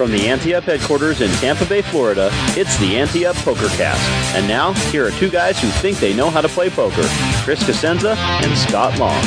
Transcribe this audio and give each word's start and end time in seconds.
From 0.00 0.12
the 0.12 0.28
Ante 0.28 0.54
Up 0.54 0.64
headquarters 0.64 1.20
in 1.20 1.30
Tampa 1.32 1.66
Bay, 1.66 1.82
Florida, 1.82 2.30
it's 2.56 2.74
the 2.78 2.96
Ante 2.96 3.26
Up 3.26 3.36
PokerCast. 3.36 3.98
And 4.34 4.48
now, 4.48 4.72
here 4.90 5.06
are 5.06 5.10
two 5.10 5.28
guys 5.28 5.60
who 5.60 5.68
think 5.68 5.98
they 5.98 6.16
know 6.16 6.30
how 6.30 6.40
to 6.40 6.48
play 6.48 6.70
poker 6.70 7.04
Chris 7.44 7.62
Cosenza 7.62 8.16
and 8.16 8.56
Scott 8.56 8.98
Long. 8.98 9.20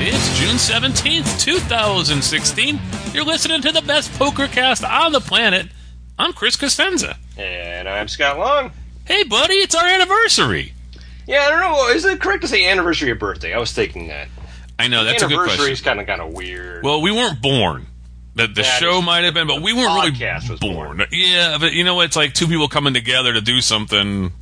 It's 0.00 0.38
June 0.38 0.54
17th, 0.54 1.40
2016. 1.40 2.78
You're 3.12 3.24
listening 3.24 3.60
to 3.62 3.72
the 3.72 3.82
best 3.82 4.12
poker 4.12 4.46
cast 4.46 4.84
on 4.84 5.10
the 5.10 5.20
planet. 5.20 5.66
I'm 6.20 6.32
Chris 6.32 6.56
Cosenza. 6.56 7.16
And 7.36 7.88
I'm 7.88 8.06
Scott 8.06 8.38
Long. 8.38 8.70
Hey, 9.06 9.24
buddy, 9.24 9.54
it's 9.54 9.74
our 9.74 9.88
anniversary. 9.88 10.72
Yeah, 11.26 11.40
I 11.40 11.50
don't 11.50 11.60
know. 11.60 11.88
Is 11.88 12.04
it 12.04 12.20
correct 12.20 12.42
to 12.42 12.48
say 12.48 12.64
anniversary 12.64 13.10
of 13.10 13.18
birthday? 13.18 13.54
I 13.54 13.58
was 13.58 13.72
thinking 13.72 14.06
that. 14.06 14.28
I 14.78 14.88
know, 14.88 15.04
that's 15.04 15.22
a 15.22 15.26
good 15.26 15.38
Anniversary 15.38 15.72
is 15.72 15.80
kind 15.80 16.00
of 16.00 16.06
kind 16.06 16.20
of 16.20 16.32
weird. 16.32 16.84
Well, 16.84 17.02
we 17.02 17.10
weren't 17.10 17.42
born. 17.42 17.86
The, 18.34 18.46
the 18.46 18.62
show 18.62 18.96
this 18.96 19.04
might 19.04 19.24
have 19.24 19.34
been, 19.34 19.48
but 19.48 19.62
we 19.62 19.72
weren't 19.72 19.94
really 19.94 20.58
born. 20.60 20.98
born. 20.98 21.08
Yeah, 21.10 21.58
but 21.58 21.72
you 21.72 21.82
know 21.82 21.96
what? 21.96 22.06
It's 22.06 22.16
like 22.16 22.34
two 22.34 22.46
people 22.46 22.68
coming 22.68 22.94
together 22.94 23.32
to 23.32 23.40
do 23.40 23.60
something 23.60 24.32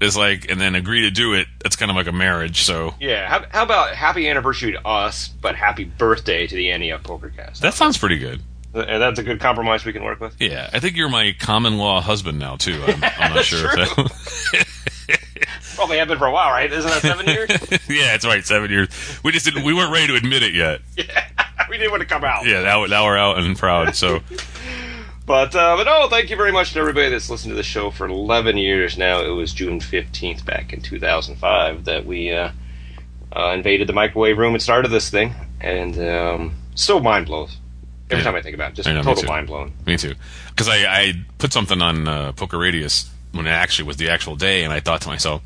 is 0.00 0.16
like, 0.16 0.48
and 0.50 0.60
then 0.60 0.76
agree 0.76 1.02
to 1.02 1.10
do 1.10 1.34
it. 1.34 1.48
That's 1.60 1.74
kind 1.74 1.90
of 1.90 1.96
like 1.96 2.06
a 2.06 2.12
marriage. 2.12 2.62
So 2.62 2.94
yeah. 3.00 3.28
How, 3.28 3.44
how 3.50 3.62
about 3.64 3.94
happy 3.94 4.28
anniversary 4.28 4.72
to 4.72 4.86
us, 4.86 5.28
but 5.28 5.56
happy 5.56 5.84
birthday 5.84 6.46
to 6.46 6.54
the 6.54 6.70
Ante 6.70 6.92
Up 6.92 7.02
PokerCast? 7.02 7.58
that 7.60 7.74
sounds 7.74 7.98
pretty 7.98 8.18
good. 8.18 8.40
And 8.72 9.02
that's 9.02 9.18
a 9.18 9.24
good 9.24 9.40
compromise 9.40 9.84
we 9.84 9.92
can 9.92 10.04
work 10.04 10.20
with. 10.20 10.36
Yeah, 10.40 10.70
I 10.72 10.78
think 10.78 10.96
you're 10.96 11.08
my 11.08 11.34
common 11.38 11.76
law 11.76 12.00
husband 12.00 12.38
now 12.38 12.54
too. 12.54 12.80
I'm, 12.86 13.02
I'm 13.02 13.34
not 13.34 13.44
sure. 13.44 13.68
Probably 15.80 15.96
have 15.96 16.08
been 16.08 16.18
for 16.18 16.26
a 16.26 16.30
while, 16.32 16.50
right? 16.50 16.70
Isn't 16.70 16.90
that 16.90 17.00
seven 17.00 17.26
years? 17.26 17.48
yeah, 17.88 18.08
that's 18.12 18.26
right. 18.26 18.44
Seven 18.44 18.70
years. 18.70 18.88
We 19.24 19.32
just 19.32 19.46
didn't. 19.46 19.64
We 19.64 19.72
weren't 19.72 19.90
ready 19.92 20.08
to 20.08 20.14
admit 20.14 20.42
it 20.42 20.52
yet. 20.54 20.82
yeah, 20.98 21.24
we 21.70 21.78
didn't 21.78 21.90
want 21.90 22.02
to 22.02 22.06
come 22.08 22.22
out. 22.22 22.44
Yeah, 22.46 22.62
now, 22.62 22.84
now 22.84 23.06
we're 23.06 23.16
out 23.16 23.38
and 23.38 23.56
proud. 23.56 23.96
So 23.96 24.20
But 25.26 25.54
uh, 25.54 25.76
but 25.76 25.84
no, 25.84 26.08
thank 26.08 26.28
you 26.28 26.36
very 26.36 26.52
much 26.52 26.72
to 26.72 26.80
everybody 26.80 27.08
that's 27.08 27.30
listened 27.30 27.52
to 27.52 27.56
the 27.56 27.62
show 27.62 27.90
for 27.90 28.06
11 28.06 28.56
years 28.56 28.98
now. 28.98 29.22
It 29.22 29.28
was 29.30 29.52
June 29.54 29.78
15th 29.80 30.44
back 30.44 30.72
in 30.72 30.80
2005 30.82 31.84
that 31.84 32.04
we 32.04 32.32
uh, 32.32 32.50
uh, 33.34 33.52
invaded 33.54 33.86
the 33.88 33.92
microwave 33.92 34.36
room 34.38 34.54
and 34.54 34.62
started 34.62 34.88
this 34.88 35.08
thing, 35.08 35.32
and 35.60 35.96
um, 36.00 36.54
still 36.74 37.00
mind 37.00 37.26
blows 37.26 37.56
every 38.10 38.18
Yeah. 38.22 38.24
time 38.24 38.34
I 38.34 38.42
think 38.42 38.54
about 38.56 38.72
it. 38.72 38.74
Just 38.74 38.88
know, 38.88 39.02
total 39.02 39.24
mind 39.24 39.46
blown. 39.46 39.72
Me 39.86 39.96
too. 39.96 40.14
Because 40.48 40.68
I, 40.68 40.84
I 40.84 41.12
put 41.38 41.52
something 41.52 41.80
on 41.80 42.08
uh, 42.08 42.32
Poker 42.32 42.58
Radius 42.58 43.08
when 43.32 43.46
it 43.46 43.50
actually 43.50 43.86
was 43.86 43.96
the 43.98 44.08
actual 44.10 44.34
day, 44.34 44.64
and 44.64 44.72
I 44.72 44.80
thought 44.80 45.00
to 45.02 45.08
myself, 45.08 45.42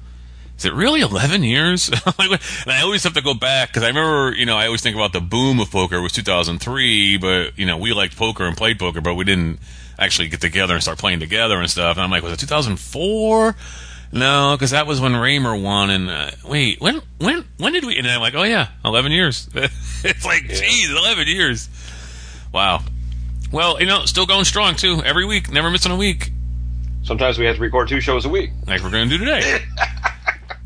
is 0.65 0.71
it 0.71 0.75
really 0.75 1.01
11 1.01 1.43
years? 1.43 1.91
And 2.19 2.73
I 2.73 2.81
always 2.83 3.05
have 3.05 3.13
to 3.15 3.23
go 3.23 3.35
back 3.35 3.69
because 3.69 3.83
I 3.83 3.89
remember, 3.89 4.35
you 4.35 4.47
know, 4.47 4.57
I 4.57 4.67
always 4.67 4.81
think 4.81 4.97
about 4.97 5.13
the 5.13 5.21
boom 5.21 5.61
of 5.61 5.71
poker 5.71 6.01
was 6.01 6.13
2003, 6.13 7.19
but, 7.19 7.59
you 7.59 7.67
know, 7.67 7.77
we 7.77 7.93
liked 7.93 8.17
poker 8.17 8.45
and 8.45 8.57
played 8.57 8.79
poker, 8.79 9.03
but 9.03 9.15
we 9.15 9.25
didn't 9.25 9.59
actually 9.99 10.29
get 10.29 10.41
together 10.41 10.73
and 10.73 10.83
start 10.83 10.97
playing 10.97 11.21
together 11.21 11.61
and 11.61 11.71
stuff. 11.71 11.97
And 11.97 12.05
I'm 12.05 12.11
like, 12.11 12.23
was 12.23 12.33
it 12.33 12.41
2004? 12.41 13.55
No, 14.13 14.55
because 14.57 14.71
that 14.71 14.87
was 14.87 15.01
when 15.01 15.15
Raymer 15.15 15.55
won. 15.55 15.91
And 15.91 16.09
uh, 16.09 16.31
wait, 16.49 16.81
when 16.81 17.03
when 17.19 17.45
when 17.59 17.73
did 17.75 17.85
we? 17.85 17.99
And 17.99 18.07
I'm 18.07 18.21
like, 18.21 18.35
oh 18.35 18.45
yeah, 18.45 18.69
11 18.85 19.13
years. 19.13 19.49
it's 19.55 20.25
like, 20.25 20.49
geez, 20.49 20.91
11 20.91 21.27
years. 21.27 21.69
Wow. 22.53 22.81
Well, 23.53 23.81
you 23.81 23.87
know, 23.87 24.07
still 24.07 24.27
going 24.27 24.45
strong 24.45 24.77
too. 24.77 25.03
Every 25.05 25.27
week, 25.27 25.51
never 25.51 25.71
missing 25.71 25.93
a 25.93 25.97
week, 25.97 26.31
Sometimes 27.05 27.39
we 27.39 27.45
have 27.45 27.57
to 27.57 27.61
record 27.61 27.89
two 27.89 28.01
shows 28.01 28.25
a 28.25 28.31
week. 28.31 28.51
like 28.67 28.83
we're 28.83 28.91
going 28.91 29.11
to 29.11 29.19
do 29.19 29.25
today. 29.25 29.63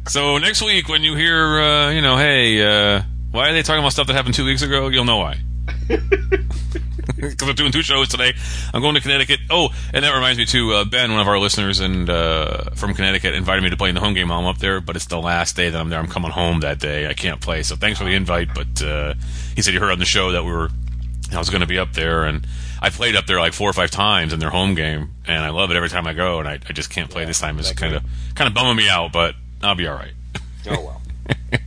so 0.08 0.38
next 0.38 0.62
week, 0.62 0.88
when 0.88 1.02
you 1.02 1.14
hear, 1.14 1.60
uh, 1.60 1.90
you 1.90 2.00
know, 2.00 2.16
hey, 2.16 2.62
uh, 2.62 3.02
why 3.30 3.50
are 3.50 3.52
they 3.52 3.62
talking 3.62 3.80
about 3.80 3.92
stuff 3.92 4.06
that 4.06 4.14
happened 4.14 4.34
two 4.34 4.44
weeks 4.44 4.62
ago? 4.62 4.88
You'll 4.88 5.04
know 5.04 5.18
why. 5.18 5.40
Because 7.16 7.48
I'm 7.48 7.54
doing 7.56 7.72
two 7.72 7.82
shows 7.82 8.08
today. 8.08 8.32
I'm 8.72 8.80
going 8.80 8.94
to 8.94 9.00
Connecticut. 9.00 9.40
Oh, 9.50 9.70
and 9.92 10.04
that 10.04 10.14
reminds 10.14 10.38
me 10.38 10.44
too. 10.44 10.72
Uh, 10.72 10.84
ben, 10.84 11.10
one 11.10 11.20
of 11.20 11.26
our 11.26 11.38
listeners 11.38 11.80
and 11.80 12.08
uh, 12.08 12.70
from 12.76 12.94
Connecticut, 12.94 13.34
invited 13.34 13.62
me 13.62 13.70
to 13.70 13.76
play 13.76 13.88
in 13.88 13.96
the 13.96 14.00
home 14.00 14.14
game 14.14 14.28
while 14.28 14.38
I'm 14.38 14.46
up 14.46 14.58
there. 14.58 14.80
But 14.80 14.94
it's 14.94 15.06
the 15.06 15.20
last 15.20 15.56
day 15.56 15.68
that 15.68 15.80
I'm 15.80 15.88
there. 15.88 15.98
I'm 15.98 16.06
coming 16.06 16.30
home 16.30 16.60
that 16.60 16.78
day. 16.78 17.08
I 17.08 17.14
can't 17.14 17.40
play. 17.40 17.64
So 17.64 17.74
thanks 17.74 17.98
for 17.98 18.04
the 18.04 18.14
invite. 18.14 18.50
But 18.54 18.82
uh, 18.82 19.14
he 19.56 19.62
said 19.62 19.72
he 19.72 19.80
heard 19.80 19.90
on 19.90 19.98
the 19.98 20.04
show 20.04 20.30
that 20.32 20.44
we 20.44 20.52
were 20.52 20.68
I 21.32 21.38
was 21.38 21.50
going 21.50 21.60
to 21.60 21.66
be 21.66 21.78
up 21.78 21.92
there, 21.92 22.24
and 22.24 22.46
I 22.80 22.90
played 22.90 23.16
up 23.16 23.26
there 23.26 23.38
like 23.38 23.52
four 23.52 23.68
or 23.68 23.72
five 23.74 23.90
times 23.90 24.32
in 24.32 24.38
their 24.40 24.50
home 24.50 24.74
game, 24.74 25.10
and 25.26 25.42
I 25.42 25.50
love 25.50 25.70
it 25.70 25.76
every 25.76 25.88
time 25.88 26.06
I 26.06 26.14
go. 26.14 26.38
And 26.38 26.48
I, 26.48 26.54
I 26.68 26.72
just 26.72 26.90
can't 26.90 27.10
play 27.10 27.24
this 27.24 27.40
time. 27.40 27.58
It's 27.58 27.72
kind 27.72 27.94
of 27.94 28.02
kind 28.34 28.48
of 28.48 28.54
bumming 28.54 28.76
me 28.76 28.88
out, 28.88 29.12
but 29.12 29.34
I'll 29.62 29.74
be 29.74 29.86
all 29.86 29.96
right. 29.96 30.12
Oh 30.66 30.80
well. 30.80 31.02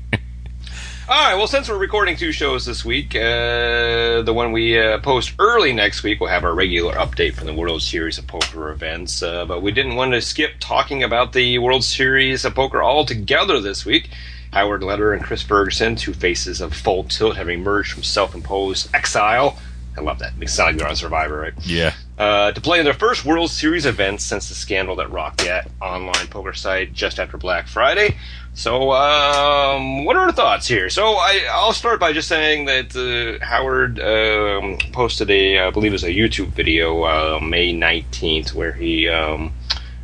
All 1.09 1.17
right. 1.17 1.35
Well, 1.35 1.47
since 1.47 1.67
we're 1.67 1.77
recording 1.77 2.15
two 2.15 2.31
shows 2.31 2.65
this 2.65 2.85
week, 2.85 3.13
uh, 3.17 4.21
the 4.21 4.31
one 4.33 4.53
we 4.53 4.79
uh, 4.79 4.99
post 4.99 5.33
early 5.39 5.73
next 5.73 6.03
week 6.03 6.21
will 6.21 6.27
have 6.27 6.45
our 6.45 6.53
regular 6.53 6.93
update 6.93 7.33
from 7.33 7.47
the 7.47 7.53
World 7.53 7.81
Series 7.81 8.17
of 8.17 8.27
Poker 8.27 8.69
events. 8.69 9.21
Uh, 9.21 9.43
but 9.43 9.61
we 9.61 9.73
didn't 9.73 9.95
want 9.95 10.13
to 10.13 10.21
skip 10.21 10.51
talking 10.61 11.03
about 11.03 11.33
the 11.33 11.57
World 11.57 11.83
Series 11.83 12.45
of 12.45 12.55
Poker 12.55 12.81
altogether 12.81 13.59
this 13.59 13.85
week. 13.85 14.09
Howard 14.53 14.83
Lederer 14.83 15.11
and 15.11 15.21
Chris 15.21 15.41
Ferguson, 15.41 15.97
two 15.97 16.13
faces 16.13 16.61
of 16.61 16.73
Full 16.73 17.03
Tilt, 17.03 17.35
have 17.35 17.49
emerged 17.49 17.91
from 17.91 18.03
self-imposed 18.03 18.95
exile. 18.95 19.59
I 19.97 20.01
love 20.01 20.19
that. 20.19 20.37
Makes 20.37 20.53
it 20.53 20.55
sound 20.55 20.67
like 20.67 20.77
they're 20.77 20.87
on 20.87 20.95
Survivor, 20.95 21.39
right? 21.39 21.53
Yeah, 21.65 21.93
uh, 22.21 22.51
to 22.51 22.61
play 22.61 22.77
in 22.77 22.85
their 22.85 22.93
first 22.93 23.25
World 23.25 23.49
Series 23.49 23.87
event 23.87 24.21
since 24.21 24.47
the 24.47 24.53
scandal 24.53 24.95
that 24.97 25.09
rocked 25.09 25.43
that 25.43 25.71
online 25.81 26.27
poker 26.27 26.53
site 26.53 26.93
just 26.93 27.19
after 27.19 27.35
Black 27.35 27.67
Friday. 27.67 28.15
So, 28.53 28.91
um, 28.91 30.05
what 30.05 30.15
are 30.15 30.27
our 30.27 30.31
thoughts 30.31 30.67
here? 30.67 30.91
So, 30.91 31.13
I, 31.13 31.47
I'll 31.51 31.73
start 31.73 31.99
by 31.99 32.13
just 32.13 32.27
saying 32.27 32.65
that 32.65 32.95
uh, 32.95 33.43
Howard 33.43 33.99
um, 33.99 34.77
posted 34.91 35.31
a, 35.31 35.61
I 35.61 35.71
believe 35.71 35.93
it 35.93 35.93
was 35.93 36.03
a 36.03 36.11
YouTube 36.11 36.49
video 36.49 37.01
uh, 37.05 37.39
May 37.39 37.73
19th 37.73 38.53
where 38.53 38.73
he 38.73 39.09
um, 39.09 39.51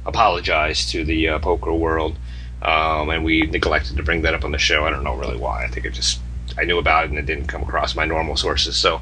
apologized 0.03 0.89
to 0.93 1.05
the 1.05 1.29
uh, 1.29 1.39
poker 1.39 1.71
world. 1.71 2.17
Um, 2.63 3.11
and 3.11 3.23
we 3.23 3.41
neglected 3.43 3.95
to 3.97 4.01
bring 4.01 4.23
that 4.23 4.33
up 4.33 4.43
on 4.43 4.51
the 4.51 4.57
show. 4.57 4.85
I 4.85 4.89
don't 4.89 5.03
know 5.03 5.15
really 5.15 5.37
why. 5.37 5.65
I 5.65 5.67
think 5.67 5.85
it 5.85 5.91
just 5.91 6.19
I 6.57 6.63
knew 6.63 6.77
about 6.77 7.05
it 7.05 7.09
and 7.09 7.19
it 7.19 7.25
didn't 7.25 7.47
come 7.47 7.61
across 7.61 7.95
my 7.95 8.05
normal 8.05 8.35
sources. 8.35 8.75
So, 8.75 9.01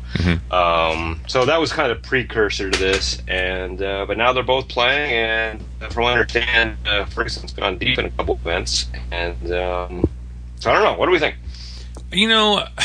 um, 0.51 1.21
so 1.27 1.45
that 1.45 1.59
was 1.59 1.71
kind 1.71 1.91
of 1.91 1.97
a 1.97 2.01
precursor 2.01 2.69
to 2.69 2.77
this. 2.77 3.21
And 3.27 3.81
uh, 3.81 4.05
but 4.05 4.17
now 4.17 4.33
they're 4.33 4.43
both 4.43 4.67
playing, 4.67 5.11
and 5.11 5.63
uh, 5.81 5.89
from 5.89 6.03
what 6.03 6.09
I 6.09 6.13
understand, 6.13 6.77
uh, 6.85 7.05
Ferguson's 7.05 7.53
gone 7.53 7.77
deep 7.77 7.97
in 7.97 8.05
a 8.05 8.11
couple 8.11 8.35
events. 8.35 8.87
And 9.11 9.51
um, 9.53 10.09
so 10.59 10.71
I 10.71 10.73
don't 10.73 10.83
know. 10.83 10.97
What 10.97 11.05
do 11.05 11.11
we 11.11 11.19
think? 11.19 11.35
you 12.11 12.27
know, 12.27 12.65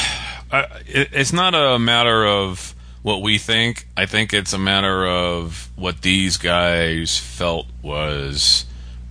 I, 0.53 0.67
it, 0.87 1.11
it's 1.13 1.33
not 1.33 1.55
a 1.55 1.79
matter 1.79 2.27
of 2.27 2.75
what 3.03 3.23
we 3.23 3.39
think. 3.39 3.87
I 3.97 4.07
think 4.07 4.33
it's 4.33 4.53
a 4.53 4.59
matter 4.59 5.07
of 5.07 5.71
what 5.77 6.03
these 6.03 6.37
guys 6.37 7.19
felt 7.19 7.67
was 7.83 8.66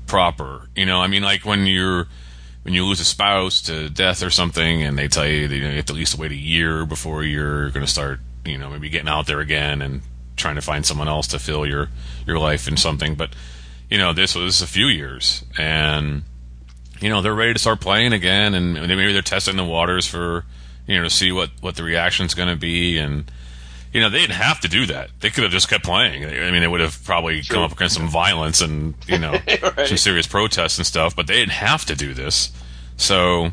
proper. 0.06 0.68
You 0.76 0.86
know, 0.86 1.00
I 1.00 1.08
mean, 1.08 1.24
like 1.24 1.46
when 1.46 1.66
you're 1.66 2.08
when 2.64 2.74
you 2.74 2.86
lose 2.86 3.00
a 3.00 3.06
spouse 3.06 3.62
to 3.64 3.90
death 3.90 4.22
or 4.22 4.30
something, 4.30 4.84
and 4.84 4.98
they 4.98 5.08
tell 5.08 5.28
you 5.28 5.48
that 5.48 5.56
you, 5.56 5.64
have 5.64 5.86
to 5.86 5.94
at 5.94 5.98
least 5.98 6.18
wait 6.18 6.32
a 6.32 6.36
year 6.36 6.86
before 6.86 7.24
you're 7.24 7.70
going 7.70 7.86
to 7.86 7.92
start, 7.92 8.20
you 8.46 8.58
know, 8.58 8.70
maybe 8.70 8.90
getting 8.90 9.08
out 9.08 9.28
there 9.28 9.40
again 9.40 9.82
and 9.82 10.02
trying 10.36 10.56
to 10.56 10.62
find 10.62 10.86
someone 10.86 11.08
else 11.08 11.28
to 11.28 11.40
fill 11.40 11.66
your 11.66 11.90
your 12.26 12.40
life 12.40 12.68
in 12.68 12.78
something. 12.78 13.16
But 13.16 13.32
you 13.90 13.98
know, 13.98 14.14
this 14.14 14.36
was 14.36 14.62
a 14.62 14.68
few 14.68 14.88
years, 14.88 15.44
and 15.58 16.24
you 17.00 17.10
know 17.10 17.22
they're 17.22 17.34
ready 17.34 17.54
to 17.54 17.60
start 17.60 17.82
playing 17.82 18.14
again, 18.14 18.54
and 18.54 18.74
maybe 18.74 19.14
they're 19.14 19.22
testing 19.22 19.58
the 19.58 19.64
waters 19.64 20.06
for 20.06 20.46
you 20.88 20.98
know 20.98 21.04
to 21.04 21.10
see 21.10 21.32
what 21.32 21.50
what 21.62 21.76
the 21.76 21.84
reaction's 21.84 22.34
going 22.34 22.50
to 22.50 22.56
be, 22.56 22.98
and 22.98 23.32
you 23.94 24.02
know 24.02 24.10
they 24.10 24.20
didn't 24.20 24.36
have 24.36 24.60
to 24.62 24.68
do 24.68 24.86
that. 24.88 25.10
They 25.20 25.30
could 25.30 25.44
have 25.44 25.52
just 25.52 25.70
kept 25.70 25.84
playing. 25.84 26.26
I 26.26 26.52
mean, 26.52 26.62
they 26.62 26.68
would 26.68 26.82
have 26.82 27.04
probably 27.04 27.42
come 27.42 27.64
up 27.64 27.72
against 27.72 27.96
some 27.96 28.08
violence 28.08 28.62
and 28.62 28.94
you 29.08 29.18
know 29.18 29.40
some 29.86 29.98
serious 29.98 30.28
protests 30.28 30.78
and 30.78 30.86
stuff, 30.86 31.16
but 31.16 31.28
they 31.28 31.36
didn't 31.36 31.54
have 31.54 31.86
to 31.86 31.96
do 31.96 32.14
this. 32.14 32.52
So 32.98 33.52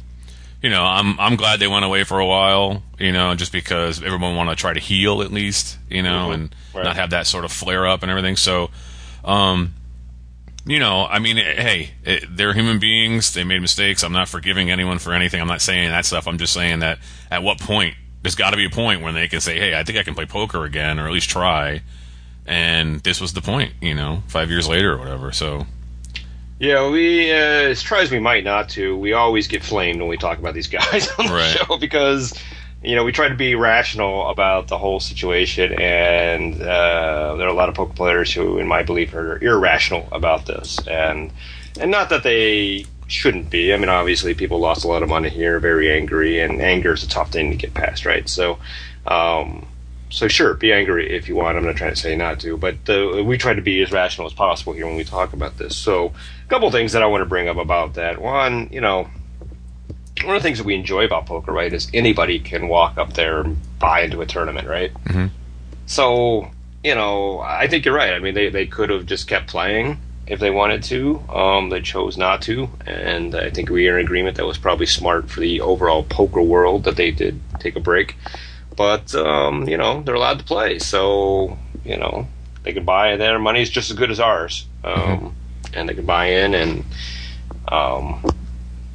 you 0.62 0.70
know, 0.70 0.84
I'm 0.84 1.18
I'm 1.20 1.36
glad 1.36 1.60
they 1.60 1.68
went 1.68 1.84
away 1.84 2.04
for 2.04 2.18
a 2.18 2.26
while. 2.26 2.82
You 2.98 3.12
know, 3.12 3.34
just 3.34 3.52
because 3.52 4.02
everyone 4.02 4.36
want 4.36 4.50
to 4.50 4.56
try 4.56 4.72
to 4.72 4.80
heal 4.80 5.22
at 5.22 5.32
least. 5.32 5.78
You 5.88 6.02
know, 6.02 6.28
mm-hmm. 6.30 6.32
and 6.32 6.54
Right. 6.74 6.84
not 6.84 6.96
have 6.96 7.10
that 7.10 7.26
sort 7.26 7.46
of 7.46 7.52
flare 7.52 7.86
up 7.86 8.02
and 8.02 8.10
everything. 8.10 8.36
So. 8.36 8.70
Um, 9.24 9.74
you 10.68 10.80
know, 10.80 11.06
I 11.06 11.20
mean, 11.20 11.38
eh, 11.38 11.62
hey, 11.62 11.90
it, 12.04 12.24
they're 12.28 12.52
human 12.52 12.80
beings. 12.80 13.32
They 13.32 13.44
made 13.44 13.60
mistakes. 13.60 14.02
I'm 14.02 14.12
not 14.12 14.28
forgiving 14.28 14.68
anyone 14.68 14.98
for 14.98 15.12
anything. 15.12 15.40
I'm 15.40 15.46
not 15.46 15.62
saying 15.62 15.90
that 15.90 16.04
stuff. 16.04 16.26
I'm 16.26 16.38
just 16.38 16.52
saying 16.52 16.80
that 16.80 16.98
at 17.30 17.44
what 17.44 17.60
point 17.60 17.94
there's 18.26 18.34
got 18.34 18.50
to 18.50 18.56
be 18.56 18.64
a 18.64 18.70
point 18.70 19.02
when 19.02 19.14
they 19.14 19.28
can 19.28 19.40
say, 19.40 19.56
"Hey, 19.56 19.78
I 19.78 19.84
think 19.84 19.96
I 19.98 20.02
can 20.02 20.16
play 20.16 20.26
poker 20.26 20.64
again, 20.64 20.98
or 20.98 21.06
at 21.06 21.12
least 21.12 21.30
try." 21.30 21.80
And 22.44 22.98
this 23.04 23.20
was 23.20 23.34
the 23.34 23.40
point, 23.40 23.74
you 23.80 23.94
know, 23.94 24.24
five 24.26 24.50
years 24.50 24.68
later 24.68 24.94
or 24.94 24.98
whatever. 24.98 25.30
So, 25.30 25.64
yeah, 26.58 26.90
we 26.90 27.30
uh, 27.30 27.36
as 27.36 27.82
try 27.82 28.02
as 28.02 28.10
we 28.10 28.18
might 28.18 28.42
not 28.42 28.68
to, 28.70 28.96
we 28.96 29.12
always 29.12 29.46
get 29.46 29.62
flamed 29.62 30.00
when 30.00 30.08
we 30.08 30.16
talk 30.16 30.38
about 30.40 30.54
these 30.54 30.66
guys 30.80 31.08
on 31.20 31.26
the 31.28 31.32
Right. 31.32 31.56
show 31.56 31.76
because 31.76 32.34
you 32.82 32.96
know 32.96 33.04
we 33.04 33.12
try 33.12 33.28
to 33.28 33.36
be 33.36 33.54
rational 33.54 34.28
about 34.28 34.66
the 34.66 34.76
whole 34.76 34.98
situation, 34.98 35.80
and 35.80 36.60
uh, 36.60 37.36
there 37.36 37.46
are 37.46 37.50
a 37.50 37.54
lot 37.54 37.68
of 37.68 37.76
poker 37.76 37.94
players 37.94 38.32
who, 38.34 38.58
in 38.58 38.66
my 38.66 38.82
belief, 38.82 39.14
are 39.14 39.38
irrational 39.40 40.08
about 40.10 40.46
this, 40.46 40.84
and 40.88 41.30
and 41.78 41.92
not 41.92 42.08
that 42.08 42.24
they 42.24 42.86
shouldn't 43.08 43.50
be. 43.50 43.72
I 43.72 43.76
mean, 43.76 43.88
obviously, 43.88 44.34
people 44.34 44.58
lost 44.58 44.84
a 44.84 44.88
lot 44.88 45.02
of 45.02 45.08
money 45.08 45.28
here, 45.28 45.60
very 45.60 45.92
angry, 45.92 46.40
and 46.40 46.60
anger 46.60 46.94
is 46.94 47.02
a 47.02 47.08
tough 47.08 47.30
thing 47.30 47.50
to 47.50 47.56
get 47.56 47.74
past, 47.74 48.04
right? 48.06 48.28
So. 48.28 48.58
Um, 49.06 49.66
so 50.08 50.28
sure, 50.28 50.54
be 50.54 50.72
angry 50.72 51.14
if 51.14 51.28
you 51.28 51.34
want. 51.34 51.58
I'm 51.58 51.64
not 51.64 51.76
trying 51.76 51.90
to 51.94 52.00
say 52.00 52.16
not 52.16 52.40
to, 52.40 52.56
but 52.56 52.76
uh, 52.88 53.22
we 53.24 53.36
try 53.36 53.54
to 53.54 53.60
be 53.62 53.82
as 53.82 53.90
rational 53.90 54.26
as 54.26 54.32
possible 54.32 54.72
here 54.72 54.86
when 54.86 54.96
we 54.96 55.04
talk 55.04 55.32
about 55.32 55.58
this. 55.58 55.76
So, 55.76 56.06
a 56.44 56.48
couple 56.48 56.70
things 56.70 56.92
that 56.92 57.02
I 57.02 57.06
want 57.06 57.22
to 57.22 57.26
bring 57.26 57.48
up 57.48 57.56
about 57.56 57.94
that. 57.94 58.20
One, 58.20 58.68
you 58.70 58.80
know, 58.80 59.08
one 60.24 60.36
of 60.36 60.42
the 60.42 60.46
things 60.46 60.58
that 60.58 60.64
we 60.64 60.74
enjoy 60.74 61.04
about 61.04 61.26
poker, 61.26 61.52
right, 61.52 61.72
is 61.72 61.90
anybody 61.92 62.38
can 62.38 62.68
walk 62.68 62.98
up 62.98 63.14
there 63.14 63.40
and 63.40 63.58
buy 63.78 64.02
into 64.02 64.20
a 64.20 64.26
tournament, 64.26 64.68
right? 64.68 64.92
Mhm. 65.04 65.30
So, 65.86 66.50
you 66.84 66.94
know, 66.94 67.40
I 67.40 67.66
think 67.66 67.84
you're 67.84 67.94
right. 67.94 68.12
I 68.14 68.18
mean, 68.20 68.34
they 68.34 68.48
they 68.48 68.66
could 68.66 68.90
have 68.90 69.06
just 69.06 69.26
kept 69.26 69.48
playing 69.48 69.98
if 70.26 70.40
they 70.40 70.50
wanted 70.50 70.82
to. 70.84 71.20
Um, 71.32 71.70
they 71.70 71.80
chose 71.80 72.16
not 72.16 72.42
to, 72.42 72.68
and 72.86 73.34
I 73.34 73.50
think 73.50 73.70
we 73.70 73.88
are 73.88 73.98
in 73.98 74.04
agreement 74.04 74.36
that 74.36 74.46
was 74.46 74.58
probably 74.58 74.86
smart 74.86 75.30
for 75.30 75.40
the 75.40 75.60
overall 75.60 76.02
poker 76.02 76.42
world 76.42 76.84
that 76.84 76.96
they 76.96 77.10
did 77.10 77.40
take 77.60 77.76
a 77.76 77.80
break. 77.80 78.16
But 78.76 79.14
um, 79.14 79.68
you 79.68 79.76
know, 79.76 80.02
they're 80.02 80.14
allowed 80.14 80.38
to 80.40 80.44
play, 80.44 80.78
so 80.78 81.56
you 81.84 81.96
know 81.96 82.26
they 82.64 82.72
can 82.72 82.84
buy. 82.84 83.12
in. 83.12 83.18
Their 83.18 83.38
money 83.38 83.62
is 83.62 83.70
just 83.70 83.90
as 83.90 83.96
good 83.96 84.10
as 84.10 84.20
ours, 84.20 84.66
um, 84.84 85.34
and 85.72 85.88
they 85.88 85.94
can 85.94 86.04
buy 86.06 86.26
in. 86.26 86.54
And 86.54 86.84
um, 87.68 88.22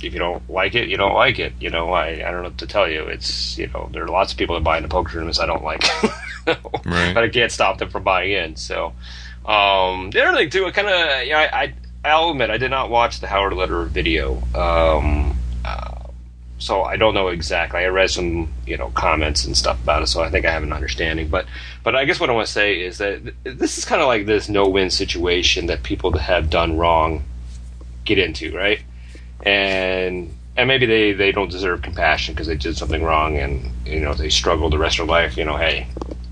if 0.03 0.13
you 0.13 0.19
don't 0.19 0.47
like 0.49 0.75
it, 0.75 0.87
you 0.89 0.97
don't 0.97 1.15
like 1.15 1.39
it. 1.39 1.53
You 1.59 1.69
know, 1.69 1.91
I, 1.91 2.07
I 2.09 2.31
don't 2.31 2.43
know 2.43 2.49
what 2.49 2.57
to 2.59 2.67
tell 2.67 2.87
you. 2.89 3.03
It's 3.03 3.57
you 3.57 3.67
know, 3.67 3.89
there 3.91 4.03
are 4.03 4.07
lots 4.07 4.31
of 4.33 4.37
people 4.37 4.55
that 4.55 4.63
buy 4.63 4.77
into 4.77 4.89
poker 4.89 5.11
tournaments 5.13 5.39
I 5.39 5.45
don't 5.47 5.63
like, 5.63 5.83
Right. 6.85 7.13
but 7.13 7.23
I 7.23 7.29
can't 7.29 7.51
stop 7.51 7.77
them 7.79 7.89
from 7.89 8.03
buying 8.03 8.31
in. 8.33 8.55
So 8.57 8.93
um, 9.45 10.11
the 10.11 10.23
other 10.23 10.37
thing 10.37 10.49
too, 10.49 10.65
I 10.65 10.71
kind 10.71 10.87
of 10.87 11.27
yeah, 11.27 11.49
I, 11.51 11.63
I 11.63 11.73
I'll 12.03 12.31
admit 12.31 12.49
I 12.49 12.57
did 12.57 12.71
not 12.71 12.89
watch 12.89 13.19
the 13.19 13.27
Howard 13.27 13.53
Lederer 13.53 13.85
video. 13.85 14.41
Um, 14.55 15.37
uh, 15.63 16.07
so 16.57 16.83
I 16.83 16.95
don't 16.95 17.13
know 17.13 17.29
exactly. 17.29 17.79
I 17.79 17.87
read 17.87 18.11
some, 18.11 18.51
you 18.67 18.77
know, 18.77 18.89
comments 18.89 19.45
and 19.45 19.57
stuff 19.57 19.81
about 19.81 20.03
it, 20.03 20.07
so 20.07 20.21
I 20.21 20.29
think 20.29 20.45
I 20.45 20.51
have 20.51 20.63
an 20.63 20.73
understanding. 20.73 21.27
But, 21.27 21.47
but 21.83 21.95
I 21.95 22.05
guess 22.05 22.19
what 22.19 22.29
I 22.29 22.33
want 22.33 22.45
to 22.47 22.53
say 22.53 22.81
is 22.81 22.99
that 22.99 23.23
th- 23.23 23.57
this 23.57 23.77
is 23.77 23.85
kind 23.85 24.01
of 24.01 24.07
like 24.07 24.27
this 24.27 24.47
no-win 24.47 24.91
situation 24.91 25.67
that 25.67 25.81
people 25.83 26.11
that 26.11 26.21
have 26.21 26.49
done 26.49 26.77
wrong 26.77 27.23
get 28.05 28.19
into, 28.19 28.55
right? 28.55 28.81
And 29.43 30.35
and 30.55 30.67
maybe 30.67 30.85
they 30.85 31.13
they 31.13 31.31
don't 31.31 31.49
deserve 31.49 31.81
compassion 31.81 32.35
because 32.35 32.47
they 32.47 32.55
did 32.55 32.77
something 32.77 33.03
wrong, 33.03 33.37
and 33.37 33.71
you 33.85 33.99
know 33.99 34.13
they 34.13 34.29
struggle 34.29 34.69
the 34.69 34.77
rest 34.77 34.99
of 34.99 35.07
their 35.07 35.15
life. 35.15 35.37
You 35.37 35.45
know, 35.45 35.57
hey, 35.57 35.87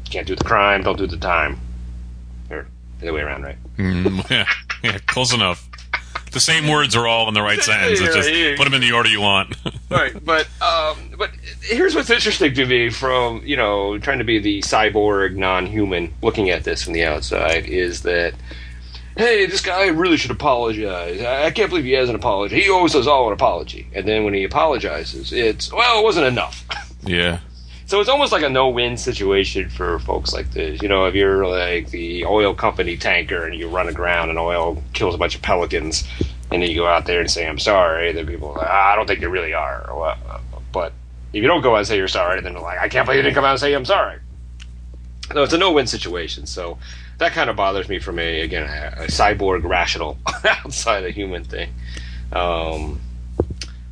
can't 0.09 0.27
do 0.27 0.35
the 0.35 0.43
crime, 0.43 0.83
don't 0.83 0.97
do 0.97 1.07
the 1.07 1.17
time, 1.17 1.59
the 2.99 3.07
other 3.07 3.13
way 3.13 3.21
around, 3.21 3.43
right? 3.43 3.57
Mm, 3.77 4.29
yeah, 4.29 4.45
yeah, 4.83 4.97
close 5.07 5.33
enough. 5.33 5.67
The 6.31 6.39
same 6.39 6.67
words 6.67 6.95
are 6.95 7.07
all 7.07 7.27
in 7.27 7.33
the 7.33 7.41
right 7.41 7.59
sentence. 7.59 7.99
It's 7.99 8.15
just 8.15 8.57
put 8.57 8.65
them 8.65 8.75
in 8.75 8.81
the 8.81 8.91
order 8.91 9.09
you 9.09 9.21
want. 9.21 9.55
right 9.89 10.23
but 10.23 10.47
um 10.61 10.97
but 11.17 11.31
here's 11.61 11.95
what's 11.95 12.09
interesting 12.09 12.53
to 12.53 12.65
me 12.65 12.89
from 12.89 13.41
you 13.43 13.57
know 13.57 13.97
trying 13.97 14.19
to 14.19 14.23
be 14.23 14.37
the 14.39 14.61
cyborg 14.61 15.35
non-human 15.35 16.13
looking 16.21 16.49
at 16.51 16.63
this 16.63 16.83
from 16.83 16.93
the 16.93 17.03
outside 17.03 17.65
is 17.65 18.03
that 18.03 18.33
hey 19.17 19.47
this 19.47 19.61
guy 19.61 19.87
really 19.87 20.15
should 20.15 20.29
apologize 20.31 21.19
i 21.21 21.45
I 21.45 21.51
can't 21.51 21.69
believe 21.69 21.85
he 21.85 21.93
has 21.93 22.09
an 22.09 22.15
apology 22.15 22.61
he 22.61 22.69
always 22.69 22.93
does 22.93 23.07
all 23.07 23.27
an 23.27 23.33
apology 23.33 23.87
and 23.93 24.07
then 24.07 24.23
when 24.23 24.35
he 24.35 24.43
apologizes 24.43 25.33
it's 25.33 25.73
well 25.73 25.99
it 25.99 26.03
wasn't 26.03 26.27
enough 26.27 26.63
yeah, 27.03 27.39
so 27.89 27.99
it's 27.99 28.07
almost 28.07 28.31
like 28.31 28.43
a 28.43 28.49
no-win 28.49 28.97
situation 28.97 29.67
for 29.67 29.97
folks 29.97 30.31
like 30.31 30.51
this. 30.51 30.79
You 30.83 30.87
know, 30.87 31.05
if 31.05 31.15
you're 31.15 31.47
like 31.47 31.89
the 31.89 32.23
oil 32.23 32.53
company 32.53 32.95
tanker 32.95 33.47
and 33.47 33.55
you 33.55 33.67
run 33.67 33.89
aground 33.89 34.29
and 34.29 34.37
oil 34.37 34.83
kills 34.93 35.15
a 35.15 35.17
bunch 35.17 35.33
of 35.33 35.41
pelicans, 35.41 36.07
and 36.51 36.61
then 36.61 36.69
you 36.69 36.75
go 36.75 36.85
out 36.85 37.07
there 37.07 37.19
and 37.19 37.31
say 37.31 37.47
I'm 37.47 37.57
sorry, 37.57 38.11
then 38.11 38.27
people 38.27 38.49
are 38.49 38.59
like, 38.59 38.67
"Ah, 38.69 38.93
I 38.93 38.95
don't 38.95 39.07
think 39.07 39.21
you 39.21 39.29
really 39.29 39.55
are. 39.55 40.15
But 40.71 40.93
if 41.33 41.41
you 41.41 41.47
don't 41.47 41.61
go 41.61 41.73
out 41.73 41.79
and 41.79 41.87
say 41.87 41.97
you're 41.97 42.07
sorry, 42.07 42.41
then 42.41 42.53
they're 42.53 42.61
like, 42.61 42.77
I 42.77 42.89
can't 42.89 43.07
believe 43.07 43.17
you 43.17 43.23
didn't 43.23 43.33
come 43.33 43.45
out 43.45 43.51
and 43.51 43.59
say 43.59 43.73
I'm 43.73 43.85
sorry. 43.85 44.19
So 45.33 45.41
it's 45.41 45.53
a 45.53 45.57
no-win 45.57 45.87
situation. 45.87 46.45
So 46.45 46.77
that 47.17 47.31
kind 47.31 47.49
of 47.49 47.55
bothers 47.55 47.89
me 47.89 47.97
from 47.97 48.19
a 48.19 48.41
again 48.41 48.69
a 48.97 49.07
cyborg 49.07 49.63
rational 49.63 50.19
outside 50.45 51.05
a 51.05 51.09
human 51.09 51.43
thing. 51.43 51.73
Um, 52.31 53.01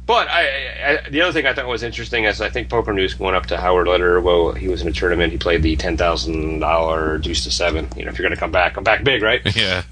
but 0.08 0.28
I, 0.30 1.02
I, 1.06 1.10
the 1.10 1.22
other 1.22 1.34
thing 1.34 1.46
I 1.46 1.54
thought 1.54 1.68
was 1.68 1.84
interesting 1.84 2.24
is 2.24 2.42
I 2.42 2.50
think 2.50 2.70
Poker 2.70 2.94
News 2.94 3.20
went 3.20 3.36
up 3.36 3.46
to 3.48 3.58
Howard 3.58 3.88
Lederer. 3.88 4.22
Well, 4.22 4.54
he 4.54 4.68
was 4.70 4.82
in 4.82 4.88
a 4.88 4.92
tournament. 4.92 5.34
He 5.34 5.38
played 5.38 5.62
the 5.62 5.76
ten 5.76 5.98
thousand 5.98 6.60
dollar 6.60 7.18
deuce 7.18 7.44
to 7.44 7.52
seven. 7.52 7.90
You 7.96 8.06
know, 8.06 8.12
if 8.12 8.18
you're 8.18 8.28
going 8.28 8.36
to 8.36 8.40
come 8.40 8.52
back, 8.52 8.74
come 8.74 8.84
back 8.84 9.04
big, 9.04 9.22
right? 9.22 9.42
yeah, 9.56 9.84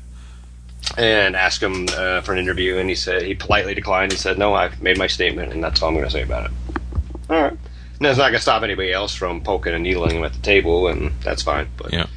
And 0.97 1.35
ask 1.35 1.61
him 1.61 1.87
uh, 1.93 2.21
for 2.21 2.31
an 2.31 2.39
interview, 2.39 2.77
and 2.77 2.89
he 2.89 2.95
said 2.95 3.21
he 3.23 3.35
politely 3.35 3.75
declined. 3.75 4.13
He 4.13 4.17
said, 4.17 4.37
"No, 4.39 4.53
I've 4.53 4.81
made 4.81 4.97
my 4.97 5.07
statement, 5.07 5.51
and 5.51 5.63
that's 5.63 5.81
all 5.81 5.89
I'm 5.89 5.95
going 5.95 6.05
to 6.05 6.11
say 6.11 6.23
about 6.23 6.45
it." 6.45 6.51
All 7.29 7.41
right. 7.41 7.51
And 7.51 8.05
that's 8.05 8.17
not 8.17 8.25
going 8.25 8.35
to 8.35 8.41
stop 8.41 8.63
anybody 8.63 8.91
else 8.91 9.15
from 9.15 9.41
poking 9.41 9.73
and 9.73 9.83
needling 9.83 10.17
him 10.17 10.23
at 10.23 10.33
the 10.33 10.41
table, 10.41 10.87
and 10.87 11.11
that's 11.21 11.41
fine. 11.41 11.67
But 11.77 11.93
yeah. 11.93 12.07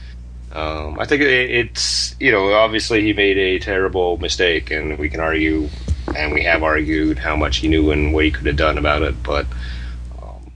um, 0.53 0.99
I 0.99 1.05
think 1.05 1.23
it, 1.23 1.51
it's 1.51 2.17
you 2.19 2.33
know 2.33 2.53
obviously 2.53 3.03
he 3.03 3.13
made 3.13 3.39
a 3.39 3.59
terrible 3.59 4.17
mistake, 4.19 4.71
and 4.71 4.99
we 4.99 5.09
can 5.09 5.21
argue, 5.21 5.69
and 6.17 6.33
we 6.33 6.43
have 6.45 6.63
argued 6.63 7.19
how 7.19 7.37
much 7.37 7.59
he 7.59 7.69
knew 7.69 7.91
and 7.91 8.13
what 8.13 8.25
he 8.25 8.31
could 8.31 8.47
have 8.47 8.57
done 8.57 8.79
about 8.79 9.03
it. 9.03 9.23
But 9.23 9.47
um, 10.23 10.53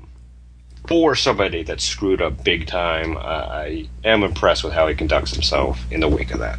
for 0.87 1.15
somebody 1.15 1.63
that 1.65 1.81
screwed 1.81 2.23
up 2.23 2.45
big 2.45 2.67
time, 2.67 3.17
uh, 3.17 3.21
I 3.21 3.89
am 4.05 4.23
impressed 4.23 4.65
with 4.65 4.73
how 4.73 4.89
he 4.89 4.95
conducts 4.95 5.33
himself 5.33 5.81
in 5.91 6.01
the 6.01 6.09
wake 6.09 6.33
of 6.33 6.41
that. 6.41 6.59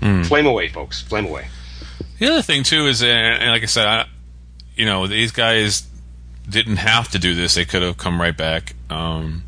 Hmm. 0.00 0.22
Flame 0.22 0.46
away, 0.46 0.68
folks! 0.68 1.02
Flame 1.02 1.26
away. 1.26 1.46
The 2.18 2.28
other 2.28 2.42
thing 2.42 2.62
too 2.62 2.86
is, 2.86 3.02
uh, 3.02 3.06
and 3.06 3.50
like 3.50 3.62
I 3.62 3.66
said, 3.66 3.86
I, 3.86 4.06
you 4.76 4.84
know, 4.84 5.06
these 5.06 5.32
guys 5.32 5.86
didn't 6.48 6.76
have 6.76 7.08
to 7.12 7.18
do 7.18 7.34
this; 7.34 7.54
they 7.54 7.64
could 7.64 7.82
have 7.82 7.96
come 7.96 8.20
right 8.20 8.36
back. 8.36 8.74
Um, 8.90 9.44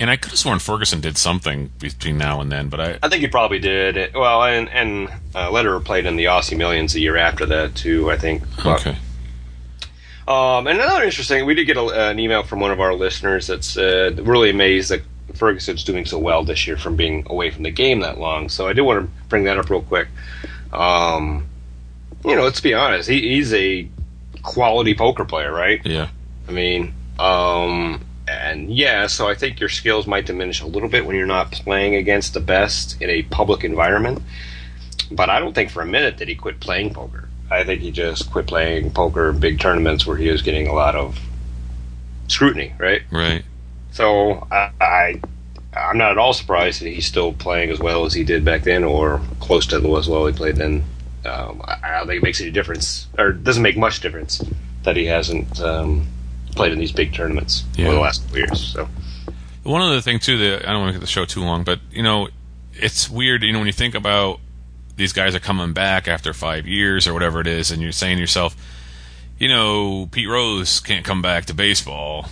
and 0.00 0.10
I 0.10 0.16
could 0.16 0.30
have 0.30 0.38
sworn 0.38 0.58
Ferguson 0.58 1.00
did 1.00 1.16
something 1.18 1.70
between 1.78 2.18
now 2.18 2.40
and 2.40 2.50
then, 2.52 2.68
but 2.68 2.80
I, 2.80 2.98
I 3.02 3.08
think 3.08 3.22
he 3.22 3.28
probably 3.28 3.58
did. 3.58 3.96
It- 3.96 4.14
Well, 4.14 4.42
and 4.44 4.68
and 4.70 5.08
uh, 5.34 5.50
Lederer 5.50 5.80
played 5.80 6.06
in 6.06 6.16
the 6.16 6.26
Aussie 6.26 6.56
Millions 6.56 6.92
the 6.92 7.00
year 7.00 7.16
after 7.16 7.46
that 7.46 7.74
too. 7.74 8.10
I 8.10 8.16
think. 8.16 8.42
Okay, 8.64 8.96
Um, 10.26 10.66
and 10.66 10.78
another 10.78 11.04
interesting, 11.04 11.46
we 11.46 11.54
did 11.54 11.64
get 11.64 11.76
a, 11.76 12.10
an 12.10 12.18
email 12.18 12.42
from 12.42 12.60
one 12.60 12.70
of 12.70 12.80
our 12.80 12.94
listeners 12.94 13.46
that's 13.46 13.76
uh, 13.78 14.12
really 14.16 14.50
amazed 14.50 14.90
that 14.90 15.02
Ferguson's 15.34 15.84
doing 15.84 16.04
so 16.04 16.18
well 16.18 16.44
this 16.44 16.66
year 16.66 16.76
from 16.76 16.96
being 16.96 17.24
away 17.28 17.50
from 17.50 17.62
the 17.62 17.70
game 17.70 18.00
that 18.00 18.18
long. 18.18 18.48
So 18.48 18.68
I 18.68 18.72
did 18.74 18.82
want 18.82 19.04
to 19.04 19.26
bring 19.28 19.44
that 19.44 19.58
up 19.58 19.70
real 19.70 19.82
quick. 19.82 20.08
Um, 20.72 21.46
you 22.24 22.34
know, 22.36 22.42
let's 22.44 22.60
be 22.60 22.74
honest, 22.74 23.08
he, 23.08 23.20
he's 23.36 23.52
a 23.54 23.88
quality 24.42 24.94
poker 24.94 25.24
player, 25.24 25.52
right? 25.52 25.80
yeah, 25.84 26.08
I 26.48 26.52
mean, 26.52 26.92
um, 27.18 28.04
and 28.28 28.74
yeah, 28.74 29.06
so 29.06 29.28
I 29.28 29.34
think 29.34 29.60
your 29.60 29.68
skills 29.68 30.06
might 30.06 30.26
diminish 30.26 30.60
a 30.60 30.66
little 30.66 30.88
bit 30.88 31.06
when 31.06 31.16
you're 31.16 31.26
not 31.26 31.52
playing 31.52 31.94
against 31.94 32.34
the 32.34 32.40
best 32.40 33.00
in 33.00 33.10
a 33.10 33.22
public 33.24 33.64
environment. 33.64 34.22
But 35.10 35.30
I 35.30 35.40
don't 35.40 35.54
think 35.54 35.70
for 35.70 35.82
a 35.82 35.86
minute 35.86 36.18
that 36.18 36.28
he 36.28 36.34
quit 36.34 36.60
playing 36.60 36.92
poker. 36.92 37.28
I 37.50 37.64
think 37.64 37.80
he 37.80 37.90
just 37.90 38.30
quit 38.30 38.46
playing 38.46 38.90
poker 38.90 39.30
in 39.30 39.40
big 39.40 39.58
tournaments 39.58 40.06
where 40.06 40.16
he 40.16 40.28
was 40.28 40.42
getting 40.42 40.68
a 40.68 40.74
lot 40.74 40.94
of 40.94 41.18
scrutiny, 42.26 42.74
right? 42.78 43.02
right, 43.10 43.42
So 43.90 44.46
I, 44.50 44.70
I 44.80 45.20
I'm 45.74 45.96
not 45.96 46.10
at 46.10 46.18
all 46.18 46.34
surprised 46.34 46.82
that 46.82 46.88
he's 46.88 47.06
still 47.06 47.32
playing 47.32 47.70
as 47.70 47.78
well 47.78 48.04
as 48.04 48.12
he 48.12 48.24
did 48.24 48.44
back 48.44 48.64
then, 48.64 48.84
or 48.84 49.20
close 49.40 49.66
to 49.68 49.96
as 49.96 50.08
well 50.08 50.26
he 50.26 50.32
played 50.32 50.56
then. 50.56 50.84
Um, 51.24 51.62
I, 51.64 51.78
I 51.82 51.98
don't 51.98 52.06
think 52.06 52.22
it 52.22 52.24
makes 52.24 52.40
any 52.40 52.50
difference, 52.50 53.06
or 53.18 53.32
doesn't 53.32 53.62
make 53.62 53.76
much 53.76 54.00
difference 54.00 54.42
that 54.82 54.96
he 54.96 55.06
hasn't 55.06 55.60
um, 55.60 56.06
played 56.48 56.72
in 56.72 56.78
these 56.78 56.92
big 56.92 57.12
tournaments 57.14 57.64
Yeah. 57.76 57.86
over 57.86 57.94
the 57.96 58.00
last 58.00 58.22
couple 58.22 58.38
years. 58.38 58.60
So 58.72 58.88
One 59.64 59.82
other 59.82 60.00
thing 60.00 60.18
too 60.18 60.38
that 60.38 60.68
I 60.68 60.72
don't 60.72 60.80
want 60.82 60.90
to 60.94 60.98
get 60.98 61.00
the 61.04 61.10
show 61.10 61.24
too 61.24 61.42
long, 61.42 61.62
but 61.64 61.80
you 61.92 62.02
know, 62.02 62.28
it's 62.74 63.08
weird. 63.10 63.42
You 63.42 63.52
know, 63.52 63.58
when 63.58 63.66
you 63.66 63.72
think 63.72 63.94
about 63.94 64.40
these 64.96 65.12
guys 65.12 65.34
are 65.34 65.40
coming 65.40 65.72
back 65.72 66.08
after 66.08 66.32
five 66.32 66.66
years 66.66 67.06
or 67.06 67.12
whatever 67.14 67.40
it 67.40 67.46
is, 67.46 67.70
and 67.70 67.80
you're 67.82 67.92
saying 67.92 68.16
to 68.16 68.20
yourself, 68.20 68.56
you 69.38 69.48
know, 69.48 70.08
Pete 70.10 70.28
Rose 70.28 70.80
can't 70.80 71.04
come 71.04 71.22
back 71.22 71.44
to 71.46 71.54
baseball, 71.54 72.26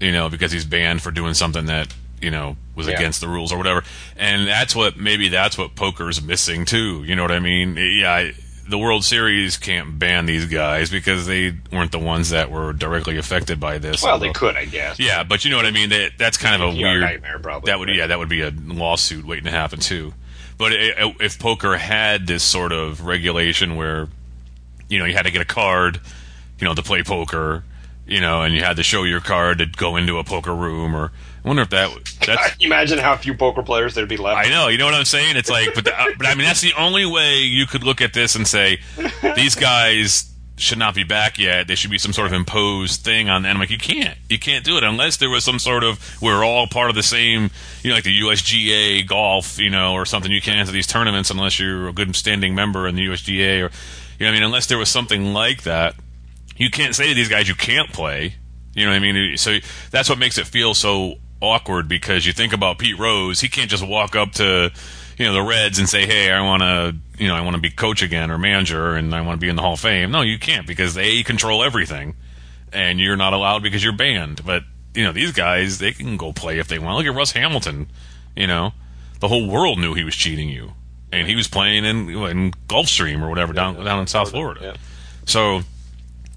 you 0.00 0.12
know, 0.12 0.28
because 0.28 0.52
he's 0.52 0.64
banned 0.64 1.00
for 1.02 1.10
doing 1.10 1.34
something 1.34 1.66
that 1.66 1.94
you 2.20 2.30
know 2.30 2.56
was 2.74 2.86
Yeah. 2.86 2.94
against 2.94 3.20
the 3.22 3.28
rules 3.28 3.52
or 3.52 3.56
whatever. 3.58 3.82
And 4.16 4.46
that's 4.46 4.74
what 4.74 4.96
maybe 4.98 5.28
that's 5.28 5.56
what 5.56 5.74
poker's 5.74 6.20
missing 6.20 6.64
too. 6.66 7.02
You 7.04 7.14
know 7.16 7.22
what 7.22 7.32
I 7.32 7.38
mean? 7.40 7.76
Yeah, 7.76 8.12
I, 8.12 8.32
the 8.70 8.78
World 8.78 9.04
Series 9.04 9.56
can't 9.56 9.98
ban 9.98 10.26
these 10.26 10.46
guys 10.46 10.90
because 10.90 11.26
they 11.26 11.54
weren't 11.72 11.92
the 11.92 11.98
ones 11.98 12.30
that 12.30 12.50
were 12.50 12.72
directly 12.72 13.18
affected 13.18 13.60
by 13.60 13.78
this. 13.78 14.02
Well, 14.02 14.18
they 14.18 14.32
could, 14.32 14.56
I 14.56 14.64
guess. 14.64 14.98
Yeah, 14.98 15.24
but 15.24 15.44
you 15.44 15.50
know 15.50 15.56
what 15.56 15.66
I 15.66 15.72
mean. 15.72 15.90
That 15.90 16.12
that's 16.16 16.36
kind 16.36 16.62
of 16.62 16.72
a 16.72 16.76
weird 16.76 17.00
nightmare, 17.00 17.38
probably. 17.38 17.70
That 17.70 17.78
would 17.78 17.88
yeah, 17.88 18.06
that 18.06 18.18
would 18.18 18.28
be 18.28 18.42
a 18.42 18.50
lawsuit 18.50 19.26
waiting 19.26 19.44
to 19.44 19.50
happen 19.50 19.80
too. 19.80 20.14
But 20.56 20.72
i 20.72 21.14
if 21.20 21.38
poker 21.38 21.76
had 21.76 22.26
this 22.26 22.42
sort 22.42 22.72
of 22.72 23.04
regulation 23.04 23.76
where, 23.76 24.08
you 24.88 24.98
know, 24.98 25.04
you 25.04 25.14
had 25.14 25.24
to 25.24 25.30
get 25.30 25.42
a 25.42 25.46
card, 25.46 26.00
you 26.58 26.66
know, 26.66 26.74
to 26.74 26.82
play 26.82 27.02
poker, 27.02 27.64
you 28.06 28.20
know, 28.20 28.42
and 28.42 28.54
you 28.54 28.62
had 28.62 28.76
to 28.76 28.82
show 28.82 29.04
your 29.04 29.20
card 29.20 29.58
to 29.58 29.66
go 29.66 29.96
into 29.96 30.18
a 30.18 30.24
poker 30.24 30.54
room, 30.54 30.94
or 30.94 31.12
I 31.42 31.48
wonder 31.48 31.62
if 31.62 31.70
that 31.70 31.92
would. 31.92 32.06
that's. 32.26 32.50
Can 32.50 32.54
you 32.60 32.66
imagine 32.66 32.98
how 32.98 33.16
few 33.16 33.34
poker 33.34 33.62
players 33.62 33.94
there'd 33.94 34.08
be 34.08 34.16
left? 34.16 34.46
I 34.46 34.50
know, 34.50 34.68
you 34.68 34.78
know 34.78 34.84
what 34.84 34.94
I'm 34.94 35.04
saying. 35.04 35.36
It's 35.36 35.50
like, 35.50 35.74
but 35.74 35.84
the, 35.84 35.98
uh, 35.98 36.06
but 36.18 36.26
I 36.26 36.34
mean, 36.34 36.44
that's 36.44 36.60
the 36.60 36.74
only 36.76 37.06
way 37.06 37.38
you 37.38 37.66
could 37.66 37.82
look 37.82 38.00
at 38.00 38.12
this 38.12 38.34
and 38.34 38.46
say 38.46 38.80
these 39.36 39.54
guys 39.54 40.30
should 40.60 40.78
not 40.78 40.94
be 40.94 41.04
back 41.04 41.38
yet. 41.38 41.66
They 41.66 41.74
should 41.74 41.90
be 41.90 41.98
some 41.98 42.12
sort 42.12 42.26
of 42.26 42.32
imposed 42.32 43.00
thing 43.00 43.28
on 43.28 43.42
them. 43.42 43.56
I'm 43.56 43.60
like, 43.60 43.70
you 43.70 43.78
can't, 43.78 44.16
you 44.28 44.38
can't 44.38 44.64
do 44.64 44.76
it 44.76 44.84
unless 44.84 45.16
there 45.16 45.30
was 45.30 45.44
some 45.44 45.58
sort 45.58 45.82
of 45.82 46.20
we're 46.20 46.44
all 46.44 46.66
part 46.66 46.90
of 46.90 46.96
the 46.96 47.02
same, 47.02 47.50
you 47.82 47.90
know, 47.90 47.94
like 47.96 48.04
the 48.04 48.20
USGA 48.20 49.06
golf, 49.06 49.58
you 49.58 49.70
know, 49.70 49.94
or 49.94 50.04
something. 50.04 50.30
You 50.30 50.40
can't 50.40 50.58
enter 50.58 50.72
these 50.72 50.86
tournaments 50.86 51.30
unless 51.30 51.58
you're 51.58 51.88
a 51.88 51.92
good 51.92 52.14
standing 52.14 52.54
member 52.54 52.86
in 52.86 52.94
the 52.94 53.06
USGA, 53.06 53.30
or 53.30 53.70
you 54.18 54.26
know, 54.26 54.26
what 54.26 54.28
I 54.28 54.32
mean, 54.32 54.42
unless 54.42 54.66
there 54.66 54.78
was 54.78 54.90
something 54.90 55.32
like 55.32 55.62
that. 55.62 55.94
You 56.56 56.70
can't 56.70 56.94
say 56.94 57.08
to 57.08 57.14
these 57.14 57.30
guys 57.30 57.48
you 57.48 57.54
can't 57.54 57.90
play. 57.90 58.34
You 58.74 58.84
know 58.84 58.90
what 58.90 58.96
I 58.96 59.12
mean? 59.12 59.36
So 59.38 59.58
that's 59.90 60.10
what 60.10 60.18
makes 60.18 60.36
it 60.36 60.46
feel 60.46 60.74
so 60.74 61.14
awkward 61.40 61.88
because 61.88 62.26
you 62.26 62.32
think 62.32 62.52
about 62.52 62.78
Pete 62.78 62.98
Rose, 62.98 63.40
he 63.40 63.48
can't 63.48 63.70
just 63.70 63.86
walk 63.86 64.14
up 64.16 64.32
to 64.32 64.70
you 65.20 65.26
know 65.26 65.34
the 65.34 65.42
Reds 65.42 65.78
and 65.78 65.88
say, 65.88 66.06
"Hey, 66.06 66.30
I 66.30 66.40
want 66.40 66.62
to, 66.62 66.96
you 67.18 67.28
know, 67.28 67.34
I 67.34 67.42
want 67.42 67.54
to 67.54 67.60
be 67.60 67.70
coach 67.70 68.02
again 68.02 68.30
or 68.30 68.38
manager, 68.38 68.94
and 68.94 69.14
I 69.14 69.20
want 69.20 69.38
to 69.38 69.44
be 69.44 69.50
in 69.50 69.56
the 69.56 69.62
Hall 69.62 69.74
of 69.74 69.80
Fame." 69.80 70.10
No, 70.10 70.22
you 70.22 70.38
can't 70.38 70.66
because 70.66 70.94
they 70.94 71.22
control 71.22 71.62
everything, 71.62 72.14
and 72.72 72.98
you're 72.98 73.16
not 73.16 73.34
allowed 73.34 73.62
because 73.62 73.84
you're 73.84 73.92
banned. 73.92 74.44
But 74.44 74.62
you 74.94 75.04
know 75.04 75.12
these 75.12 75.32
guys, 75.32 75.78
they 75.78 75.92
can 75.92 76.16
go 76.16 76.32
play 76.32 76.58
if 76.58 76.68
they 76.68 76.78
want. 76.78 76.96
Look 76.96 77.06
at 77.06 77.14
Russ 77.14 77.32
Hamilton. 77.32 77.88
You 78.34 78.46
know, 78.46 78.72
the 79.20 79.28
whole 79.28 79.46
world 79.46 79.78
knew 79.78 79.92
he 79.92 80.04
was 80.04 80.14
cheating 80.14 80.48
you, 80.48 80.72
and 81.12 81.28
he 81.28 81.36
was 81.36 81.48
playing 81.48 81.84
in 81.84 82.08
in 82.08 82.52
Gulfstream 82.68 83.22
or 83.22 83.28
whatever 83.28 83.52
down 83.52 83.84
down 83.84 84.00
in 84.00 84.06
South 84.06 84.30
Florida. 84.30 84.60
Yeah. 84.62 84.74
So 85.26 85.62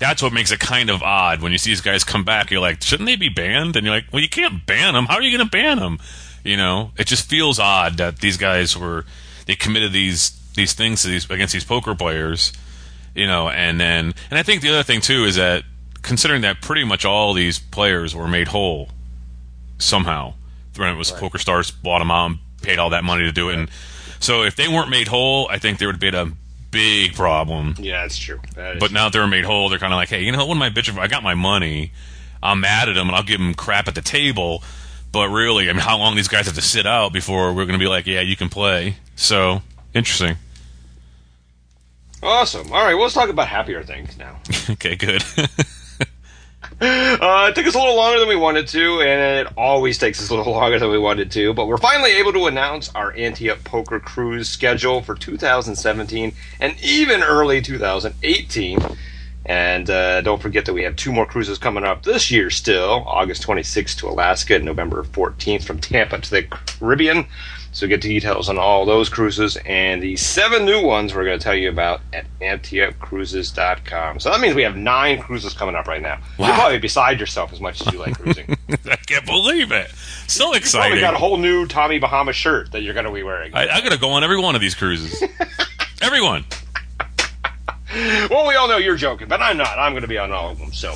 that's 0.03 0.22
what 0.22 0.33
makes 0.33 0.51
it 0.51 0.60
kind 0.60 0.89
of 0.89 1.01
odd 1.01 1.41
when 1.41 1.53
you 1.53 1.57
see 1.57 1.72
these 1.72 1.79
guys 1.79 2.03
come 2.03 2.25
back. 2.25 2.51
You're 2.51 2.60
like, 2.60 2.81
shouldn't 2.83 3.07
they 3.07 3.15
be 3.15 3.29
banned? 3.29 3.77
And 3.77 3.86
you're 3.86 3.95
like, 3.95 4.05
well, 4.12 4.22
you 4.22 4.27
can't 4.27 4.65
ban 4.65 4.93
them. 4.93 5.05
How 5.05 5.15
are 5.15 5.22
you 5.22 5.36
going 5.36 5.48
to 5.48 5.51
ban 5.51 5.79
them? 5.79 5.98
You 6.43 6.57
know, 6.57 6.91
it 6.98 7.07
just 7.07 7.29
feels 7.29 7.57
odd 7.57 7.98
that 7.98 8.19
these 8.19 8.36
guys 8.36 8.77
were 8.77 9.05
they 9.45 9.55
committed 9.55 9.93
these 9.93 10.31
these 10.55 10.74
things 10.74 11.01
to 11.03 11.07
these 11.07 11.29
against 11.29 11.53
these 11.53 11.63
poker 11.63 11.95
players. 11.95 12.51
You 13.15 13.27
know, 13.27 13.48
and 13.48 13.79
then 13.79 14.13
and 14.29 14.38
I 14.38 14.43
think 14.43 14.62
the 14.62 14.69
other 14.69 14.83
thing 14.83 15.00
too 15.00 15.24
is 15.24 15.38
that 15.38 15.63
considering 16.01 16.41
that 16.41 16.62
pretty 16.62 16.83
much 16.83 17.05
all 17.05 17.33
these 17.33 17.57
players 17.60 18.13
were 18.13 18.27
made 18.27 18.50
whole 18.50 18.89
somehow. 19.77 20.33
When 20.75 20.89
it 20.89 20.98
was 20.98 21.12
Poker 21.12 21.38
Stars 21.38 21.69
bought 21.69 22.00
them 22.00 22.10
out 22.10 22.31
and 22.31 22.39
paid 22.63 22.79
all 22.79 22.89
that 22.89 23.03
money 23.03 23.24
to 23.25 23.31
do 23.31 23.50
it, 23.50 23.55
and 23.55 23.69
so 24.19 24.41
if 24.41 24.55
they 24.55 24.67
weren't 24.67 24.89
made 24.89 25.07
whole, 25.07 25.48
I 25.50 25.60
think 25.60 25.77
there 25.77 25.88
would 25.88 25.95
have 25.95 26.00
been 26.01 26.15
a 26.15 26.31
big 26.74 27.15
problem. 27.15 27.75
Yeah, 27.80 28.01
that's 28.01 28.18
true. 28.18 28.42
That 28.56 28.80
But 28.80 28.92
now 28.92 29.06
that 29.06 29.13
they're 29.13 29.27
made 29.27 29.46
whole, 29.46 29.70
they're 29.70 29.80
kind 29.80 29.94
of 29.94 29.98
like, 29.98 30.10
hey, 30.10 30.24
you 30.24 30.32
know, 30.32 30.46
what 30.46 30.56
am 30.56 30.62
I 30.62 30.70
bitching 30.70 30.96
for? 30.96 31.00
I 31.00 31.08
got 31.08 31.24
my 31.24 31.36
money. 31.36 31.94
I'm 32.42 32.60
mad 32.60 32.89
at 32.89 32.96
them, 32.96 33.08
and 33.08 33.15
I'll 33.15 33.24
give 33.24 33.39
them 33.39 33.53
crap 33.53 33.88
at 33.88 33.96
the 33.96 34.01
table. 34.01 34.62
But 35.13 35.30
really, 35.30 35.70
I 35.70 35.74
mean, 35.74 35.82
how 35.82 35.98
long 35.98 36.15
these 36.15 36.27
guys 36.27 36.48
have 36.48 36.56
to 36.56 36.62
sit 36.62 36.86
out 36.86 37.13
before 37.13 37.53
we're 37.53 37.65
going 37.65 37.80
to 37.80 37.84
be 37.84 37.88
like, 37.88 38.08
yeah, 38.08 38.22
you 38.22 38.36
can 38.36 38.50
play? 38.50 38.98
So 39.15 39.62
interesting. 39.94 40.36
awesome. 42.22 42.74
All 42.74 42.84
right, 42.84 42.96
well, 42.96 43.03
let's 43.03 43.13
talk 43.13 43.30
about 43.30 43.48
happier 43.48 43.84
things 43.84 44.18
now. 44.18 44.39
okay, 44.72 44.96
good. 44.96 45.24
Uh, 46.83 47.47
it 47.49 47.55
took 47.55 47.65
us 47.65 47.75
a 47.75 47.79
little 47.79 47.95
longer 47.95 48.19
than 48.19 48.27
we 48.27 48.35
wanted 48.35 48.67
to, 48.67 49.01
and 49.01 49.47
it 49.47 49.53
always 49.55 49.97
takes 49.97 50.21
us 50.21 50.29
a 50.29 50.35
little 50.35 50.51
longer 50.59 50.77
than 50.79 50.89
we 50.89 50.99
wanted 50.99 51.31
to. 51.31 51.53
But 51.53 51.67
we're 51.67 51.77
finally 51.77 52.11
able 52.11 52.33
to 52.33 52.47
announce 52.47 52.93
our 52.93 53.13
Ante-Up 53.15 53.63
Poker 53.63 53.99
Cruise 53.99 54.49
schedule 54.49 55.01
for 55.01 55.15
2017 55.15 56.33
and 56.59 56.75
even 56.83 57.23
early 57.23 57.61
2018. 57.61 58.79
And 59.45 59.89
uh, 59.89 60.21
don't 60.21 60.41
forget 60.41 60.65
that 60.65 60.73
we 60.73 60.83
have 60.83 60.95
two 60.95 61.11
more 61.11 61.25
cruises 61.25 61.57
coming 61.57 61.83
up 61.83 62.03
this 62.03 62.31
year 62.31 62.49
still 62.49 63.03
August 63.05 63.43
26th 63.43 63.97
to 63.99 64.07
Alaska 64.07 64.55
and 64.55 64.65
November 64.65 65.03
14th 65.03 65.63
from 65.63 65.79
Tampa 65.79 66.19
to 66.19 66.29
the 66.29 66.43
Caribbean. 66.43 67.25
So 67.74 67.88
get 67.88 68.01
details 68.01 68.50
on 68.50 68.58
all 68.60 68.86
those 68.86 69.10
cruises 69.10 69.58
and 69.65 70.01
the 70.01 70.15
seven 70.15 70.63
new 70.63 70.82
ones 70.86 71.13
we're 71.13 71.25
going 71.25 71.39
to 71.39 71.44
tell 71.44 71.56
you 71.56 71.70
about 71.70 72.01
at 72.13 72.25
anteupcruises.com. 72.39 74.20
So 74.20 74.30
that 74.30 74.39
means 74.39 74.56
we 74.56 74.62
have 74.63 74.75
nine 74.77 75.20
cruises 75.22 75.53
coming 75.53 75.75
up 75.75 75.88
right 75.88 76.01
now. 76.01 76.20
You're 76.38 76.53
probably 76.53 76.77
beside 76.77 77.20
yourself 77.20 77.51
as 77.51 77.60
much 77.60 77.82
as 77.82 77.92
you 77.92 78.00
like 78.00 78.18
cruising. 78.20 78.56
I 78.86 78.96
can't 78.98 79.25
believe 79.25 79.72
it. 79.72 79.89
So 80.27 80.53
you 80.53 80.62
probably 80.62 81.00
got 81.00 81.13
a 81.15 81.18
whole 81.18 81.38
new 81.38 81.65
Tommy 81.65 82.00
Bahama 82.00 82.32
shirt 82.34 82.72
that 82.74 82.82
you're 82.82 82.94
going 82.94 83.06
to 83.08 83.12
be 83.12 83.24
wearing. 83.24 83.53
I, 83.56 83.68
I 83.68 83.82
got 83.82 83.92
to 83.92 84.00
go 84.00 84.10
on 84.12 84.24
every 84.24 84.39
one 84.39 84.56
of 84.56 84.62
these 84.62 84.75
cruises. 84.75 85.24
Everyone. 86.01 86.46
well, 88.30 88.48
we 88.48 88.56
all 88.56 88.68
know 88.68 88.77
you're 88.77 88.96
joking, 88.98 89.27
but 89.27 89.42
I'm 89.42 89.58
not. 89.58 89.77
I'm 89.80 89.94
going 89.94 90.01
to 90.03 90.08
be 90.08 90.18
on 90.18 90.32
all 90.32 90.50
of 90.51 90.60
them. 90.60 90.74
So 90.74 90.94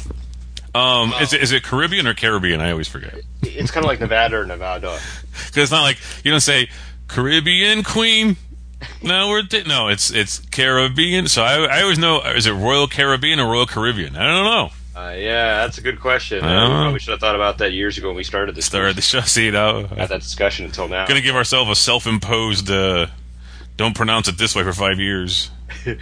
Um, 0.75 1.13
is, 1.21 1.33
it, 1.33 1.41
is 1.41 1.51
it 1.51 1.63
Caribbean 1.63 2.07
or 2.07 2.13
Caribbean? 2.13 2.61
I 2.61 2.71
always 2.71 2.87
forget. 2.87 3.15
it's 3.41 3.71
kind 3.71 3.85
of 3.85 3.87
like 3.89 3.99
Nevada 3.99 4.37
or 4.37 4.45
Nevada. 4.45 4.99
Because 5.45 5.63
it's 5.63 5.71
not 5.71 5.83
like 5.83 5.97
you 6.23 6.31
don't 6.31 6.39
say 6.39 6.69
Caribbean 7.07 7.83
Queen. 7.83 8.37
No, 9.01 9.29
we're 9.29 9.41
di- 9.43 9.63
no. 9.63 9.87
It's 9.87 10.11
it's 10.11 10.39
Caribbean. 10.39 11.27
So 11.27 11.43
I, 11.43 11.65
I 11.65 11.81
always 11.81 11.97
know 11.99 12.21
is 12.21 12.45
it 12.45 12.51
Royal 12.53 12.87
Caribbean 12.87 13.39
or 13.39 13.51
Royal 13.51 13.65
Caribbean? 13.65 14.15
I 14.15 14.25
don't 14.27 14.45
know. 14.45 14.69
Uh, 14.95 15.11
yeah, 15.11 15.57
that's 15.65 15.77
a 15.77 15.81
good 15.81 15.99
question. 15.99 16.43
I 16.43 16.87
Uh, 16.87 16.91
we 16.91 16.97
should 16.99 17.11
have 17.11 17.19
thought 17.19 17.35
about 17.35 17.59
that 17.59 17.71
years 17.71 17.99
ago 17.99 18.07
when 18.07 18.17
we 18.17 18.23
started 18.23 18.55
this. 18.55 18.65
Started 18.65 18.95
the 18.95 19.01
show. 19.01 19.21
See, 19.25 19.51
know, 19.51 19.85
Had 19.85 20.09
that 20.09 20.21
discussion 20.21 20.65
until 20.65 20.87
now. 20.87 21.05
gonna 21.05 21.21
give 21.21 21.35
ourselves 21.35 21.69
a 21.69 21.75
self-imposed. 21.75 22.69
Uh, 22.69 23.07
don't 23.77 23.95
pronounce 23.95 24.27
it 24.27 24.39
this 24.39 24.55
way 24.55 24.63
for 24.63 24.73
five 24.73 24.99
years. 24.99 25.51
All 25.87 25.95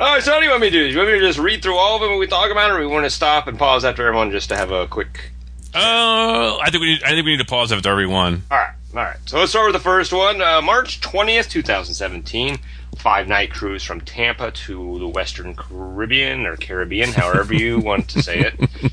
right, 0.00 0.22
so 0.22 0.32
what 0.32 0.40
do 0.40 0.44
you 0.44 0.50
want 0.50 0.62
me 0.62 0.70
to 0.70 0.76
do? 0.76 0.88
Do 0.88 0.90
you 0.90 0.98
want 0.98 1.10
me 1.12 1.18
to 1.20 1.26
just 1.26 1.38
read 1.38 1.62
through 1.62 1.76
all 1.76 1.94
of 1.96 2.00
them 2.00 2.10
when 2.10 2.18
we 2.18 2.26
talk 2.26 2.50
about 2.50 2.70
it, 2.70 2.74
or 2.74 2.80
we 2.80 2.86
want 2.86 3.04
to 3.04 3.10
stop 3.10 3.46
and 3.46 3.58
pause 3.58 3.84
after 3.84 4.06
everyone 4.06 4.30
just 4.32 4.48
to 4.48 4.56
have 4.56 4.72
a 4.72 4.86
quick? 4.88 5.30
Uh, 5.74 6.58
I 6.60 6.68
think 6.70 6.80
we 6.82 6.94
need. 6.94 7.02
I 7.02 7.10
think 7.10 7.24
we 7.24 7.32
need 7.32 7.38
to 7.38 7.46
pause 7.46 7.72
after 7.72 7.90
every 7.90 8.06
one. 8.06 8.42
All 8.50 8.58
right, 8.58 8.74
all 8.94 9.02
right. 9.02 9.16
So 9.26 9.38
let's 9.38 9.50
start 9.50 9.66
with 9.66 9.74
the 9.74 9.80
first 9.80 10.12
one. 10.12 10.42
Uh, 10.42 10.60
March 10.60 11.00
twentieth, 11.00 11.48
two 11.48 11.62
thousand 11.62 11.94
seventeen. 11.94 12.58
Five 12.98 13.26
night 13.26 13.50
cruise 13.50 13.82
from 13.82 14.02
Tampa 14.02 14.50
to 14.50 14.98
the 14.98 15.08
Western 15.08 15.54
Caribbean 15.54 16.44
or 16.46 16.56
Caribbean, 16.56 17.10
however 17.12 17.54
you 17.54 17.78
want 17.80 18.08
to 18.10 18.22
say 18.22 18.40
it. 18.40 18.92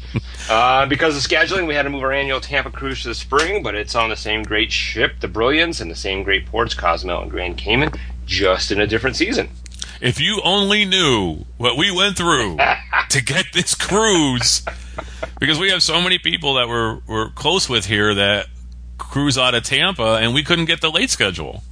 Uh, 0.49 0.85
because 0.85 1.15
of 1.17 1.21
scheduling, 1.21 1.67
we 1.67 1.75
had 1.75 1.83
to 1.83 1.89
move 1.89 2.01
our 2.01 2.13
annual 2.13 2.39
Tampa 2.39 2.71
cruise 2.71 3.03
to 3.03 3.09
the 3.09 3.13
spring, 3.13 3.61
but 3.61 3.75
it's 3.75 3.93
on 3.95 4.09
the 4.09 4.15
same 4.15 4.43
great 4.43 4.71
ship, 4.71 5.19
the 5.19 5.27
Brilliance, 5.27 5.81
and 5.81 5.91
the 5.91 5.95
same 5.95 6.23
great 6.23 6.45
ports, 6.45 6.73
Cozumel 6.73 7.21
and 7.21 7.29
Grand 7.29 7.57
Cayman, 7.57 7.91
just 8.25 8.71
in 8.71 8.79
a 8.79 8.87
different 8.87 9.17
season. 9.17 9.49
If 10.01 10.19
you 10.19 10.39
only 10.45 10.85
knew 10.85 11.43
what 11.57 11.75
we 11.77 11.91
went 11.91 12.15
through 12.15 12.57
to 13.09 13.21
get 13.21 13.47
this 13.53 13.75
cruise, 13.75 14.63
because 15.39 15.59
we 15.59 15.69
have 15.71 15.83
so 15.83 16.01
many 16.01 16.17
people 16.17 16.55
that 16.55 16.67
we're 16.67 16.99
we're 17.07 17.29
close 17.29 17.69
with 17.69 17.85
here 17.85 18.13
that 18.15 18.47
cruise 18.97 19.37
out 19.37 19.55
of 19.55 19.63
Tampa, 19.63 20.19
and 20.21 20.33
we 20.33 20.43
couldn't 20.43 20.65
get 20.65 20.81
the 20.81 20.89
late 20.89 21.09
schedule, 21.09 21.63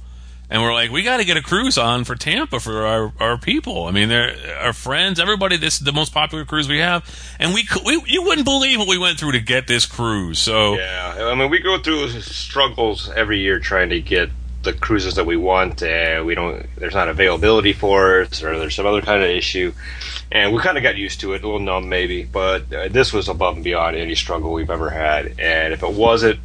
and 0.50 0.62
we're 0.62 0.72
like, 0.72 0.90
we 0.90 1.02
got 1.02 1.18
to 1.18 1.24
get 1.24 1.36
a 1.36 1.42
cruise 1.42 1.76
on 1.76 2.04
for 2.04 2.14
Tampa 2.14 2.58
for 2.58 2.86
our 2.86 3.12
our 3.20 3.38
people. 3.38 3.84
I 3.84 3.90
mean, 3.90 4.08
they're 4.08 4.34
our 4.60 4.72
friends, 4.72 5.20
everybody. 5.20 5.56
This 5.56 5.74
is 5.74 5.80
the 5.80 5.92
most 5.92 6.12
popular 6.12 6.44
cruise 6.44 6.68
we 6.68 6.78
have, 6.78 7.04
and 7.38 7.54
we 7.54 7.68
we 7.84 8.02
you 8.06 8.22
wouldn't 8.22 8.46
believe 8.46 8.78
what 8.78 8.88
we 8.88 8.98
went 8.98 9.18
through 9.18 9.32
to 9.32 9.40
get 9.40 9.66
this 9.66 9.86
cruise. 9.86 10.38
So 10.38 10.74
Yeah, 10.74 11.28
I 11.30 11.34
mean, 11.34 11.50
we 11.50 11.60
go 11.60 11.78
through 11.78 12.08
struggles 12.20 13.10
every 13.10 13.40
year 13.40 13.60
trying 13.60 13.90
to 13.90 14.00
get 14.00 14.30
the 14.62 14.72
cruises 14.72 15.14
that 15.14 15.24
we 15.26 15.36
want. 15.36 15.82
Uh, 15.82 16.22
we 16.24 16.34
don't. 16.34 16.66
There's 16.76 16.94
not 16.94 17.08
availability 17.08 17.72
for 17.72 18.20
it, 18.22 18.42
or 18.42 18.58
there's 18.58 18.74
some 18.74 18.86
other 18.86 19.00
kind 19.02 19.22
of 19.22 19.28
issue, 19.30 19.72
and 20.32 20.52
we 20.54 20.60
kind 20.60 20.76
of 20.76 20.82
got 20.82 20.96
used 20.96 21.20
to 21.20 21.32
it, 21.34 21.42
a 21.42 21.46
little 21.46 21.60
numb 21.60 21.88
maybe. 21.88 22.24
But 22.24 22.72
uh, 22.72 22.88
this 22.88 23.12
was 23.12 23.28
above 23.28 23.54
and 23.56 23.64
beyond 23.64 23.96
any 23.96 24.14
struggle 24.14 24.52
we've 24.52 24.70
ever 24.70 24.90
had. 24.90 25.38
And 25.38 25.72
if 25.72 25.82
it 25.82 25.92
wasn't 25.92 26.40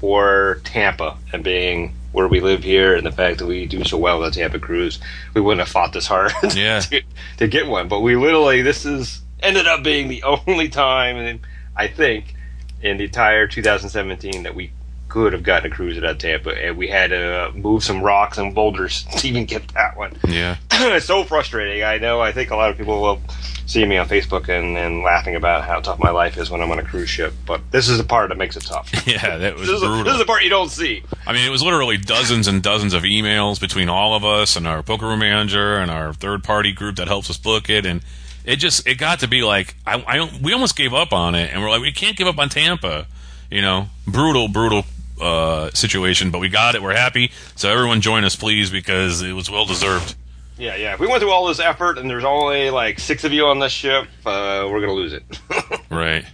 for 0.00 0.60
Tampa 0.64 1.16
and 1.32 1.42
being 1.42 1.94
where 2.12 2.28
we 2.28 2.40
live 2.40 2.62
here, 2.64 2.94
and 2.96 3.04
the 3.06 3.12
fact 3.12 3.38
that 3.38 3.46
we 3.46 3.66
do 3.66 3.84
so 3.84 3.98
well 3.98 4.16
on 4.22 4.30
the 4.30 4.30
Tampa 4.30 4.58
cruise, 4.58 4.98
we 5.34 5.40
wouldn't 5.40 5.60
have 5.60 5.68
fought 5.68 5.92
this 5.92 6.06
hard 6.06 6.32
Yeah. 6.54 6.80
to, 6.80 7.02
to 7.38 7.48
get 7.48 7.66
one. 7.66 7.88
But 7.88 8.00
we 8.00 8.16
literally, 8.16 8.62
this 8.62 8.86
is 8.86 9.20
ended 9.40 9.66
up 9.66 9.82
being 9.82 10.08
the 10.08 10.22
only 10.46 10.68
time, 10.70 11.16
and 11.16 11.40
I 11.76 11.88
think 11.88 12.34
in 12.82 12.96
the 12.96 13.04
entire 13.04 13.46
2017 13.46 14.44
that 14.44 14.54
we 14.54 14.70
could 15.08 15.32
have 15.32 15.42
gotten 15.42 15.70
a 15.70 15.74
cruise 15.74 15.96
at 16.02 16.18
Tampa, 16.18 16.50
and 16.50 16.76
we 16.76 16.88
had 16.88 17.10
to 17.10 17.48
uh, 17.48 17.52
move 17.52 17.84
some 17.84 18.02
rocks 18.02 18.38
and 18.38 18.54
boulders 18.54 19.04
to 19.18 19.28
even 19.28 19.44
get 19.44 19.68
that 19.68 19.96
one. 19.96 20.16
Yeah. 20.26 20.56
it's 20.72 21.06
so 21.06 21.24
frustrating. 21.24 21.82
I 21.82 21.98
know. 21.98 22.20
I 22.20 22.32
think 22.32 22.50
a 22.50 22.56
lot 22.56 22.70
of 22.70 22.76
people 22.76 23.00
will 23.00 23.20
see 23.66 23.84
me 23.84 23.96
on 23.96 24.08
Facebook 24.08 24.48
and, 24.48 24.76
and 24.76 25.02
laughing 25.02 25.34
about 25.34 25.64
how 25.64 25.80
tough 25.80 25.98
my 25.98 26.10
life 26.10 26.36
is 26.36 26.50
when 26.50 26.60
I'm 26.60 26.70
on 26.70 26.78
a 26.78 26.84
cruise 26.84 27.08
ship. 27.10 27.32
But 27.46 27.60
this 27.72 27.88
is 27.88 27.98
the 27.98 28.04
part 28.04 28.28
that 28.28 28.38
makes 28.38 28.56
it 28.56 28.64
tough. 28.64 28.90
Yeah, 29.06 29.38
that 29.38 29.54
was 29.54 29.68
This 29.68 29.76
is, 29.76 29.80
brutal. 29.82 30.04
this 30.04 30.12
is 30.14 30.18
the 30.18 30.24
part 30.24 30.42
you 30.42 30.50
don't 30.50 30.70
see. 30.70 31.02
I 31.26 31.32
mean, 31.32 31.46
it 31.46 31.50
was 31.50 31.62
literally 31.62 31.96
dozens 31.96 32.48
and 32.48 32.62
dozens 32.62 32.92
of 32.92 33.02
emails 33.04 33.60
between 33.60 33.88
all 33.88 34.14
of 34.14 34.24
us 34.24 34.56
and 34.56 34.66
our 34.66 34.82
poker 34.82 35.06
room 35.06 35.20
manager 35.20 35.76
and 35.78 35.90
our 35.90 36.12
third 36.12 36.42
party 36.44 36.72
group 36.72 36.96
that 36.96 37.06
helps 37.08 37.30
us 37.30 37.36
book 37.38 37.70
it, 37.70 37.86
and 37.86 38.02
it 38.44 38.56
just 38.56 38.86
it 38.86 38.96
got 38.96 39.20
to 39.20 39.28
be 39.28 39.42
like 39.42 39.76
I, 39.86 40.02
I 40.06 40.38
we 40.42 40.52
almost 40.52 40.76
gave 40.76 40.92
up 40.92 41.12
on 41.12 41.34
it, 41.34 41.50
and 41.52 41.62
we're 41.62 41.70
like 41.70 41.80
we 41.80 41.92
can't 41.92 42.16
give 42.16 42.26
up 42.26 42.38
on 42.38 42.48
Tampa, 42.48 43.06
you 43.50 43.62
know, 43.62 43.86
brutal, 44.06 44.48
brutal 44.48 44.84
uh, 45.20 45.70
situation, 45.72 46.30
but 46.30 46.38
we 46.38 46.48
got 46.48 46.74
it. 46.74 46.82
We're 46.82 46.94
happy, 46.96 47.32
so 47.54 47.70
everyone 47.70 48.00
join 48.00 48.24
us, 48.24 48.36
please, 48.36 48.70
because 48.70 49.22
it 49.22 49.32
was 49.32 49.50
well 49.50 49.66
deserved. 49.66 50.14
Yeah, 50.58 50.76
yeah. 50.76 50.94
If 50.94 51.00
we 51.00 51.06
went 51.06 51.20
through 51.20 51.32
all 51.32 51.46
this 51.46 51.60
effort 51.60 51.98
and 51.98 52.08
there's 52.08 52.24
only 52.24 52.70
like 52.70 52.98
six 52.98 53.24
of 53.24 53.32
you 53.32 53.46
on 53.46 53.58
this 53.58 53.72
ship, 53.72 54.06
uh, 54.24 54.66
we're 54.70 54.80
gonna 54.80 54.92
lose 54.92 55.12
it. 55.12 55.22
Right. 55.88 56.24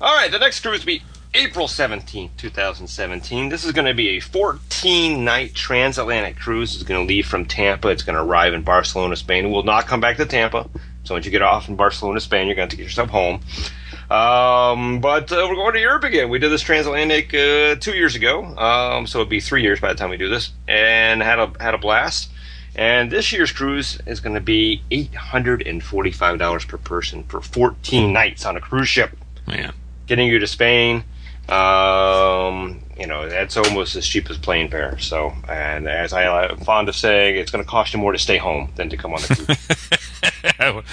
All 0.00 0.14
right, 0.14 0.30
the 0.30 0.38
next 0.38 0.60
cruise 0.60 0.80
will 0.80 0.86
be 0.86 1.02
April 1.34 1.68
17th, 1.68 2.30
2017. 2.38 3.50
This 3.50 3.64
is 3.64 3.72
going 3.72 3.84
to 3.84 3.92
be 3.92 4.16
a 4.16 4.20
14 4.20 5.22
night 5.22 5.54
transatlantic 5.54 6.36
cruise. 6.38 6.74
It's 6.74 6.82
going 6.82 7.06
to 7.06 7.06
leave 7.06 7.26
from 7.26 7.44
Tampa. 7.44 7.88
It's 7.88 8.02
going 8.02 8.16
to 8.16 8.22
arrive 8.22 8.54
in 8.54 8.62
Barcelona, 8.62 9.16
Spain. 9.16 9.44
It 9.44 9.48
will 9.48 9.62
not 9.62 9.86
come 9.86 10.00
back 10.00 10.16
to 10.16 10.24
Tampa. 10.24 10.68
So 11.04 11.14
once 11.14 11.26
you 11.26 11.30
get 11.30 11.42
off 11.42 11.68
in 11.68 11.76
Barcelona, 11.76 12.20
Spain, 12.20 12.46
you're 12.46 12.56
going 12.56 12.68
to 12.68 12.72
have 12.74 12.76
to 12.76 12.76
get 12.76 12.84
yourself 12.84 13.10
home. 13.10 13.40
Um, 14.10 15.00
but 15.00 15.32
uh, 15.32 15.46
we're 15.48 15.56
going 15.56 15.74
to 15.74 15.80
Europe 15.80 16.04
again. 16.04 16.28
We 16.30 16.38
did 16.38 16.50
this 16.50 16.62
transatlantic 16.62 17.34
uh, 17.34 17.74
two 17.76 17.94
years 17.94 18.14
ago, 18.14 18.44
um, 18.56 19.06
so 19.06 19.18
it'd 19.18 19.28
be 19.28 19.40
three 19.40 19.62
years 19.62 19.80
by 19.80 19.88
the 19.88 19.98
time 19.98 20.10
we 20.10 20.16
do 20.16 20.28
this, 20.28 20.52
and 20.68 21.22
had 21.22 21.38
a 21.38 21.52
had 21.60 21.74
a 21.74 21.78
blast. 21.78 22.30
And 22.76 23.10
this 23.10 23.32
year's 23.32 23.52
cruise 23.52 23.98
is 24.06 24.20
going 24.20 24.34
to 24.34 24.40
be 24.40 24.82
eight 24.90 25.14
hundred 25.14 25.66
and 25.66 25.82
forty-five 25.82 26.38
dollars 26.38 26.64
per 26.64 26.76
person 26.76 27.24
for 27.24 27.40
fourteen 27.40 28.12
nights 28.12 28.44
on 28.46 28.56
a 28.56 28.60
cruise 28.60 28.88
ship 28.88 29.16
Man. 29.46 29.72
getting 30.06 30.28
you 30.28 30.38
to 30.38 30.46
Spain. 30.46 31.02
Um, 31.48 32.82
you 32.98 33.06
know, 33.06 33.28
that's 33.28 33.56
almost 33.56 33.94
as 33.96 34.06
cheap 34.06 34.30
as 34.30 34.38
plane 34.38 34.70
fare. 34.70 34.98
So, 34.98 35.32
and 35.48 35.88
as 35.88 36.12
I 36.12 36.46
am 36.46 36.58
fond 36.58 36.88
of 36.88 36.96
saying, 36.96 37.36
it's 37.36 37.50
going 37.50 37.62
to 37.62 37.68
cost 37.68 37.92
you 37.92 38.00
more 38.00 38.12
to 38.12 38.18
stay 38.18 38.38
home 38.38 38.70
than 38.76 38.88
to 38.90 38.96
come 38.96 39.12
on 39.12 39.20
the 39.20 39.28
cruise. 40.58 40.84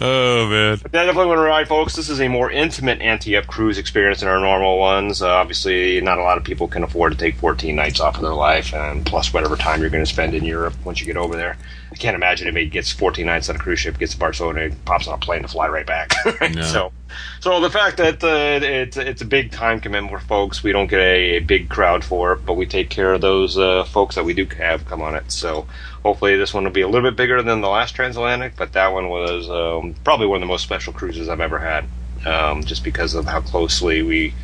oh 0.00 0.48
man. 0.48 0.78
But 0.82 0.92
definitely 0.92 1.26
want 1.26 1.38
to 1.38 1.42
remind 1.42 1.68
folks, 1.68 1.96
this 1.96 2.08
is 2.08 2.20
a 2.20 2.28
more 2.28 2.50
intimate 2.50 3.00
Ante-Up 3.00 3.46
cruise 3.46 3.78
experience 3.78 4.20
than 4.20 4.28
our 4.28 4.40
normal 4.40 4.78
ones. 4.78 5.20
Uh, 5.20 5.28
obviously, 5.28 6.00
not 6.00 6.18
a 6.18 6.22
lot 6.22 6.38
of 6.38 6.44
people 6.44 6.68
can 6.68 6.84
afford 6.84 7.12
to 7.12 7.18
take 7.18 7.36
14 7.36 7.74
nights 7.74 7.98
off 8.00 8.16
of 8.16 8.22
their 8.22 8.34
life, 8.34 8.72
and 8.72 9.04
plus 9.04 9.32
whatever 9.32 9.56
time 9.56 9.80
you're 9.80 9.90
going 9.90 10.04
to 10.04 10.10
spend 10.10 10.34
in 10.34 10.44
Europe 10.44 10.74
once 10.84 11.00
you 11.00 11.06
get 11.06 11.16
over 11.16 11.36
there. 11.36 11.56
I 11.92 11.94
can't 11.94 12.16
imagine 12.16 12.48
if 12.48 12.54
he 12.54 12.66
gets 12.66 12.90
14 12.90 13.26
nights 13.26 13.50
on 13.50 13.56
a 13.56 13.58
cruise 13.58 13.80
ship, 13.80 13.98
gets 13.98 14.12
to 14.12 14.18
Barcelona, 14.18 14.62
and 14.62 14.84
pops 14.86 15.06
on 15.06 15.14
a 15.14 15.18
plane 15.18 15.42
to 15.42 15.48
fly 15.48 15.68
right 15.68 15.86
back. 15.86 16.12
No. 16.54 16.62
So, 16.62 16.92
so 17.40 17.60
the 17.60 17.70
fact 17.70 17.98
that 17.98 18.24
uh, 18.24 18.64
it's 18.64 18.96
it's 18.96 19.22
a 19.22 19.24
big 19.24 19.52
time 19.52 19.80
commitment 19.80 20.12
for 20.12 20.26
folks, 20.26 20.62
we 20.62 20.72
don't 20.72 20.88
get 20.88 21.00
a, 21.00 21.36
a 21.36 21.38
big 21.40 21.68
crowd 21.68 22.04
for 22.04 22.32
it, 22.32 22.44
but 22.46 22.54
we 22.54 22.66
take 22.66 22.90
care 22.90 23.12
of 23.12 23.20
those 23.20 23.56
uh, 23.56 23.84
folks 23.84 24.16
that 24.16 24.24
we 24.24 24.34
do 24.34 24.46
have 24.56 24.86
come 24.86 25.02
on 25.02 25.14
it. 25.14 25.30
So 25.30 25.66
hopefully 26.02 26.36
this 26.36 26.52
one 26.52 26.64
will 26.64 26.72
be 26.72 26.80
a 26.80 26.88
little 26.88 27.08
bit 27.08 27.16
bigger 27.16 27.42
than 27.42 27.60
the 27.60 27.68
last 27.68 27.94
transatlantic, 27.94 28.56
but 28.56 28.72
that 28.72 28.92
one 28.92 29.08
was 29.08 29.48
um, 29.50 29.94
probably 30.04 30.26
one 30.26 30.36
of 30.36 30.40
the 30.40 30.46
most 30.46 30.62
special 30.62 30.92
cruises 30.92 31.28
I've 31.28 31.40
ever 31.40 31.58
had, 31.58 31.84
um, 32.26 32.64
just 32.64 32.82
because 32.82 33.14
of 33.14 33.26
how 33.26 33.40
closely 33.40 34.02
we 34.02 34.34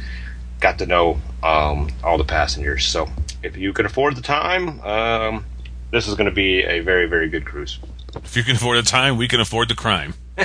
got 0.60 0.78
to 0.78 0.86
know 0.86 1.20
um, 1.42 1.90
all 2.04 2.18
the 2.18 2.24
passengers. 2.24 2.86
So 2.86 3.08
if 3.42 3.56
you 3.56 3.72
can 3.72 3.86
afford 3.86 4.16
the 4.16 4.22
time, 4.22 4.80
um, 4.82 5.44
this 5.90 6.08
is 6.08 6.14
going 6.14 6.28
to 6.28 6.34
be 6.34 6.62
a 6.62 6.80
very 6.80 7.06
very 7.06 7.28
good 7.28 7.44
cruise. 7.44 7.78
If 8.16 8.36
you 8.36 8.42
can 8.42 8.56
afford 8.56 8.78
the 8.78 8.82
time, 8.82 9.16
we 9.16 9.28
can 9.28 9.40
afford 9.40 9.68
the 9.68 9.74
crime. 9.74 10.14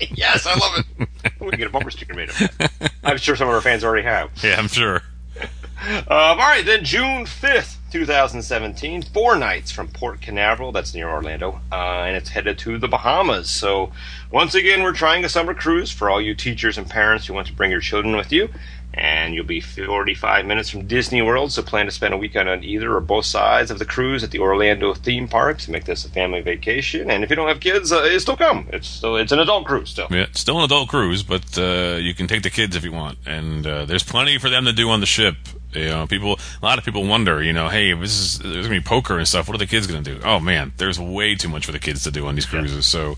yes, 0.00 0.46
I 0.46 0.58
love 0.58 0.84
it. 0.98 1.08
we 1.40 1.50
can 1.50 1.58
get 1.58 1.68
a 1.68 1.70
bumper 1.70 1.90
sticker 1.90 2.14
made 2.14 2.30
of 2.30 2.40
it. 2.40 2.92
I'm 3.04 3.18
sure 3.18 3.36
some 3.36 3.48
of 3.48 3.54
our 3.54 3.60
fans 3.60 3.84
already 3.84 4.04
have. 4.04 4.30
Yeah, 4.42 4.56
I'm 4.58 4.68
sure. 4.68 5.02
Um, 5.88 6.06
all 6.08 6.36
right, 6.36 6.64
then 6.64 6.84
June 6.84 7.26
5th, 7.26 7.76
2017, 7.92 9.02
four 9.02 9.36
nights 9.36 9.70
from 9.70 9.88
Port 9.88 10.20
Canaveral, 10.20 10.72
that's 10.72 10.94
near 10.94 11.08
Orlando, 11.08 11.60
uh, 11.70 12.04
and 12.06 12.16
it's 12.16 12.30
headed 12.30 12.58
to 12.60 12.78
the 12.78 12.88
Bahamas. 12.88 13.50
So, 13.50 13.92
once 14.32 14.54
again, 14.54 14.82
we're 14.82 14.94
trying 14.94 15.24
a 15.24 15.28
summer 15.28 15.54
cruise 15.54 15.92
for 15.92 16.10
all 16.10 16.20
you 16.20 16.34
teachers 16.34 16.78
and 16.78 16.88
parents 16.88 17.26
who 17.26 17.34
want 17.34 17.46
to 17.48 17.52
bring 17.52 17.70
your 17.70 17.80
children 17.80 18.16
with 18.16 18.32
you. 18.32 18.48
And 18.96 19.34
you'll 19.34 19.44
be 19.44 19.60
45 19.60 20.46
minutes 20.46 20.70
from 20.70 20.86
Disney 20.86 21.20
World, 21.20 21.52
so 21.52 21.62
plan 21.62 21.84
to 21.84 21.92
spend 21.92 22.14
a 22.14 22.16
weekend 22.16 22.48
on 22.48 22.64
either 22.64 22.94
or 22.94 23.00
both 23.00 23.26
sides 23.26 23.70
of 23.70 23.78
the 23.78 23.84
cruise 23.84 24.24
at 24.24 24.30
the 24.30 24.38
Orlando 24.38 24.94
theme 24.94 25.28
park 25.28 25.58
to 25.58 25.70
make 25.70 25.84
this 25.84 26.06
a 26.06 26.08
family 26.08 26.40
vacation. 26.40 27.10
And 27.10 27.22
if 27.22 27.28
you 27.28 27.36
don't 27.36 27.48
have 27.48 27.60
kids, 27.60 27.92
uh, 27.92 28.02
it's 28.04 28.22
still 28.22 28.38
come. 28.38 28.68
It's 28.72 28.88
still 28.88 29.16
it's 29.16 29.32
an 29.32 29.38
adult 29.38 29.66
cruise 29.66 29.90
still. 29.90 30.06
Yeah, 30.10 30.26
still 30.32 30.58
an 30.58 30.64
adult 30.64 30.88
cruise, 30.88 31.22
but 31.22 31.58
uh, 31.58 31.98
you 32.00 32.14
can 32.14 32.26
take 32.26 32.42
the 32.42 32.48
kids 32.48 32.74
if 32.74 32.84
you 32.84 32.92
want, 32.92 33.18
and 33.26 33.66
uh, 33.66 33.84
there's 33.84 34.02
plenty 34.02 34.38
for 34.38 34.48
them 34.48 34.64
to 34.64 34.72
do 34.72 34.88
on 34.88 35.00
the 35.00 35.06
ship. 35.06 35.36
You 35.72 35.88
know, 35.88 36.06
people. 36.06 36.38
A 36.62 36.64
lot 36.64 36.78
of 36.78 36.84
people 36.84 37.06
wonder, 37.06 37.42
you 37.42 37.52
know, 37.52 37.68
hey, 37.68 37.92
this 37.92 38.18
is 38.18 38.38
there's 38.38 38.66
gonna 38.66 38.80
be 38.80 38.84
poker 38.84 39.18
and 39.18 39.28
stuff. 39.28 39.46
What 39.46 39.56
are 39.56 39.58
the 39.58 39.66
kids 39.66 39.86
gonna 39.86 40.00
do? 40.00 40.20
Oh 40.24 40.40
man, 40.40 40.72
there's 40.78 40.98
way 40.98 41.34
too 41.34 41.50
much 41.50 41.66
for 41.66 41.72
the 41.72 41.78
kids 41.78 42.02
to 42.04 42.10
do 42.10 42.26
on 42.26 42.34
these 42.34 42.46
cruises. 42.46 42.86
So 42.86 43.16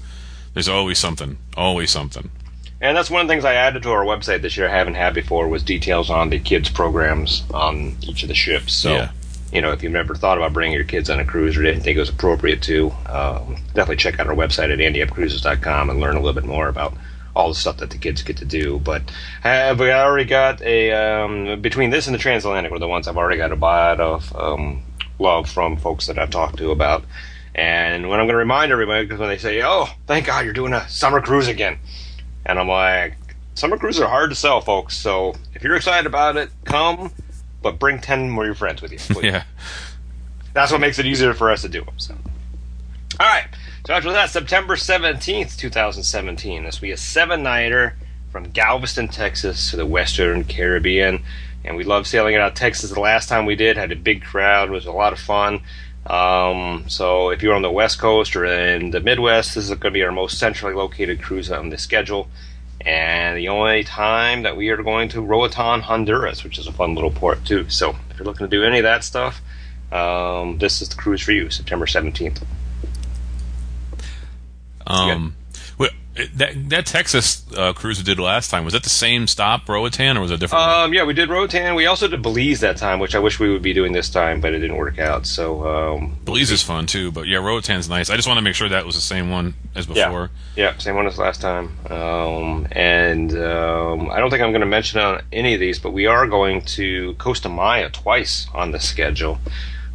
there's 0.55 0.69
always 0.69 0.99
something, 0.99 1.39
always 1.57 1.91
something. 1.93 2.31
And 2.81 2.97
that's 2.97 3.11
one 3.11 3.21
of 3.23 3.27
the 3.29 3.33
things 3.33 3.45
I 3.45 3.55
added 3.55 3.83
to 3.83 3.91
our 3.91 4.05
website 4.05 4.43
this 4.43 4.57
year 4.57 4.69
I 4.69 4.77
haven't 4.77 4.95
had 4.95 5.13
before 5.15 5.49
was 5.49 5.63
details 5.65 6.11
on 6.11 6.31
the 6.31 6.39
kids 6.39 6.69
programs 6.69 7.43
on 7.53 7.97
each 8.03 8.23
of 8.23 8.29
the 8.29 8.35
ships. 8.37 8.73
So, 8.73 8.95
Yeah. 8.95 9.09
you 9.53 9.61
know, 9.61 9.73
if 9.73 9.83
you've 9.83 9.93
never 9.93 10.15
thought 10.15 10.39
about 10.39 10.53
bringing 10.53 10.75
your 10.77 10.85
kids 10.85 11.11
on 11.11 11.19
a 11.19 11.25
cruise 11.25 11.57
or 11.57 11.63
didn't 11.63 11.81
think 11.83 11.97
it 11.97 12.01
was 12.01 12.09
appropriate 12.09 12.63
to, 12.63 12.93
um, 13.07 13.57
definitely 13.75 13.97
check 13.97 14.21
out 14.21 14.29
our 14.29 14.35
website 14.35 14.73
at 14.73 14.79
anteupcruises.com 14.79 15.91
and 15.91 15.99
learn 16.01 16.15
a 16.15 16.21
little 16.21 16.41
bit 16.41 16.49
more 16.49 16.69
about 16.69 16.95
all 17.35 17.49
the 17.49 17.55
stuff 17.55 17.79
that 17.79 17.91
the 17.91 17.99
kids 17.99 18.23
get 18.23 18.37
to 18.37 18.45
do. 18.45 18.79
But 18.79 19.03
have 19.43 19.81
we 19.81 19.91
already 19.91 20.25
got 20.25 20.63
a 20.63 20.93
um, 20.93 21.61
between 21.61 21.91
this 21.91 22.07
and 22.07 22.15
the 22.15 22.19
transatlantic 22.19 22.71
were 22.71 22.79
the 22.79 22.89
ones 22.89 23.09
I've 23.09 23.17
already 23.17 23.39
got 23.39 23.51
a 23.51 23.57
lot 23.57 23.99
of 24.01 24.35
um, 24.37 24.83
love 25.19 25.49
from 25.51 25.77
folks 25.79 26.07
that 26.07 26.19
I've 26.19 26.31
talked 26.31 26.59
to 26.59 26.71
about. 26.71 27.05
And 27.55 28.09
when 28.09 28.21
I'm 28.21 28.27
going 28.27 28.35
to 28.35 28.39
remind 28.39 28.71
everybody, 28.71 29.05
because 29.05 29.19
when 29.19 29.29
they 29.29 29.39
say, 29.39 29.63
"Oh, 29.65 29.89
thank 30.07 30.27
God 30.27 30.45
you're 30.45 30.55
doing 30.55 30.73
a 30.73 30.89
summer 30.89 31.21
cruise 31.21 31.49
again," 31.49 31.79
and 32.49 32.59
I'm 32.59 32.69
like, 32.69 33.15
"Summer 33.55 33.77
cruises 33.79 34.01
are 34.03 34.09
hard 34.09 34.31
to 34.31 34.37
sell, 34.37 34.61
folks. 34.61 34.97
So 34.97 35.35
if 35.55 35.63
you're 35.63 35.77
excited 35.77 36.07
about 36.07 36.37
it, 36.37 36.51
come, 36.65 37.13
but 37.63 37.79
bring 37.79 38.01
ten 38.01 38.31
more 38.31 38.45
of 38.45 38.49
your 38.49 38.55
friends 38.55 38.83
with 38.83 38.91
you. 38.93 38.99
please." 38.99 39.25
Yeah, 39.25 39.45
That's 40.55 40.73
what 40.73 40.81
makes 40.81 40.99
it 40.99 41.07
easier 41.07 41.35
for 41.35 41.51
us 41.51 41.63
to 41.63 41.69
do 41.69 41.85
them. 41.85 41.95
So, 41.99 42.15
all 43.21 43.27
right. 43.27 43.47
So 43.87 43.95
after 43.95 44.11
that, 44.13 44.31
September 44.31 44.77
seventeenth, 44.77 45.57
two 45.57 45.71
thousand 45.71 46.03
seventeen. 46.03 46.65
This 46.65 46.81
will 46.81 46.87
be 46.89 46.93
a 46.93 46.97
seven-nighter 46.97 47.97
from 48.33 48.51
Galveston, 48.51 49.09
Texas, 49.09 49.71
to 49.71 49.77
the 49.77 49.87
Western 49.87 50.45
Caribbean, 50.45 51.23
and 51.65 51.77
we 51.77 51.85
love 51.85 52.07
sailing 52.07 52.35
out 52.37 52.49
of 52.49 52.55
Texas. 52.55 52.91
The 52.91 53.01
last 53.01 53.29
time 53.29 53.47
we 53.47 53.57
did 53.57 53.77
had 53.77 53.93
a 53.93 53.97
big 53.97 54.23
crowd. 54.23 54.69
It 54.69 54.73
was 54.73 54.87
a 54.87 54.93
lot 54.93 55.13
of 55.13 55.19
fun. 55.19 55.61
Um, 56.07 56.85
so 56.89 57.31
if 57.31 57.43
you're 57.43 57.55
on 57.55 57.63
the 57.63 57.71
West 57.71 57.99
Coast 57.99 58.35
or 58.35 58.45
in 58.45 58.91
the 58.91 59.01
Midwest, 59.01 59.55
this 59.55 59.65
is 59.65 59.71
going 59.71 59.81
to 59.81 59.91
be 59.91 60.03
our 60.03 60.13
most 60.13 60.39
centrally 60.39 60.75
located 60.75 61.23
cruise 61.23 61.51
on 61.51 61.69
the 61.69 61.79
schedule. 61.79 62.29
And 62.81 63.37
the 63.37 63.49
only 63.49 63.85
time 63.85 64.43
that 64.43 64.57
we 64.57 64.69
are 64.71 64.83
going 64.83 65.09
to 65.11 65.21
Roatan, 65.21 65.81
Honduras, 65.81 66.45
which 66.45 66.59
is 66.59 66.67
a 66.67 66.73
fun 66.73 66.95
little 66.95 67.11
port 67.11 67.45
too. 67.45 67.69
So 67.69 67.97
if 68.11 68.19
you're 68.19 68.27
looking 68.27 68.47
to 68.47 68.51
do 68.51 68.65
any 68.65 68.79
of 68.79 68.85
that 68.85 69.05
stuff, 69.05 69.41
um, 69.93 70.59
this 70.59 70.81
is 70.81 70.89
the 70.89 70.97
cruise 70.97 71.21
for 71.21 71.33
you, 71.33 71.51
September 71.51 71.87
17th. 71.87 72.43
um, 74.87 75.37
that 76.35 76.71
that 76.71 76.87
Texas 76.87 77.45
uh, 77.57 77.73
cruise 77.73 77.99
we 77.99 78.05
did 78.05 78.19
last 78.19 78.51
time 78.51 78.65
was 78.65 78.73
that 78.73 78.83
the 78.83 78.89
same 78.89 79.27
stop, 79.27 79.69
Roatan, 79.69 80.17
or 80.17 80.21
was 80.21 80.31
it 80.31 80.35
a 80.35 80.37
different? 80.39 80.65
Um, 80.65 80.93
yeah, 80.95 81.05
we 81.05 81.15
did 81.15 81.29
Roatan. 81.29 81.75
We 81.75 81.87
also 81.87 82.09
did 82.09 82.23
Belize 82.23 82.61
that 82.61 82.77
time, 82.77 82.99
which 82.99 83.15
I 83.15 83.19
wish 83.19 83.39
we 83.39 83.51
would 83.51 83.63
be 83.63 83.73
doing 83.73 83.93
this 83.93 84.11
time, 84.11 84.41
but 84.41 84.53
it 84.53 84.59
didn't 84.59 84.77
work 84.77 84.99
out. 84.99 85.27
So, 85.27 85.67
um, 85.67 86.19
Belize 86.25 86.51
is 86.51 86.63
fun 86.63 86.87
too, 86.87 87.13
but 87.13 87.27
yeah, 87.27 87.39
Roatan's 87.39 87.89
nice. 87.89 88.11
I 88.11 88.17
just 88.17 88.27
want 88.27 88.39
to 88.39 88.43
make 88.43 88.55
sure 88.55 88.69
that 88.69 88.85
was 88.87 88.95
the 88.95 89.01
same 89.01 89.31
one 89.31 89.55
as 89.75 89.87
before. 89.87 90.31
yeah, 90.57 90.77
same 90.79 90.97
one 90.97 91.07
as 91.07 91.19
last 91.19 91.41
time. 91.41 91.77
Um, 91.91 92.67
and 92.73 93.33
um, 93.37 94.11
I 94.11 94.19
don't 94.19 94.31
think 94.31 94.43
I'm 94.43 94.51
going 94.51 94.61
to 94.61 94.67
mention 94.67 95.01
on 95.01 95.23
any 95.33 95.55
of 95.55 95.61
these, 95.61 95.79
but 95.79 95.93
we 95.93 96.07
are 96.07 96.27
going 96.27 96.63
to 96.63 97.15
Costa 97.15 97.49
Maya 97.49 97.91
twice 97.91 98.47
on 98.55 98.73
the 98.73 98.81
schedule. 98.81 99.39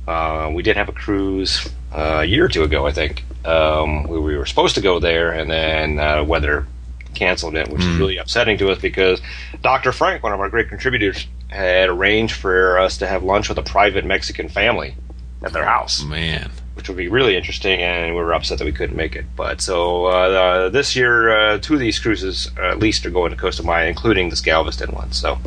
Uh, 0.07 0.51
we 0.53 0.63
did 0.63 0.75
have 0.75 0.89
a 0.89 0.93
cruise 0.93 1.69
uh, 1.93 2.19
a 2.21 2.25
year 2.25 2.45
or 2.45 2.49
two 2.49 2.63
ago, 2.63 2.85
I 2.85 2.91
think, 2.91 3.23
um, 3.45 4.03
where 4.07 4.21
we 4.21 4.37
were 4.37 4.45
supposed 4.45 4.75
to 4.75 4.81
go 4.81 4.99
there, 4.99 5.31
and 5.31 5.49
then 5.49 5.99
uh, 5.99 6.23
weather 6.23 6.65
canceled 7.13 7.55
it, 7.55 7.67
which 7.69 7.81
is 7.83 7.95
really 7.97 8.17
upsetting 8.17 8.57
to 8.57 8.71
us 8.71 8.79
because 8.79 9.21
Dr. 9.61 9.91
Frank, 9.91 10.23
one 10.23 10.33
of 10.33 10.39
our 10.39 10.49
great 10.49 10.69
contributors, 10.69 11.27
had 11.49 11.89
arranged 11.89 12.35
for 12.35 12.79
us 12.79 12.97
to 12.97 13.07
have 13.07 13.23
lunch 13.23 13.49
with 13.49 13.57
a 13.59 13.63
private 13.63 14.03
Mexican 14.05 14.49
family 14.49 14.95
at 15.43 15.53
their 15.53 15.65
house 15.65 16.03
Man, 16.03 16.49
which 16.73 16.87
would 16.87 16.97
be 16.97 17.07
really 17.09 17.35
interesting, 17.35 17.81
and 17.81 18.15
we 18.15 18.19
were 18.21 18.33
upset 18.33 18.57
that 18.57 18.65
we 18.65 18.71
couldn't 18.71 18.95
make 18.95 19.15
it. 19.15 19.25
But 19.35 19.61
so 19.61 20.05
uh, 20.05 20.69
this 20.69 20.95
year, 20.95 21.29
uh, 21.53 21.57
two 21.59 21.75
of 21.75 21.79
these 21.79 21.99
cruises 21.99 22.49
uh, 22.57 22.69
at 22.69 22.79
least 22.79 23.05
are 23.05 23.11
going 23.11 23.29
to 23.31 23.37
Costa 23.37 23.61
Maya, 23.61 23.87
including 23.87 24.29
this 24.29 24.41
Galveston 24.41 24.91
one. 24.91 25.11
So 25.11 25.37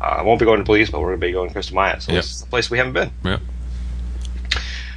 Uh, 0.00 0.16
I 0.18 0.22
won't 0.22 0.40
be 0.40 0.44
going 0.44 0.58
to 0.58 0.64
Belize, 0.64 0.90
but 0.90 0.98
we're 1.00 1.10
going 1.10 1.20
to 1.20 1.26
be 1.28 1.32
going 1.32 1.48
to 1.48 1.54
Costa 1.54 1.74
Maya. 1.74 2.00
So 2.00 2.10
Yep. 2.12 2.22
this 2.22 2.34
is 2.34 2.42
a 2.42 2.46
place 2.46 2.68
we 2.68 2.78
haven't 2.78 2.94
been. 2.94 3.12
Yep. 3.24 3.40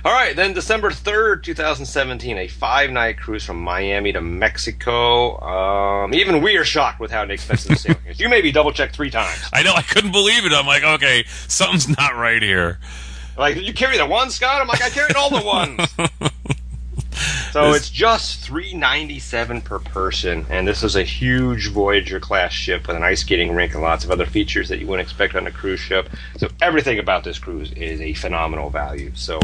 All 0.06 0.12
right, 0.12 0.36
then 0.36 0.54
December 0.54 0.92
3rd, 0.92 1.42
2017, 1.42 2.38
a 2.38 2.48
five 2.48 2.92
night 2.92 3.18
cruise 3.18 3.44
from 3.44 3.60
Miami 3.60 4.12
to 4.12 4.22
Mexico. 4.22 5.42
Um, 5.42 6.14
even 6.14 6.44
we 6.44 6.58
are 6.58 6.64
shocked 6.64 7.00
with 7.00 7.10
how 7.10 7.24
inexpensive 7.24 7.72
the 7.72 7.76
sailing 7.80 8.06
is. 8.06 8.20
You 8.20 8.30
maybe 8.30 8.52
double 8.52 8.72
checked 8.72 8.96
three 8.96 9.10
times. 9.10 9.42
I 9.52 9.64
know. 9.64 9.74
I 9.74 9.82
couldn't 9.82 10.12
believe 10.12 10.46
it. 10.46 10.54
I'm 10.54 10.68
like, 10.68 10.84
okay, 10.84 11.24
something's 11.48 11.90
not 11.98 12.16
right 12.16 12.44
here. 12.44 12.78
Like, 13.36 13.56
you 13.56 13.74
carry 13.74 13.98
the 13.98 14.06
one, 14.06 14.30
Scott? 14.30 14.62
I'm 14.62 14.68
like, 14.68 14.84
I 14.84 14.92
carried 14.92 15.16
all 15.16 15.32
the 15.32 15.44
ones. 15.44 15.96
so 17.52 17.74
it's 17.74 17.90
just 17.90 18.42
three 18.42 18.76
ninety 18.76 19.18
seven 19.18 19.60
per 19.60 19.80
person, 19.80 20.46
and 20.52 20.68
this 20.68 20.84
is 20.84 20.96
a 20.96 21.04
huge 21.04 21.70
Voyager 21.70 22.20
class 22.20 22.52
ship 22.54 22.86
with 22.88 22.96
an 22.96 23.02
ice 23.02 23.22
skating 23.22 23.56
rink 23.56 23.74
and 23.74 23.82
lots 23.82 24.06
of 24.06 24.12
other 24.12 24.28
features 24.28 24.70
that 24.70 24.78
you 24.78 24.86
wouldn't 24.86 25.08
expect 25.08 25.34
on 25.34 25.48
a 25.48 25.52
cruise 25.52 25.80
ship. 25.80 26.12
So 26.38 26.48
everything 26.62 27.00
about 27.00 27.24
this 27.24 27.40
cruise 27.40 27.72
is 27.72 28.00
a 28.02 28.14
phenomenal 28.14 28.70
value. 28.70 29.12
So 29.16 29.40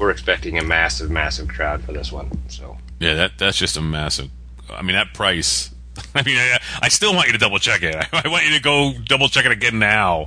we're 0.00 0.10
expecting 0.10 0.58
a 0.58 0.64
massive, 0.64 1.10
massive 1.10 1.46
crowd 1.46 1.84
for 1.84 1.92
this 1.92 2.10
one. 2.10 2.30
So 2.48 2.78
Yeah, 2.98 3.14
that 3.14 3.38
that's 3.38 3.58
just 3.58 3.76
a 3.76 3.82
massive. 3.82 4.30
I 4.70 4.82
mean, 4.82 4.96
that 4.96 5.14
price. 5.14 5.70
I 6.14 6.22
mean, 6.22 6.38
I, 6.38 6.58
I 6.82 6.88
still 6.88 7.14
want 7.14 7.26
you 7.26 7.34
to 7.34 7.38
double 7.38 7.58
check 7.58 7.82
it. 7.82 7.94
I 8.12 8.28
want 8.28 8.46
you 8.46 8.56
to 8.56 8.62
go 8.62 8.92
double 9.04 9.28
check 9.28 9.44
it 9.44 9.52
again 9.52 9.78
now 9.78 10.26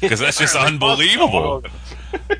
because 0.00 0.20
that's 0.20 0.38
just 0.38 0.56
unbelievable. 0.56 1.64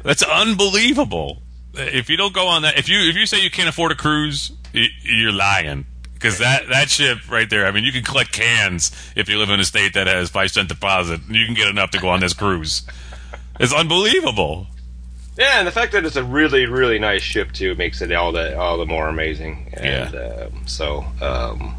That's 0.02 0.22
unbelievable. 0.22 1.42
If 1.74 2.08
you 2.08 2.16
don't 2.16 2.32
go 2.32 2.46
on 2.46 2.62
that, 2.62 2.78
if 2.78 2.88
you 2.88 3.00
if 3.00 3.16
you 3.16 3.26
say 3.26 3.42
you 3.42 3.50
can't 3.50 3.68
afford 3.68 3.92
a 3.92 3.96
cruise, 3.96 4.52
you're 4.72 5.32
lying. 5.32 5.86
Because 6.14 6.38
that, 6.40 6.68
that 6.68 6.90
ship 6.90 7.30
right 7.30 7.48
there, 7.48 7.64
I 7.66 7.70
mean, 7.70 7.82
you 7.82 7.92
can 7.92 8.04
collect 8.04 8.30
cans 8.30 8.92
if 9.16 9.30
you 9.30 9.38
live 9.38 9.48
in 9.48 9.58
a 9.58 9.64
state 9.64 9.94
that 9.94 10.06
has 10.06 10.28
five 10.28 10.50
cent 10.50 10.68
deposit. 10.68 11.22
and 11.26 11.34
You 11.34 11.46
can 11.46 11.54
get 11.54 11.68
enough 11.68 11.92
to 11.92 11.98
go 11.98 12.10
on 12.10 12.20
this 12.20 12.34
cruise. 12.34 12.82
It's 13.58 13.72
unbelievable. 13.72 14.66
Yeah, 15.40 15.58
and 15.58 15.66
the 15.66 15.72
fact 15.72 15.92
that 15.92 16.04
it's 16.04 16.16
a 16.16 16.22
really, 16.22 16.66
really 16.66 16.98
nice 16.98 17.22
ship 17.22 17.52
too 17.52 17.74
makes 17.74 18.02
it 18.02 18.12
all 18.12 18.30
the 18.30 18.58
all 18.58 18.76
the 18.76 18.84
more 18.84 19.08
amazing. 19.08 19.72
And 19.72 20.14
um, 20.14 20.66
so, 20.66 21.06
um, 21.22 21.74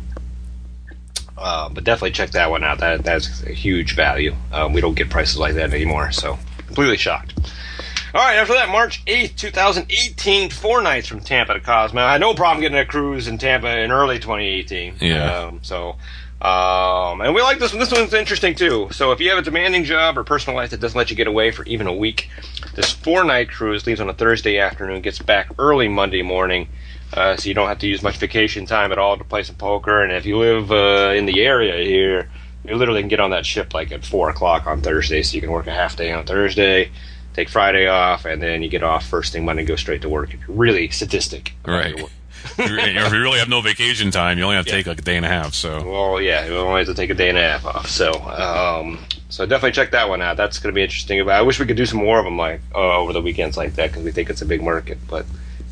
uh, 1.37 1.69
but 1.69 1.83
definitely 1.83 2.09
check 2.09 2.31
that 2.31 2.49
one 2.49 2.63
out. 2.63 2.79
That 2.79 3.03
that's 3.03 3.43
a 3.43 3.51
huge 3.51 3.95
value. 3.95 4.35
Um, 4.51 4.73
we 4.73 4.81
don't 4.81 4.95
get 4.95 5.11
prices 5.11 5.37
like 5.37 5.53
that 5.53 5.75
anymore. 5.75 6.11
So 6.11 6.39
completely 6.65 6.97
shocked. 6.97 7.35
All 8.15 8.21
right, 8.21 8.37
after 8.37 8.53
that, 8.53 8.67
March 8.69 9.05
8th, 9.05 9.37
2018, 9.37 10.49
four 10.49 10.81
nights 10.81 11.07
from 11.07 11.21
Tampa 11.21 11.53
to 11.53 11.61
Cozumel. 11.61 12.03
I 12.03 12.13
had 12.13 12.21
no 12.21 12.33
problem 12.33 12.61
getting 12.61 12.77
a 12.77 12.85
cruise 12.85 13.27
in 13.27 13.37
Tampa 13.37 13.79
in 13.79 13.91
early 13.91 14.17
2018. 14.17 14.95
Yeah. 14.99 15.33
Um, 15.33 15.59
so, 15.61 15.95
um, 16.41 17.21
and 17.21 17.35
we 17.35 17.41
like 17.41 17.59
this 17.59 17.71
one. 17.71 17.79
This 17.79 17.91
one's 17.91 18.13
interesting 18.13 18.55
too. 18.55 18.89
So 18.91 19.11
if 19.11 19.19
you 19.19 19.29
have 19.29 19.37
a 19.37 19.43
demanding 19.43 19.83
job 19.83 20.17
or 20.17 20.23
personal 20.23 20.57
life 20.57 20.71
that 20.71 20.79
doesn't 20.79 20.97
let 20.97 21.11
you 21.11 21.15
get 21.15 21.27
away 21.27 21.51
for 21.51 21.63
even 21.65 21.85
a 21.85 21.93
week, 21.93 22.29
this 22.73 22.91
four 22.91 23.23
night 23.23 23.49
cruise 23.49 23.85
leaves 23.85 24.01
on 24.01 24.09
a 24.09 24.13
Thursday 24.13 24.57
afternoon, 24.57 25.01
gets 25.01 25.19
back 25.19 25.49
early 25.59 25.87
Monday 25.87 26.23
morning. 26.23 26.67
Uh, 27.13 27.35
so 27.35 27.47
you 27.47 27.53
don't 27.53 27.67
have 27.67 27.79
to 27.79 27.87
use 27.87 28.01
much 28.01 28.17
vacation 28.17 28.65
time 28.65 28.91
at 28.91 28.97
all 28.97 29.17
to 29.17 29.23
play 29.23 29.43
some 29.43 29.55
poker. 29.55 30.01
And 30.01 30.11
if 30.13 30.25
you 30.25 30.37
live 30.37 30.71
uh, 30.71 31.13
in 31.15 31.25
the 31.25 31.43
area 31.43 31.85
here, 31.85 32.29
you 32.65 32.75
literally 32.75 33.01
can 33.01 33.09
get 33.09 33.19
on 33.19 33.31
that 33.31 33.45
ship 33.45 33.73
like 33.73 33.91
at 33.91 34.05
four 34.05 34.29
o'clock 34.29 34.65
on 34.65 34.81
Thursday, 34.81 35.21
so 35.21 35.35
you 35.35 35.41
can 35.41 35.51
work 35.51 35.67
a 35.67 35.71
half 35.71 35.95
day 35.95 36.11
on 36.11 36.25
Thursday, 36.25 36.91
take 37.33 37.49
Friday 37.49 37.87
off, 37.87 38.25
and 38.25 38.41
then 38.41 38.63
you 38.63 38.69
get 38.69 38.83
off 38.83 39.05
first 39.05 39.33
thing 39.33 39.45
Monday, 39.45 39.61
and 39.61 39.67
go 39.67 39.75
straight 39.75 40.01
to 40.03 40.09
work. 40.09 40.33
If 40.33 40.47
you're 40.47 40.57
really 40.57 40.89
sadistic, 40.89 41.53
Right. 41.65 42.11
Your 42.57 42.77
work. 42.77 42.79
or 42.79 43.05
if 43.05 43.13
you 43.13 43.21
really 43.21 43.39
have 43.39 43.49
no 43.49 43.61
vacation 43.61 44.11
time, 44.11 44.37
you 44.37 44.43
only 44.43 44.55
have 44.55 44.65
to 44.65 44.71
take 44.71 44.87
like 44.87 44.99
a 44.99 45.03
day 45.03 45.17
and 45.17 45.25
a 45.25 45.29
half. 45.29 45.53
So 45.53 45.89
Well, 45.89 46.21
yeah, 46.21 46.45
you 46.45 46.55
only 46.57 46.79
have 46.79 46.87
to 46.87 46.93
take 46.93 47.09
a 47.09 47.13
day 47.13 47.29
and 47.29 47.37
a 47.37 47.41
half 47.41 47.65
off. 47.65 47.87
So, 47.87 48.11
um, 48.13 48.99
so 49.29 49.45
definitely 49.45 49.71
check 49.71 49.91
that 49.91 50.09
one 50.09 50.21
out. 50.21 50.37
That's 50.37 50.59
going 50.59 50.73
to 50.73 50.75
be 50.75 50.83
interesting. 50.83 51.23
But 51.25 51.35
I 51.35 51.41
wish 51.41 51.59
we 51.59 51.65
could 51.65 51.77
do 51.77 51.85
some 51.85 51.99
more 51.99 52.19
of 52.19 52.25
them 52.25 52.37
like 52.37 52.61
uh, 52.75 52.97
over 52.97 53.13
the 53.13 53.21
weekends 53.21 53.57
like 53.57 53.75
that 53.75 53.91
because 53.91 54.03
we 54.03 54.11
think 54.11 54.29
it's 54.29 54.41
a 54.41 54.45
big 54.45 54.61
market, 54.61 54.97
but 55.07 55.25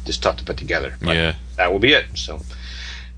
just 0.06 0.24
tough 0.24 0.38
to 0.38 0.44
put 0.44 0.58
together. 0.58 0.96
But 1.02 1.16
yeah, 1.16 1.36
that 1.58 1.72
will 1.72 1.80
be 1.80 1.94
it. 1.94 2.06
So, 2.16 2.42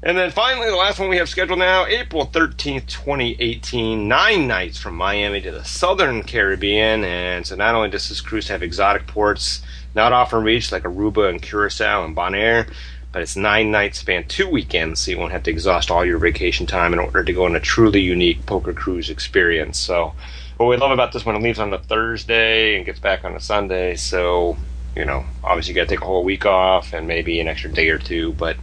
and 0.03 0.17
then 0.17 0.31
finally, 0.31 0.69
the 0.69 0.75
last 0.75 0.99
one 0.99 1.09
we 1.09 1.17
have 1.17 1.29
scheduled 1.29 1.59
now, 1.59 1.85
April 1.85 2.25
thirteenth, 2.25 2.87
twenty 2.87 3.35
eighteen, 3.39 4.07
nine 4.07 4.47
nights 4.47 4.77
from 4.77 4.95
Miami 4.95 5.41
to 5.41 5.51
the 5.51 5.63
Southern 5.63 6.23
Caribbean, 6.23 7.03
and 7.03 7.45
so 7.45 7.55
not 7.55 7.75
only 7.75 7.89
does 7.89 8.09
this 8.09 8.19
cruise 8.21 8.47
have 8.47 8.63
exotic 8.63 9.07
ports 9.07 9.61
not 9.93 10.13
often 10.13 10.43
reached 10.43 10.71
like 10.71 10.83
Aruba 10.83 11.29
and 11.29 11.41
Curacao 11.41 12.05
and 12.05 12.15
Bonaire, 12.15 12.71
but 13.11 13.21
it's 13.21 13.35
nine 13.35 13.71
nights 13.71 13.99
span 13.99 14.25
two 14.27 14.49
weekends, 14.49 15.01
so 15.01 15.11
you 15.11 15.17
won't 15.17 15.31
have 15.31 15.43
to 15.43 15.51
exhaust 15.51 15.91
all 15.91 16.05
your 16.05 16.17
vacation 16.17 16.65
time 16.65 16.93
in 16.93 16.99
order 16.99 17.23
to 17.23 17.33
go 17.33 17.45
on 17.45 17.55
a 17.55 17.59
truly 17.59 18.01
unique 18.01 18.45
poker 18.45 18.73
cruise 18.73 19.09
experience. 19.09 19.77
So, 19.77 20.13
what 20.57 20.67
we 20.67 20.77
love 20.77 20.91
about 20.91 21.11
this 21.11 21.25
one, 21.25 21.35
it 21.35 21.41
leaves 21.41 21.59
on 21.59 21.73
a 21.73 21.79
Thursday 21.79 22.77
and 22.77 22.85
gets 22.85 22.99
back 22.99 23.25
on 23.25 23.35
a 23.35 23.39
Sunday, 23.39 23.95
so 23.95 24.57
you 24.95 25.05
know, 25.05 25.23
obviously 25.43 25.73
you 25.73 25.75
got 25.75 25.87
to 25.87 25.95
take 25.95 26.01
a 26.01 26.05
whole 26.05 26.23
week 26.23 26.45
off 26.45 26.93
and 26.93 27.07
maybe 27.07 27.39
an 27.39 27.47
extra 27.47 27.71
day 27.71 27.89
or 27.89 27.97
two, 27.97 28.33
but 28.33 28.57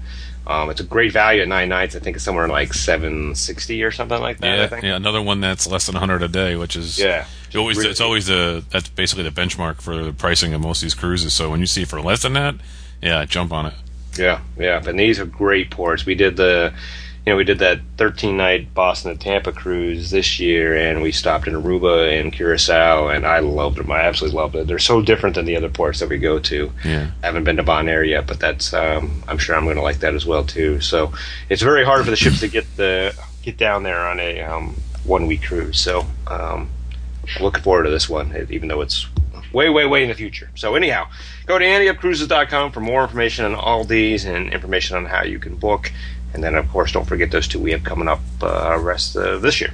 um, 0.46 0.70
it's 0.70 0.80
a 0.80 0.84
great 0.84 1.12
value 1.12 1.42
at 1.42 1.48
nine 1.48 1.68
nights. 1.68 1.94
I 1.94 1.98
think 1.98 2.16
it's 2.16 2.24
somewhere 2.24 2.48
like 2.48 2.72
seven 2.72 3.34
sixty 3.34 3.82
or 3.82 3.90
something 3.90 4.20
like 4.20 4.38
that. 4.38 4.50
I 4.50 4.56
yeah, 4.56 4.66
think. 4.66 4.82
yeah. 4.82 4.96
Another 4.96 5.20
one 5.20 5.40
that's 5.40 5.66
less 5.66 5.86
than 5.86 5.94
100 5.94 6.22
a 6.22 6.28
day, 6.28 6.56
which 6.56 6.74
is 6.74 6.98
Yeah. 6.98 7.26
It's 7.46 7.56
always 7.56 7.76
Really- 7.76 7.90
it's 7.90 8.00
always 8.00 8.26
the 8.26 8.64
that's 8.70 8.88
basically 8.88 9.24
the 9.24 9.30
benchmark 9.30 9.80
for 9.80 10.02
the 10.02 10.12
pricing 10.12 10.54
of 10.54 10.60
most 10.60 10.78
of 10.78 10.86
these 10.86 10.94
cruises. 10.94 11.32
So 11.32 11.50
when 11.50 11.60
you 11.60 11.66
see 11.66 11.84
for 11.84 12.00
less 12.00 12.22
than 12.22 12.32
that, 12.34 12.54
yeah, 13.02 13.24
jump 13.24 13.52
on 13.52 13.66
it. 13.66 13.74
Yeah, 14.18 14.40
yeah, 14.58 14.82
and 14.86 14.98
these 14.98 15.18
are 15.20 15.26
great 15.26 15.70
ports. 15.70 16.04
We 16.04 16.14
did 16.14 16.36
the, 16.36 16.72
you 17.24 17.32
know, 17.32 17.36
we 17.36 17.44
did 17.44 17.58
that 17.60 17.80
13 17.96 18.36
night 18.36 18.74
Boston 18.74 19.12
to 19.12 19.18
Tampa 19.18 19.52
cruise 19.52 20.10
this 20.10 20.40
year, 20.40 20.76
and 20.76 21.02
we 21.02 21.12
stopped 21.12 21.46
in 21.46 21.54
Aruba 21.54 22.20
and 22.20 22.32
Curacao, 22.32 23.08
and 23.08 23.26
I 23.26 23.40
loved 23.40 23.78
them. 23.78 23.90
I 23.90 24.00
absolutely 24.00 24.38
loved 24.38 24.56
it. 24.56 24.66
They're 24.66 24.78
so 24.78 25.02
different 25.02 25.36
than 25.36 25.44
the 25.44 25.56
other 25.56 25.68
ports 25.68 26.00
that 26.00 26.08
we 26.08 26.18
go 26.18 26.38
to. 26.38 26.72
Yeah. 26.84 27.10
I 27.22 27.26
haven't 27.26 27.44
been 27.44 27.56
to 27.56 27.64
Bonaire 27.64 28.06
yet, 28.06 28.26
but 28.26 28.40
that's 28.40 28.72
um, 28.72 29.22
I'm 29.28 29.38
sure 29.38 29.56
I'm 29.56 29.64
going 29.64 29.76
to 29.76 29.82
like 29.82 30.00
that 30.00 30.14
as 30.14 30.26
well 30.26 30.44
too. 30.44 30.80
So 30.80 31.12
it's 31.48 31.62
very 31.62 31.84
hard 31.84 32.04
for 32.04 32.10
the 32.10 32.16
ships 32.16 32.40
to 32.40 32.48
get 32.48 32.64
the 32.76 33.14
get 33.42 33.56
down 33.56 33.82
there 33.82 34.00
on 34.00 34.20
a 34.20 34.40
um, 34.42 34.76
one 35.04 35.26
week 35.26 35.42
cruise. 35.42 35.80
So 35.80 36.06
um, 36.26 36.70
looking 37.40 37.62
forward 37.62 37.84
to 37.84 37.90
this 37.90 38.08
one, 38.08 38.46
even 38.50 38.68
though 38.68 38.80
it's 38.80 39.06
way, 39.52 39.68
way, 39.68 39.86
way 39.86 40.02
in 40.02 40.08
the 40.08 40.14
future. 40.14 40.50
So 40.54 40.74
anyhow, 40.74 41.08
go 41.46 41.58
to 41.58 41.64
anteupcruises.com 41.64 42.72
for 42.72 42.80
more 42.80 43.02
information 43.02 43.44
on 43.44 43.54
all 43.54 43.84
these 43.84 44.24
and 44.24 44.52
information 44.52 44.96
on 44.96 45.06
how 45.06 45.24
you 45.24 45.38
can 45.38 45.56
book. 45.56 45.92
And 46.34 46.44
then, 46.44 46.54
of 46.54 46.68
course, 46.70 46.92
don't 46.92 47.06
forget 47.06 47.30
those 47.30 47.48
two 47.48 47.58
we 47.58 47.72
have 47.72 47.84
coming 47.84 48.08
up 48.08 48.20
uh, 48.42 48.78
rest 48.78 49.16
of 49.16 49.42
this 49.42 49.60
year. 49.60 49.72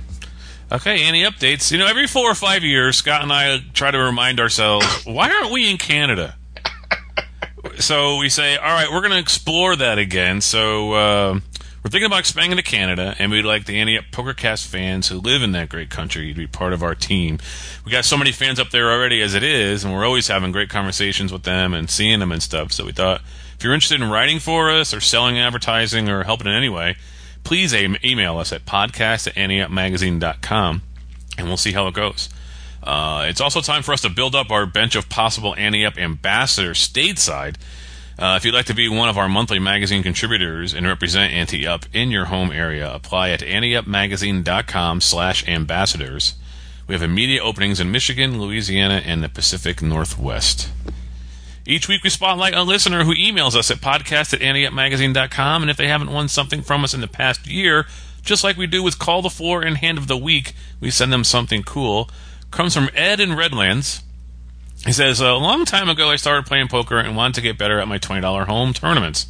Okay, 0.72 1.04
any 1.04 1.22
updates? 1.24 1.70
You 1.70 1.78
know, 1.78 1.86
every 1.86 2.06
four 2.06 2.30
or 2.30 2.34
five 2.34 2.62
years, 2.64 2.96
Scott 2.96 3.22
and 3.22 3.32
I 3.32 3.58
try 3.74 3.90
to 3.90 3.98
remind 3.98 4.40
ourselves, 4.40 4.86
why 5.04 5.30
aren't 5.30 5.52
we 5.52 5.70
in 5.70 5.78
Canada? 5.78 6.36
so 7.78 8.18
we 8.18 8.28
say, 8.28 8.56
all 8.56 8.72
right, 8.72 8.88
we're 8.90 9.00
going 9.00 9.12
to 9.12 9.18
explore 9.18 9.76
that 9.76 9.98
again. 9.98 10.40
So 10.40 10.92
uh, 10.92 11.40
we're 11.84 11.90
thinking 11.90 12.06
about 12.06 12.20
expanding 12.20 12.56
to 12.56 12.62
Canada, 12.62 13.14
and 13.18 13.30
we'd 13.30 13.42
like 13.42 13.66
the 13.66 13.98
Up 13.98 14.04
PokerCast 14.10 14.66
fans 14.66 15.08
who 15.08 15.18
live 15.18 15.42
in 15.42 15.52
that 15.52 15.68
great 15.68 15.90
country 15.90 16.32
to 16.32 16.38
be 16.38 16.46
part 16.46 16.72
of 16.72 16.82
our 16.82 16.94
team. 16.94 17.38
We 17.84 17.92
got 17.92 18.06
so 18.06 18.16
many 18.16 18.32
fans 18.32 18.58
up 18.58 18.70
there 18.70 18.90
already 18.90 19.20
as 19.20 19.34
it 19.34 19.42
is, 19.42 19.84
and 19.84 19.92
we're 19.92 20.06
always 20.06 20.28
having 20.28 20.50
great 20.50 20.70
conversations 20.70 21.30
with 21.30 21.42
them 21.42 21.74
and 21.74 21.90
seeing 21.90 22.20
them 22.20 22.32
and 22.32 22.42
stuff. 22.42 22.72
So 22.72 22.86
we 22.86 22.92
thought, 22.92 23.20
if 23.58 23.62
you're 23.62 23.74
interested 23.74 24.00
in 24.00 24.08
writing 24.08 24.38
for 24.38 24.70
us 24.70 24.94
or 24.94 25.00
selling 25.00 25.38
advertising 25.38 26.08
or 26.08 26.24
helping 26.24 26.46
in 26.46 26.54
any 26.54 26.70
way, 26.70 26.96
please 27.44 27.74
email 27.74 28.38
us 28.38 28.50
at 28.50 28.64
podcast 28.64 29.26
at 29.26 29.34
anteupmagazine.com 29.34 30.82
and 31.36 31.46
we'll 31.46 31.58
see 31.58 31.72
how 31.72 31.86
it 31.86 31.94
goes. 31.94 32.30
Uh, 32.82 33.26
it's 33.28 33.42
also 33.42 33.60
time 33.60 33.82
for 33.82 33.92
us 33.92 34.00
to 34.00 34.08
build 34.08 34.34
up 34.34 34.50
our 34.50 34.64
bench 34.64 34.96
of 34.96 35.10
possible 35.10 35.52
Up 35.52 35.98
ambassadors 35.98 36.78
stateside. 36.78 37.56
Uh, 38.18 38.34
if 38.36 38.44
you'd 38.44 38.54
like 38.54 38.66
to 38.66 38.74
be 38.74 38.88
one 38.88 39.08
of 39.08 39.18
our 39.18 39.28
monthly 39.28 39.58
magazine 39.58 40.02
contributors 40.02 40.72
and 40.72 40.86
represent 40.86 41.32
Ante 41.32 41.66
Up 41.66 41.86
in 41.92 42.10
your 42.10 42.26
home 42.26 42.52
area, 42.52 42.92
apply 42.92 43.30
at 43.30 43.40
anteupmagazine.com 43.40 45.00
slash 45.00 45.46
ambassadors. 45.48 46.34
We 46.86 46.94
have 46.94 47.02
immediate 47.02 47.42
openings 47.42 47.80
in 47.80 47.90
Michigan, 47.90 48.40
Louisiana, 48.40 49.02
and 49.04 49.22
the 49.22 49.28
Pacific 49.28 49.82
Northwest. 49.82 50.70
Each 51.66 51.88
week 51.88 52.04
we 52.04 52.10
spotlight 52.10 52.54
a 52.54 52.62
listener 52.62 53.04
who 53.04 53.14
emails 53.14 53.56
us 53.56 53.70
at 53.70 53.78
podcast 53.78 54.34
at 54.34 54.40
anteupmagazine.com, 54.40 55.62
and 55.62 55.70
if 55.70 55.76
they 55.76 55.88
haven't 55.88 56.12
won 56.12 56.28
something 56.28 56.62
from 56.62 56.84
us 56.84 56.94
in 56.94 57.00
the 57.00 57.08
past 57.08 57.46
year, 57.46 57.86
just 58.22 58.44
like 58.44 58.56
we 58.56 58.66
do 58.66 58.82
with 58.82 58.98
Call 58.98 59.22
the 59.22 59.30
Floor 59.30 59.62
and 59.62 59.78
Hand 59.78 59.98
of 59.98 60.06
the 60.06 60.16
Week, 60.16 60.54
we 60.78 60.90
send 60.90 61.12
them 61.12 61.24
something 61.24 61.62
cool. 61.62 62.10
Comes 62.50 62.74
from 62.74 62.90
Ed 62.94 63.18
in 63.18 63.34
Redlands. 63.34 64.02
He 64.84 64.92
says, 64.92 65.20
A 65.20 65.32
long 65.32 65.64
time 65.64 65.88
ago 65.88 66.10
I 66.10 66.16
started 66.16 66.46
playing 66.46 66.68
poker 66.68 66.98
and 66.98 67.16
wanted 67.16 67.34
to 67.36 67.40
get 67.40 67.58
better 67.58 67.80
at 67.80 67.88
my 67.88 67.98
$20 67.98 68.46
home 68.46 68.72
tournaments. 68.74 69.26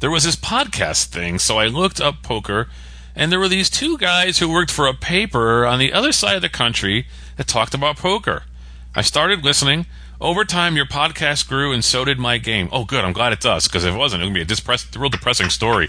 There 0.00 0.10
was 0.10 0.24
this 0.24 0.36
podcast 0.36 1.06
thing, 1.06 1.38
so 1.38 1.58
I 1.58 1.66
looked 1.66 2.00
up 2.00 2.22
poker, 2.22 2.68
and 3.14 3.30
there 3.30 3.38
were 3.38 3.48
these 3.48 3.70
two 3.70 3.98
guys 3.98 4.38
who 4.38 4.48
worked 4.50 4.70
for 4.70 4.86
a 4.86 4.94
paper 4.94 5.64
on 5.66 5.78
the 5.78 5.92
other 5.92 6.12
side 6.12 6.36
of 6.36 6.42
the 6.42 6.48
country 6.48 7.06
that 7.36 7.46
talked 7.46 7.74
about 7.74 7.96
poker. 7.96 8.44
I 8.94 9.02
started 9.02 9.44
listening. 9.44 9.86
Over 10.20 10.44
time, 10.44 10.76
your 10.76 10.84
podcast 10.86 11.48
grew, 11.48 11.72
and 11.72 11.82
so 11.82 12.04
did 12.04 12.18
my 12.18 12.36
game. 12.36 12.68
Oh, 12.72 12.84
good. 12.84 13.04
I'm 13.04 13.14
glad 13.14 13.32
it 13.32 13.40
does, 13.40 13.66
because 13.66 13.84
if 13.84 13.94
it 13.94 13.98
wasn't, 13.98 14.22
it 14.22 14.26
would 14.26 14.34
be 14.34 14.42
a 14.42 14.44
depress- 14.44 14.94
real 14.94 15.08
depressing 15.08 15.48
story. 15.48 15.88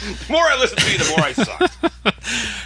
the 0.00 0.32
more 0.32 0.44
I 0.44 0.58
listen 0.58 0.78
to 0.78 0.90
you, 0.92 0.98
the 0.98 1.14
more 1.16 1.26
I 1.26 1.32
suck. 1.32 1.72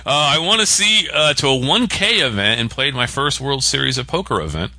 Uh, 0.07 0.35
I 0.37 0.39
want 0.39 0.61
to 0.61 0.67
see 0.67 1.09
uh, 1.13 1.33
to 1.35 1.47
a 1.47 1.51
1K 1.59 2.25
event 2.25 2.61
and 2.61 2.71
played 2.71 2.95
my 2.95 3.07
first 3.07 3.41
World 3.41 3.65
Series 3.65 3.97
of 3.97 4.07
Poker 4.07 4.41
event. 4.41 4.71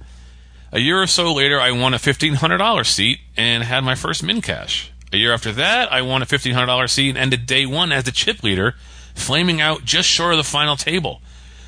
A 0.76 0.80
year 0.80 1.02
or 1.02 1.08
so 1.08 1.34
later, 1.34 1.58
I 1.58 1.72
won 1.72 1.94
a 1.94 1.98
$1,500 1.98 2.86
seat 2.86 3.22
and 3.38 3.64
had 3.64 3.86
my 3.86 3.96
first 3.96 4.22
min 4.22 4.42
cash. 4.42 4.92
A 5.14 5.16
year 5.16 5.34
after 5.34 5.54
that, 5.54 5.90
I 5.90 6.02
won 6.02 6.22
a 6.22 6.26
$1,500 6.26 6.90
seat 6.90 7.12
and 7.12 7.18
ended 7.18 7.46
day 7.46 7.66
one 7.66 7.94
as 7.94 8.04
the 8.04 8.12
chip 8.12 8.44
leader, 8.44 8.76
flaming 9.14 9.62
out 9.62 9.86
just 9.86 10.10
short 10.10 10.34
of 10.34 10.38
the 10.38 10.44
final 10.44 10.76
table. 10.76 11.22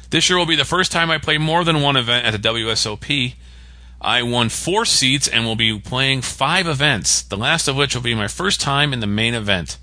This 0.10 0.30
year 0.30 0.38
will 0.38 0.46
be 0.46 0.58
the 0.58 0.65
first 0.65 0.91
time 0.91 1.10
I 1.10 1.20
play 1.20 1.38
more 1.38 1.63
than 1.63 1.82
one 1.82 1.96
event 1.96 2.26
at 2.26 2.32
the 2.32 2.50
WSOP. 2.50 3.36
I 4.02 4.24
won 4.24 4.50
four 4.50 4.84
seats 4.84 5.30
and 5.30 5.46
will 5.46 5.56
be 5.56 5.80
playing 5.80 6.22
five 6.22 6.67
events, 6.67 7.22
the 7.22 7.38
last 7.38 7.70
of 7.70 7.78
which 7.78 7.96
will 7.96 8.02
be 8.02 8.13
my 8.13 8.28
first 8.28 8.60
time 8.60 8.91
in 8.91 9.00
the 9.00 9.08
main 9.08 9.36
event. 9.36 9.78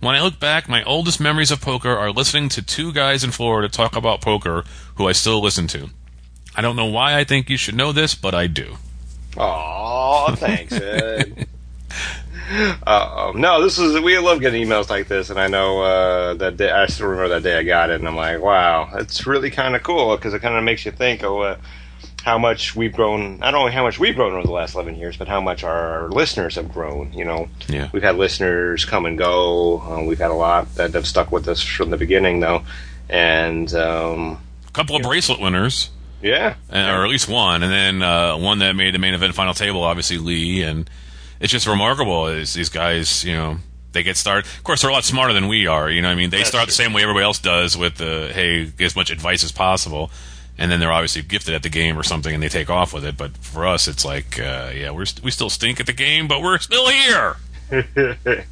When 0.00 0.14
I 0.14 0.20
look 0.20 0.38
back, 0.38 0.68
my 0.68 0.84
oldest 0.84 1.18
memories 1.18 1.50
of 1.50 1.62
poker 1.62 1.96
are 1.96 2.12
listening 2.12 2.50
to 2.50 2.60
two 2.60 2.92
guys 2.92 3.24
in 3.24 3.30
Florida 3.30 3.70
talk 3.70 3.96
about 3.96 4.20
poker 4.20 4.64
who 4.96 5.08
I 5.08 5.12
still 5.12 5.40
listen 5.40 5.66
to. 5.68 5.88
I 6.56 6.62
don't 6.62 6.76
know 6.76 6.86
why 6.86 7.18
I 7.18 7.24
think 7.24 7.50
you 7.50 7.56
should 7.56 7.74
know 7.74 7.92
this, 7.92 8.14
but 8.14 8.34
I 8.34 8.46
do. 8.46 8.76
Aw, 9.36 10.34
thanks, 10.36 10.72
Ed. 10.72 11.46
Uh, 12.86 13.32
no, 13.34 13.60
this 13.60 13.76
is 13.76 13.98
we 14.02 14.16
love 14.18 14.40
getting 14.40 14.64
emails 14.64 14.88
like 14.88 15.08
this, 15.08 15.30
and 15.30 15.40
I 15.40 15.48
know 15.48 15.80
uh, 15.82 16.34
that 16.34 16.56
day. 16.56 16.70
I 16.70 16.86
still 16.86 17.08
remember 17.08 17.30
that 17.30 17.42
day 17.42 17.58
I 17.58 17.64
got 17.64 17.90
it, 17.90 17.96
and 17.98 18.06
I'm 18.06 18.14
like, 18.14 18.40
wow, 18.40 18.88
it's 18.94 19.26
really 19.26 19.50
kind 19.50 19.74
of 19.74 19.82
cool 19.82 20.14
because 20.16 20.32
it 20.32 20.42
kind 20.42 20.54
of 20.54 20.62
makes 20.62 20.84
you 20.86 20.92
think, 20.92 21.24
oh, 21.24 21.40
uh, 21.40 21.56
how 22.22 22.38
much 22.38 22.76
we've 22.76 22.92
grown. 22.92 23.40
Not 23.40 23.54
only 23.54 23.72
how 23.72 23.82
much 23.82 23.98
we've 23.98 24.14
grown 24.14 24.32
over 24.34 24.46
the 24.46 24.52
last 24.52 24.76
11 24.76 24.94
years, 24.94 25.16
but 25.16 25.26
how 25.26 25.40
much 25.40 25.64
our 25.64 26.08
listeners 26.08 26.54
have 26.54 26.72
grown. 26.72 27.12
You 27.12 27.24
know, 27.24 27.48
Yeah. 27.68 27.88
we've 27.92 28.04
had 28.04 28.14
listeners 28.14 28.84
come 28.84 29.06
and 29.06 29.18
go. 29.18 29.80
Uh, 29.80 30.04
we've 30.04 30.18
had 30.20 30.30
a 30.30 30.34
lot 30.34 30.72
that 30.76 30.94
have 30.94 31.06
stuck 31.08 31.32
with 31.32 31.48
us 31.48 31.60
from 31.60 31.90
the 31.90 31.96
beginning, 31.96 32.38
though, 32.38 32.62
and 33.08 33.74
um, 33.74 34.38
A 34.68 34.70
couple 34.72 34.94
of 34.94 35.02
bracelet 35.02 35.40
winners, 35.40 35.90
yeah, 36.22 36.54
uh, 36.72 36.76
or 36.76 37.04
at 37.04 37.10
least 37.10 37.28
one, 37.28 37.62
and 37.62 37.72
then 37.72 38.02
uh, 38.02 38.36
one 38.36 38.58
that 38.60 38.74
made 38.74 38.94
the 38.94 38.98
main 38.98 39.14
event 39.14 39.34
final 39.34 39.54
table, 39.54 39.82
obviously 39.82 40.18
Lee, 40.18 40.62
and 40.62 40.88
it's 41.40 41.52
just 41.52 41.66
remarkable. 41.66 42.26
Is 42.28 42.54
these 42.54 42.68
guys, 42.68 43.24
you 43.24 43.34
know, 43.34 43.58
they 43.92 44.02
get 44.02 44.16
started. 44.16 44.46
Of 44.46 44.64
course, 44.64 44.82
they're 44.82 44.90
a 44.90 44.92
lot 44.92 45.04
smarter 45.04 45.32
than 45.32 45.48
we 45.48 45.66
are. 45.66 45.90
You 45.90 46.02
know, 46.02 46.08
what 46.08 46.12
I 46.12 46.16
mean, 46.16 46.30
they 46.30 46.38
That's 46.38 46.48
start 46.50 46.66
the 46.66 46.72
same 46.72 46.92
way 46.92 47.02
everybody 47.02 47.24
else 47.24 47.38
does 47.38 47.76
with 47.76 47.96
the 47.96 48.30
hey, 48.32 48.66
get 48.66 48.86
as 48.86 48.96
much 48.96 49.10
advice 49.10 49.44
as 49.44 49.52
possible. 49.52 50.10
And 50.58 50.70
then 50.70 50.80
they're 50.80 50.92
obviously 50.92 51.20
gifted 51.20 51.54
at 51.54 51.62
the 51.62 51.68
game 51.68 51.98
or 51.98 52.02
something, 52.02 52.32
and 52.32 52.42
they 52.42 52.48
take 52.48 52.70
off 52.70 52.94
with 52.94 53.04
it. 53.04 53.18
But 53.18 53.36
for 53.36 53.66
us, 53.66 53.88
it's 53.88 54.06
like, 54.06 54.40
uh, 54.40 54.70
yeah, 54.74 54.90
we're 54.90 55.04
st- 55.04 55.22
we 55.22 55.30
still 55.30 55.50
stink 55.50 55.80
at 55.80 55.86
the 55.86 55.92
game, 55.92 56.28
but 56.28 56.40
we're 56.40 56.58
still 56.58 56.88
here. 56.88 57.36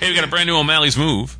Hey, 0.00 0.08
we 0.08 0.14
got 0.14 0.24
a 0.24 0.28
brand 0.28 0.46
new 0.46 0.56
O'Malley's 0.56 0.96
move. 0.96 1.36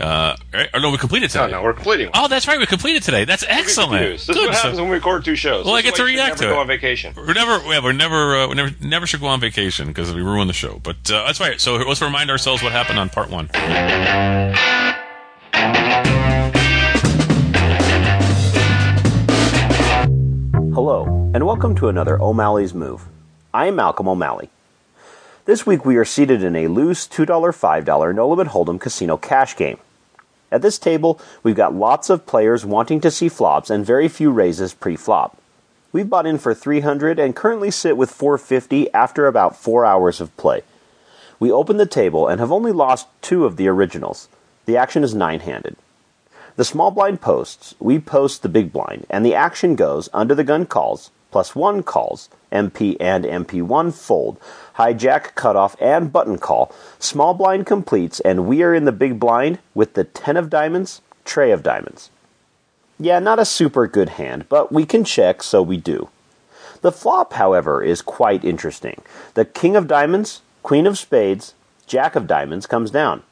Uh, 0.00 0.36
right? 0.54 0.68
or 0.72 0.80
no, 0.80 0.90
we 0.90 0.98
completed 0.98 1.30
today. 1.30 1.50
no, 1.50 1.62
we're 1.62 1.72
completing. 1.72 2.08
Oh, 2.14 2.28
that's 2.28 2.46
right. 2.46 2.58
We 2.58 2.66
completed 2.66 3.02
today. 3.02 3.24
That's 3.24 3.44
excellent. 3.48 4.02
This 4.02 4.28
is 4.28 4.36
Good. 4.36 4.46
what 4.46 4.54
So- 4.54 4.62
happens 4.62 4.80
when 4.80 4.90
we 4.90 4.96
record 4.96 5.24
two 5.24 5.34
shows. 5.34 5.64
Well, 5.64 5.74
I 5.74 5.82
get 5.82 5.94
to 5.96 6.02
is 6.02 6.06
why 6.06 6.10
you 6.10 6.16
should 6.16 6.22
react 6.24 6.40
never 6.40 6.50
to 6.52 6.54
go 6.56 6.60
on 6.60 6.66
vacation. 6.68 7.14
we're 7.16 7.32
never, 7.32 7.58
yeah, 7.72 7.80
we're 7.82 7.92
never, 7.92 8.36
uh, 8.36 8.48
we 8.48 8.54
never, 8.54 8.70
never 8.80 9.06
should 9.06 9.20
go 9.20 9.26
on 9.26 9.40
vacation 9.40 9.88
because 9.88 10.14
we 10.14 10.22
ruin 10.22 10.46
the 10.46 10.52
show. 10.52 10.80
But 10.82 11.10
uh, 11.10 11.26
that's 11.26 11.40
right. 11.40 11.60
So 11.60 11.76
let's 11.76 12.00
remind 12.00 12.30
ourselves 12.30 12.62
what 12.62 12.72
happened 12.72 12.98
on 12.98 13.08
part 13.08 13.28
one. 13.30 13.48
Hello, 20.74 21.30
and 21.34 21.44
welcome 21.46 21.74
to 21.76 21.88
another 21.88 22.20
O'Malley's 22.20 22.72
Move. 22.72 23.06
I 23.52 23.66
am 23.66 23.76
Malcolm 23.76 24.08
O'Malley. 24.08 24.48
This 25.44 25.66
week 25.66 25.84
we 25.84 25.96
are 25.96 26.04
seated 26.04 26.42
in 26.42 26.56
a 26.56 26.68
loose 26.68 27.06
$2 27.06 27.26
$5 27.26 28.14
no 28.14 28.28
limit 28.28 28.48
hold'em 28.48 28.80
casino 28.80 29.16
cash 29.16 29.54
game. 29.56 29.78
At 30.50 30.62
this 30.62 30.78
table, 30.78 31.20
we've 31.42 31.54
got 31.54 31.74
lots 31.74 32.08
of 32.10 32.26
players 32.26 32.64
wanting 32.64 33.00
to 33.02 33.10
see 33.10 33.28
flops 33.28 33.70
and 33.70 33.84
very 33.84 34.08
few 34.08 34.30
raises 34.30 34.72
pre-flop. 34.72 35.36
We've 35.92 36.08
bought 36.08 36.26
in 36.26 36.38
for 36.38 36.54
300 36.54 37.18
and 37.18 37.36
currently 37.36 37.70
sit 37.70 37.96
with 37.96 38.10
450 38.10 38.92
after 38.92 39.26
about 39.26 39.56
4 39.56 39.84
hours 39.84 40.20
of 40.20 40.36
play. 40.36 40.62
We 41.40 41.52
open 41.52 41.76
the 41.76 41.86
table 41.86 42.28
and 42.28 42.40
have 42.40 42.52
only 42.52 42.72
lost 42.72 43.08
two 43.22 43.44
of 43.44 43.56
the 43.56 43.68
originals. 43.68 44.28
The 44.66 44.76
action 44.76 45.04
is 45.04 45.14
nine-handed. 45.14 45.76
The 46.56 46.64
small 46.64 46.90
blind 46.90 47.20
posts, 47.20 47.74
we 47.78 48.00
post 48.00 48.42
the 48.42 48.48
big 48.48 48.72
blind, 48.72 49.06
and 49.08 49.24
the 49.24 49.34
action 49.34 49.76
goes 49.76 50.08
under 50.12 50.34
the 50.34 50.44
gun 50.44 50.66
calls, 50.66 51.10
plus 51.30 51.54
one 51.54 51.82
calls, 51.82 52.28
MP 52.50 52.96
and 52.98 53.24
MP1 53.24 53.94
fold, 53.94 54.40
hijack, 54.78 55.34
cutoff, 55.34 55.76
and 55.80 56.12
button 56.12 56.38
call. 56.38 56.72
Small 56.98 57.34
blind 57.34 57.66
completes, 57.66 58.20
and 58.20 58.46
we 58.46 58.62
are 58.62 58.74
in 58.74 58.84
the 58.84 58.92
big 58.92 59.18
blind 59.18 59.58
with 59.74 59.94
the 59.94 60.04
10 60.04 60.36
of 60.36 60.48
diamonds, 60.48 61.02
trey 61.24 61.50
of 61.50 61.62
diamonds. 61.62 62.10
Yeah, 62.98 63.18
not 63.18 63.38
a 63.38 63.44
super 63.44 63.86
good 63.86 64.10
hand, 64.10 64.48
but 64.48 64.72
we 64.72 64.86
can 64.86 65.04
check, 65.04 65.42
so 65.42 65.62
we 65.62 65.76
do. 65.76 66.08
The 66.80 66.92
flop, 66.92 67.32
however, 67.34 67.82
is 67.82 68.02
quite 68.02 68.44
interesting. 68.44 69.02
The 69.34 69.44
king 69.44 69.76
of 69.76 69.88
diamonds, 69.88 70.42
queen 70.62 70.86
of 70.86 70.98
spades, 70.98 71.54
jack 71.86 72.14
of 72.14 72.26
diamonds 72.26 72.66
comes 72.66 72.90
down. 72.90 73.22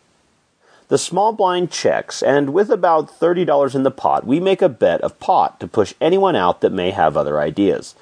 The 0.89 0.99
small 0.99 1.33
blind 1.33 1.73
checks, 1.73 2.23
and 2.23 2.53
with 2.53 2.71
about 2.71 3.09
$30 3.09 3.75
in 3.75 3.83
the 3.83 3.91
pot, 3.91 4.25
we 4.25 4.39
make 4.39 4.63
a 4.63 4.69
bet 4.69 5.01
of 5.01 5.19
pot 5.19 5.59
to 5.61 5.67
push 5.67 5.95
anyone 6.01 6.37
out 6.37 6.61
that 6.61 6.73
may 6.73 6.93
have 6.93 7.17
other 7.17 7.41
ideas. 7.41 7.97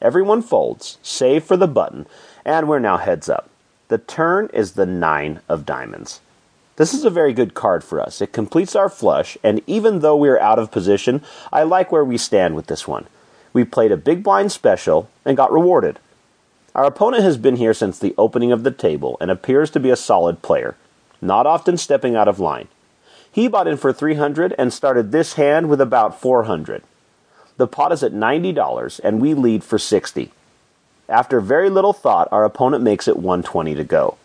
Everyone 0.00 0.42
folds, 0.42 0.98
save 1.02 1.44
for 1.44 1.56
the 1.56 1.68
button, 1.68 2.06
and 2.44 2.68
we're 2.68 2.78
now 2.78 2.96
heads 2.96 3.28
up. 3.28 3.48
The 3.88 3.98
turn 3.98 4.50
is 4.52 4.72
the 4.72 4.86
nine 4.86 5.40
of 5.48 5.66
diamonds. 5.66 6.20
This 6.76 6.92
is 6.92 7.04
a 7.04 7.10
very 7.10 7.32
good 7.32 7.54
card 7.54 7.84
for 7.84 8.00
us. 8.00 8.20
It 8.20 8.32
completes 8.32 8.74
our 8.74 8.88
flush, 8.88 9.38
and 9.44 9.62
even 9.66 10.00
though 10.00 10.16
we're 10.16 10.38
out 10.38 10.58
of 10.58 10.72
position, 10.72 11.22
I 11.52 11.62
like 11.62 11.92
where 11.92 12.04
we 12.04 12.18
stand 12.18 12.56
with 12.56 12.66
this 12.66 12.88
one. 12.88 13.06
We 13.52 13.64
played 13.64 13.92
a 13.92 13.96
big 13.96 14.24
blind 14.24 14.50
special 14.50 15.08
and 15.24 15.36
got 15.36 15.52
rewarded. 15.52 16.00
Our 16.74 16.84
opponent 16.84 17.22
has 17.22 17.36
been 17.36 17.56
here 17.56 17.74
since 17.74 17.98
the 17.98 18.14
opening 18.18 18.50
of 18.50 18.64
the 18.64 18.72
table 18.72 19.16
and 19.20 19.30
appears 19.30 19.70
to 19.70 19.80
be 19.80 19.90
a 19.90 19.96
solid 19.96 20.42
player, 20.42 20.74
not 21.22 21.46
often 21.46 21.76
stepping 21.76 22.16
out 22.16 22.26
of 22.26 22.40
line. 22.40 22.66
He 23.30 23.46
bought 23.46 23.68
in 23.68 23.76
for 23.76 23.92
300 23.92 24.54
and 24.58 24.72
started 24.72 25.12
this 25.12 25.34
hand 25.34 25.68
with 25.68 25.80
about 25.80 26.20
400. 26.20 26.82
The 27.56 27.68
pot 27.68 27.92
is 27.92 28.02
at 28.02 28.12
$90 28.12 29.00
and 29.04 29.20
we 29.20 29.34
lead 29.34 29.62
for 29.62 29.78
60. 29.78 30.32
After 31.08 31.40
very 31.40 31.68
little 31.68 31.92
thought, 31.92 32.28
our 32.32 32.44
opponent 32.44 32.82
makes 32.82 33.06
it 33.08 33.16
120 33.16 33.74
to 33.74 33.84
go. 33.84 34.16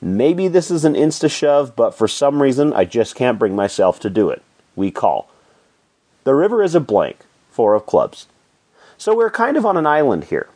Maybe 0.00 0.48
this 0.48 0.70
is 0.70 0.84
an 0.84 0.94
insta 0.94 1.30
shove, 1.30 1.74
but 1.74 1.94
for 1.94 2.08
some 2.08 2.40
reason 2.40 2.72
I 2.72 2.84
just 2.84 3.14
can't 3.14 3.38
bring 3.38 3.54
myself 3.54 4.00
to 4.00 4.10
do 4.10 4.30
it. 4.30 4.42
We 4.76 4.90
call. 4.90 5.28
The 6.24 6.34
river 6.34 6.62
is 6.62 6.74
a 6.74 6.80
blank, 6.80 7.18
four 7.50 7.74
of 7.74 7.86
clubs. 7.86 8.26
So 8.96 9.14
we're 9.14 9.30
kind 9.30 9.56
of 9.56 9.66
on 9.66 9.76
an 9.76 9.86
island 9.86 10.24
here. 10.24 10.48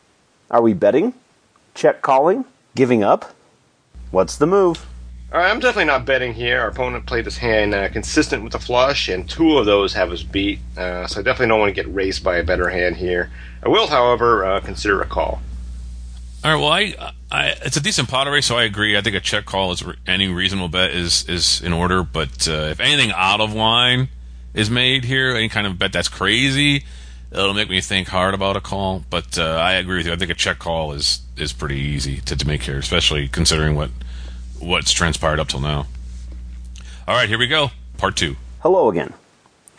Are 0.49 0.61
we 0.61 0.73
betting? 0.73 1.13
Check 1.75 2.01
calling? 2.01 2.45
Giving 2.75 3.03
up? 3.03 3.33
What's 4.11 4.37
the 4.37 4.47
move? 4.47 4.85
All 5.31 5.39
right, 5.39 5.49
I'm 5.49 5.59
definitely 5.59 5.85
not 5.85 6.05
betting 6.05 6.33
here. 6.33 6.61
Our 6.61 6.67
opponent 6.67 7.07
played 7.07 7.25
this 7.25 7.37
hand 7.37 7.73
uh, 7.73 7.89
consistent 7.89 8.43
with 8.43 8.53
the 8.53 8.59
flush, 8.59 9.09
and 9.09 9.27
two 9.27 9.57
of 9.57 9.65
those 9.65 9.93
have 9.93 10.11
us 10.11 10.21
beat. 10.21 10.59
Uh, 10.77 11.07
so 11.07 11.19
I 11.19 11.23
definitely 11.23 11.47
don't 11.47 11.59
want 11.59 11.75
to 11.75 11.83
get 11.83 11.91
raced 11.91 12.23
by 12.23 12.37
a 12.37 12.43
better 12.43 12.69
hand 12.69 12.97
here. 12.97 13.31
I 13.65 13.69
will, 13.69 13.87
however, 13.87 14.45
uh, 14.45 14.59
consider 14.59 15.01
a 15.01 15.05
call. 15.05 15.41
All 16.43 16.51
right. 16.51 16.59
Well, 16.59 16.71
I, 16.71 17.13
I, 17.31 17.47
it's 17.65 17.77
a 17.77 17.81
decent 17.81 18.09
pot 18.09 18.27
race, 18.27 18.45
so 18.45 18.57
I 18.57 18.63
agree. 18.63 18.97
I 18.97 19.01
think 19.01 19.15
a 19.15 19.21
check 19.21 19.45
call 19.45 19.71
is 19.71 19.81
re- 19.81 19.95
any 20.05 20.27
reasonable 20.27 20.67
bet 20.67 20.91
is 20.91 21.27
is 21.29 21.61
in 21.61 21.71
order. 21.71 22.03
But 22.03 22.47
uh, 22.49 22.67
if 22.71 22.81
anything 22.81 23.13
out 23.15 23.39
of 23.39 23.53
line 23.53 24.09
is 24.53 24.69
made 24.69 25.05
here, 25.05 25.33
any 25.33 25.47
kind 25.47 25.65
of 25.65 25.79
bet 25.79 25.93
that's 25.93 26.09
crazy, 26.09 26.83
it'll 27.31 27.53
make 27.53 27.69
me 27.69 27.79
think 27.79 28.09
hard 28.09 28.33
about 28.33 28.57
a 28.57 28.61
call. 28.61 29.05
But 29.09 29.37
uh, 29.37 29.55
I 29.55 29.73
agree 29.73 29.97
with 29.97 30.07
you. 30.07 30.11
I 30.11 30.17
think 30.17 30.31
a 30.31 30.35
check 30.35 30.59
call 30.59 30.91
is 30.91 31.21
is 31.37 31.53
pretty 31.53 31.79
easy 31.79 32.17
to, 32.17 32.35
to 32.35 32.45
make 32.45 32.63
here, 32.63 32.77
especially 32.77 33.29
considering 33.29 33.75
what 33.75 33.91
what's 34.59 34.91
transpired 34.91 35.39
up 35.39 35.47
till 35.47 35.61
now. 35.61 35.87
All 37.07 37.15
right, 37.15 37.29
here 37.29 37.39
we 37.39 37.47
go. 37.47 37.71
Part 37.97 38.17
two. 38.17 38.35
Hello 38.59 38.89
again. 38.89 39.13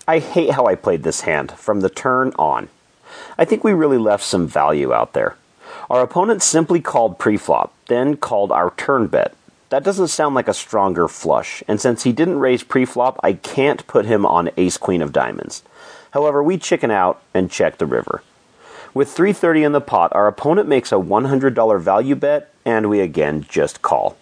I 0.08 0.18
hate 0.18 0.50
how 0.50 0.64
I 0.66 0.74
played 0.74 1.02
this 1.02 1.22
hand 1.22 1.52
from 1.52 1.80
the 1.80 1.90
turn 1.90 2.32
on. 2.38 2.68
I 3.38 3.44
think 3.44 3.64
we 3.64 3.72
really 3.72 3.98
left 3.98 4.24
some 4.24 4.46
value 4.46 4.92
out 4.92 5.12
there. 5.12 5.36
Our 5.90 6.02
opponent 6.02 6.42
simply 6.42 6.80
called 6.80 7.18
preflop, 7.18 7.70
then 7.88 8.16
called 8.16 8.52
our 8.52 8.72
turn 8.76 9.08
bet. 9.08 9.34
That 9.70 9.82
doesn't 9.82 10.08
sound 10.08 10.34
like 10.34 10.48
a 10.48 10.54
stronger 10.54 11.08
flush, 11.08 11.62
and 11.66 11.80
since 11.80 12.04
he 12.04 12.12
didn't 12.12 12.38
raise 12.38 12.62
preflop, 12.62 13.18
I 13.22 13.32
can't 13.32 13.86
put 13.86 14.06
him 14.06 14.24
on 14.24 14.50
ace 14.56 14.76
queen 14.76 15.02
of 15.02 15.12
diamonds. 15.12 15.62
However, 16.12 16.42
we 16.42 16.58
chicken 16.58 16.92
out 16.92 17.20
and 17.34 17.50
check 17.50 17.78
the 17.78 17.86
river. 17.86 18.22
With 18.94 19.10
330 19.10 19.64
in 19.64 19.72
the 19.72 19.80
pot, 19.80 20.12
our 20.14 20.28
opponent 20.28 20.68
makes 20.68 20.92
a 20.92 20.96
$100 20.96 21.80
value 21.80 22.14
bet, 22.14 22.52
and 22.64 22.88
we 22.88 23.00
again 23.00 23.44
just 23.48 23.82
call. 23.82 24.16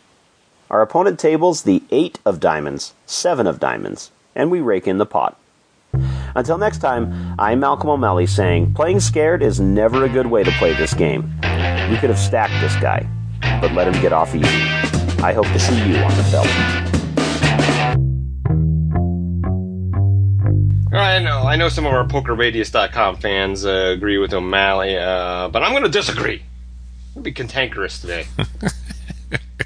Our 0.71 0.81
opponent 0.81 1.19
tables 1.19 1.65
the 1.65 1.83
8 1.91 2.19
of 2.25 2.41
diamonds, 2.41 2.95
7 3.05 3.47
of 3.47 3.61
diamonds, 3.61 4.11
and 4.35 4.51
we 4.51 4.61
rake 4.61 4.89
in 4.89 4.97
the 4.97 5.05
pot. 5.05 5.37
Until 6.35 6.59
next 6.59 6.79
time, 6.79 7.35
I'm 7.39 7.61
Malcolm 7.61 7.91
O'Malley 7.91 8.27
saying 8.27 8.75
playing 8.75 9.01
scared 9.01 9.43
is 9.43 9.61
never 9.61 10.05
a 10.05 10.09
good 10.09 10.27
way 10.27 10.43
to 10.43 10.51
play 10.53 10.73
this 10.75 10.95
game. 10.95 11.23
You 11.91 11.97
could 11.99 12.11
have 12.11 12.19
stacked 12.19 12.59
this 12.61 12.75
guy, 12.77 13.07
but 13.61 13.73
let 13.73 13.87
him 13.87 14.01
get 14.01 14.13
off 14.13 14.35
easy. 14.35 14.47
I 15.23 15.33
hope 15.33 15.47
to 15.47 15.59
see 15.59 15.77
you 15.77 15.97
on 15.97 16.17
the 16.17 16.25
felt. 16.25 16.49
I 20.95 21.19
know, 21.19 21.43
I 21.43 21.57
know 21.57 21.69
some 21.69 21.87
of 21.87 21.93
our 21.93 22.07
PokerRadius.com 22.07 23.17
fans 23.17 23.65
uh, 23.65 23.93
agree 23.95 24.19
with 24.19 24.33
O'Malley, 24.33 24.97
uh, 24.97 25.49
but 25.49 25.63
I'm 25.63 25.73
going 25.73 25.85
to 25.85 25.89
disagree. 25.89 26.43
I'll 27.17 27.23
be 27.23 27.33
cantankerous 27.33 28.01
today. 28.01 28.27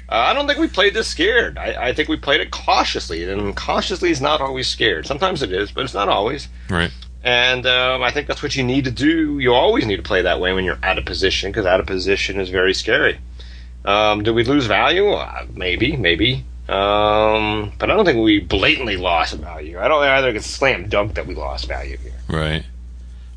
uh, 0.09 0.15
I 0.15 0.33
don't 0.33 0.47
think 0.47 0.59
we 0.59 0.67
played 0.67 0.93
this 0.93 1.07
scared. 1.07 1.57
I, 1.57 1.87
I, 1.87 1.93
think 1.93 2.07
we 2.07 2.15
played 2.15 2.39
it 2.39 2.51
cautiously, 2.51 3.29
and 3.29 3.55
cautiously 3.55 4.09
is 4.09 4.21
not 4.21 4.39
always 4.39 4.67
scared. 4.67 5.05
Sometimes 5.05 5.41
it 5.41 5.51
is, 5.51 5.71
but 5.71 5.83
it's 5.83 5.93
not 5.93 6.07
always. 6.07 6.47
Right. 6.69 6.91
And 7.23 7.65
um, 7.65 8.03
I 8.03 8.11
think 8.11 8.27
that's 8.27 8.41
what 8.41 8.55
you 8.55 8.63
need 8.63 8.85
to 8.85 8.91
do. 8.91 9.39
You 9.39 9.53
always 9.53 9.85
need 9.85 9.97
to 9.97 10.03
play 10.03 10.21
that 10.21 10.39
way 10.39 10.53
when 10.53 10.63
you're 10.63 10.79
out 10.81 10.97
of 10.97 11.05
position, 11.05 11.51
because 11.51 11.65
out 11.65 11.81
of 11.81 11.85
position 11.85 12.39
is 12.39 12.49
very 12.49 12.73
scary. 12.73 13.19
Um, 13.83 14.23
did 14.23 14.31
we 14.31 14.43
lose 14.43 14.65
value? 14.65 15.09
Uh, 15.09 15.45
maybe, 15.53 15.97
maybe. 15.97 16.45
Um, 16.69 17.71
but 17.77 17.89
I 17.89 17.95
don't 17.95 18.05
think 18.05 18.23
we 18.23 18.39
blatantly 18.39 18.97
lost 18.97 19.33
value. 19.35 19.79
I 19.79 19.87
don't 19.87 20.03
I 20.03 20.21
think 20.21 20.35
it's 20.35 20.45
slam 20.45 20.89
dunk 20.89 21.15
that 21.15 21.25
we 21.25 21.35
lost 21.35 21.67
value 21.67 21.97
here. 21.97 22.13
Right. 22.29 22.65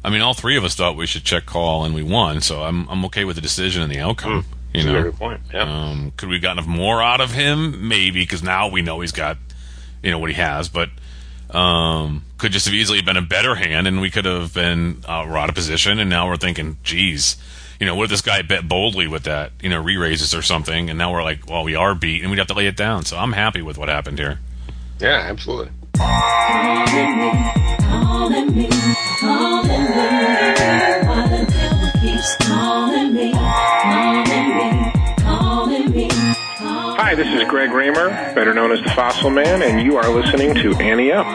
I 0.04 0.11
mean, 0.11 0.20
all 0.20 0.35
three 0.35 0.56
of 0.56 0.64
us 0.64 0.74
thought 0.74 0.96
we 0.96 1.06
should 1.06 1.24
check 1.24 1.46
call, 1.46 1.85
and 1.85 1.94
we 1.94 2.02
won. 2.02 2.40
So 2.40 2.62
I'm 2.62 2.88
I'm 2.88 3.04
okay 3.06 3.24
with 3.24 3.37
the 3.37 3.42
decision 3.42 3.83
and 3.83 3.92
the 3.92 3.98
outcome. 3.98 4.42
Mm, 4.42 4.44
you 4.72 4.85
know, 4.85 5.02
good 5.02 5.14
point. 5.14 5.40
Yeah. 5.52 5.62
Um, 5.62 6.12
could 6.16 6.28
we 6.28 6.37
have 6.37 6.42
gotten 6.42 6.64
more 6.68 7.02
out 7.02 7.20
of 7.20 7.33
him? 7.33 7.88
Maybe 7.88 8.20
because 8.20 8.42
now 8.42 8.68
we 8.68 8.83
know 8.83 9.00
he's 9.00 9.12
got, 9.12 9.37
you 10.02 10.11
know, 10.11 10.18
what 10.18 10.30
he 10.30 10.37
has. 10.37 10.68
But 10.68 10.90
um, 11.50 12.24
could 12.38 12.52
just 12.52 12.66
have 12.66 12.74
easily 12.74 13.02
been 13.02 13.16
a 13.16 13.22
better 13.22 13.54
hand, 13.56 13.87
and 13.87 14.00
we 14.00 14.11
could 14.11 14.24
have 14.24 14.54
been 14.54 15.02
uh, 15.06 15.26
we're 15.28 15.37
out 15.37 15.48
of 15.48 15.54
position, 15.54 15.98
and 15.98 16.09
now 16.09 16.28
we're 16.28 16.37
thinking, 16.37 16.76
geez, 16.83 17.37
you 17.80 17.87
know, 17.87 17.94
what 17.94 18.04
if 18.04 18.11
this 18.11 18.20
guy 18.22 18.42
bet 18.42 18.68
boldly 18.68 19.09
with 19.09 19.24
that, 19.24 19.52
you 19.61 19.68
know, 19.68 19.80
re-raises 19.80 20.35
or 20.35 20.42
something, 20.42 20.90
and 20.90 20.98
now 20.98 21.12
we're 21.12 21.22
like, 21.22 21.48
well, 21.48 21.64
we 21.64 21.74
are 21.74 21.94
beat, 21.94 22.22
and 22.22 22.30
we'd 22.30 22.38
have 22.38 22.46
to 22.48 22.54
lay 22.54 22.66
it 22.66 22.76
down. 22.76 23.04
So 23.04 23.16
I'm 23.16 23.33
happy 23.33 23.62
with 23.62 23.78
what 23.78 23.88
happened 23.88 24.18
here. 24.18 24.38
Yeah, 25.00 25.26
absolutely. 25.28 25.70
Hi, 37.10 37.16
this 37.16 37.42
is 37.42 37.48
Greg 37.48 37.72
Raymer, 37.72 38.08
better 38.36 38.54
known 38.54 38.70
as 38.70 38.80
the 38.84 38.90
Fossil 38.90 39.30
Man, 39.30 39.62
and 39.62 39.84
you 39.84 39.96
are 39.96 40.08
listening 40.14 40.54
to 40.54 40.76
Ante 40.76 41.10
Up. 41.10 41.26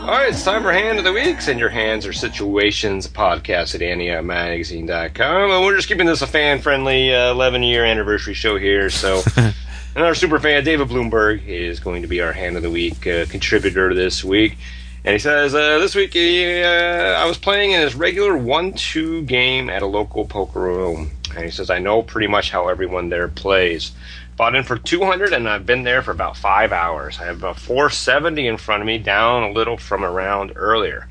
All 0.00 0.08
right, 0.08 0.30
it's 0.30 0.42
time 0.42 0.64
for 0.64 0.72
Hand 0.72 0.98
of 0.98 1.04
the 1.04 1.12
Week. 1.12 1.40
Send 1.40 1.60
your 1.60 1.68
hands 1.68 2.06
or 2.06 2.12
situations 2.12 3.06
podcast 3.06 3.76
at 3.76 3.82
AnteUpMagazine.com. 3.82 5.50
And 5.52 5.64
we're 5.64 5.76
just 5.76 5.86
keeping 5.86 6.06
this 6.06 6.22
a 6.22 6.26
fan 6.26 6.60
friendly 6.60 7.14
uh, 7.14 7.30
11 7.30 7.62
year 7.62 7.84
anniversary 7.84 8.34
show 8.34 8.58
here. 8.58 8.90
So, 8.90 9.22
and 9.36 9.54
our 9.94 10.16
super 10.16 10.40
fan, 10.40 10.64
David 10.64 10.88
Bloomberg, 10.88 11.46
is 11.46 11.78
going 11.78 12.02
to 12.02 12.08
be 12.08 12.20
our 12.20 12.32
Hand 12.32 12.56
of 12.56 12.64
the 12.64 12.70
Week 12.70 13.06
uh, 13.06 13.26
contributor 13.26 13.94
this 13.94 14.24
week. 14.24 14.56
And 15.04 15.14
he 15.14 15.18
says, 15.18 15.54
uh, 15.54 15.78
This 15.78 15.96
week 15.96 16.14
uh, 16.14 17.18
I 17.18 17.24
was 17.26 17.36
playing 17.36 17.72
in 17.72 17.80
his 17.80 17.94
regular 17.94 18.36
1 18.36 18.74
2 18.74 19.22
game 19.22 19.68
at 19.68 19.82
a 19.82 19.86
local 19.86 20.24
poker 20.24 20.60
room. 20.60 21.10
And 21.34 21.44
he 21.44 21.50
says, 21.50 21.70
I 21.70 21.80
know 21.80 22.02
pretty 22.02 22.28
much 22.28 22.50
how 22.50 22.68
everyone 22.68 23.08
there 23.08 23.26
plays. 23.26 23.92
Bought 24.36 24.54
in 24.54 24.62
for 24.62 24.78
200 24.78 25.32
and 25.32 25.48
I've 25.48 25.66
been 25.66 25.82
there 25.82 26.02
for 26.02 26.12
about 26.12 26.36
five 26.36 26.72
hours. 26.72 27.18
I 27.20 27.24
have 27.24 27.42
a 27.42 27.54
470 27.54 28.46
in 28.46 28.56
front 28.56 28.82
of 28.82 28.86
me, 28.86 28.98
down 28.98 29.42
a 29.42 29.50
little 29.50 29.76
from 29.76 30.04
around 30.04 30.52
earlier. 30.54 31.08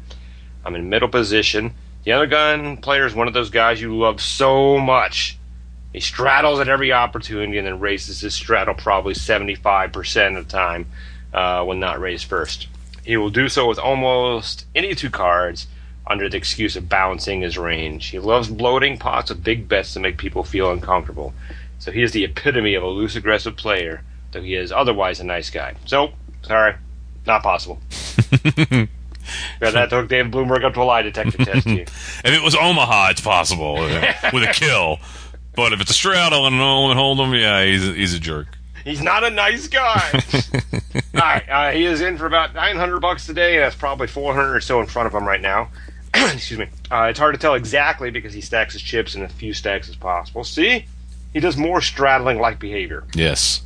I'm 0.63 0.75
in 0.75 0.89
middle 0.89 1.09
position. 1.09 1.73
The 2.03 2.13
other 2.13 2.27
gun 2.27 2.77
player 2.77 3.05
is 3.05 3.13
one 3.13 3.27
of 3.27 3.33
those 3.33 3.49
guys 3.49 3.81
you 3.81 3.97
love 3.97 4.21
so 4.21 4.79
much. 4.79 5.37
He 5.91 5.99
straddles 5.99 6.59
at 6.61 6.69
every 6.69 6.93
opportunity 6.93 7.57
and 7.57 7.67
then 7.67 7.79
raises 7.79 8.21
his 8.21 8.33
straddle 8.33 8.73
probably 8.73 9.13
75% 9.13 10.37
of 10.37 10.47
the 10.47 10.51
time 10.51 10.85
uh, 11.33 11.63
when 11.65 11.79
not 11.79 11.99
raised 11.99 12.25
first. 12.25 12.67
He 13.03 13.17
will 13.17 13.29
do 13.29 13.49
so 13.49 13.67
with 13.67 13.79
almost 13.79 14.65
any 14.75 14.95
two 14.95 15.09
cards 15.09 15.67
under 16.07 16.27
the 16.29 16.37
excuse 16.37 16.75
of 16.75 16.89
balancing 16.89 17.41
his 17.41 17.57
range. 17.57 18.07
He 18.07 18.19
loves 18.19 18.49
bloating 18.49 18.97
pots 18.97 19.29
with 19.29 19.43
big 19.43 19.67
bets 19.67 19.93
to 19.93 19.99
make 19.99 20.17
people 20.17 20.43
feel 20.43 20.71
uncomfortable. 20.71 21.33
So 21.79 21.91
he 21.91 22.03
is 22.03 22.11
the 22.11 22.23
epitome 22.23 22.75
of 22.75 22.83
a 22.83 22.87
loose 22.87 23.15
aggressive 23.15 23.55
player, 23.55 24.03
though 24.31 24.41
he 24.41 24.55
is 24.55 24.71
otherwise 24.71 25.19
a 25.19 25.23
nice 25.23 25.49
guy. 25.49 25.75
So, 25.85 26.11
sorry, 26.43 26.75
not 27.25 27.43
possible. 27.43 27.79
that 29.59 29.89
took 29.89 30.09
David 30.09 30.31
Bloomberg 30.31 30.63
up 30.63 30.73
to 30.75 30.81
a 30.81 30.83
lie 30.83 31.01
detector 31.01 31.43
test. 31.43 31.65
You. 31.71 31.81
if 31.81 32.25
it 32.25 32.43
was 32.43 32.55
Omaha, 32.55 33.11
it's 33.11 33.21
possible 33.21 33.77
uh, 33.77 34.13
with 34.33 34.43
a 34.43 34.53
kill. 34.53 34.99
But 35.53 35.73
if 35.73 35.81
it's 35.81 35.91
a 35.91 35.93
straddle 35.93 36.47
and 36.47 36.57
no 36.57 36.93
hold'em, 36.95 37.37
yeah, 37.37 37.65
he's 37.65 37.85
a, 37.85 37.91
he's 37.91 38.13
a 38.13 38.19
jerk. 38.19 38.57
He's 38.83 39.01
not 39.01 39.23
a 39.23 39.29
nice 39.29 39.67
guy. 39.67 40.11
All 41.13 41.21
right, 41.21 41.49
uh, 41.49 41.71
he 41.71 41.85
is 41.85 42.01
in 42.01 42.17
for 42.17 42.25
about 42.25 42.53
nine 42.53 42.75
hundred 42.75 42.99
bucks 42.99 43.25
today, 43.25 43.55
and 43.55 43.63
that's 43.63 43.75
probably 43.75 44.07
four 44.07 44.33
hundred 44.33 44.55
or 44.55 44.61
so 44.61 44.79
in 44.79 44.87
front 44.87 45.07
of 45.07 45.13
him 45.13 45.27
right 45.27 45.41
now. 45.41 45.69
Excuse 46.13 46.59
me. 46.59 46.67
Uh, 46.89 47.07
it's 47.09 47.19
hard 47.19 47.33
to 47.35 47.39
tell 47.39 47.55
exactly 47.55 48.11
because 48.11 48.33
he 48.33 48.41
stacks 48.41 48.73
his 48.73 48.81
chips 48.81 49.15
in 49.15 49.23
as 49.23 49.31
few 49.31 49.53
stacks 49.53 49.89
as 49.89 49.95
possible. 49.95 50.43
See, 50.43 50.85
he 51.33 51.39
does 51.39 51.57
more 51.57 51.81
straddling 51.81 52.39
like 52.39 52.59
behavior. 52.59 53.05
Yes. 53.13 53.61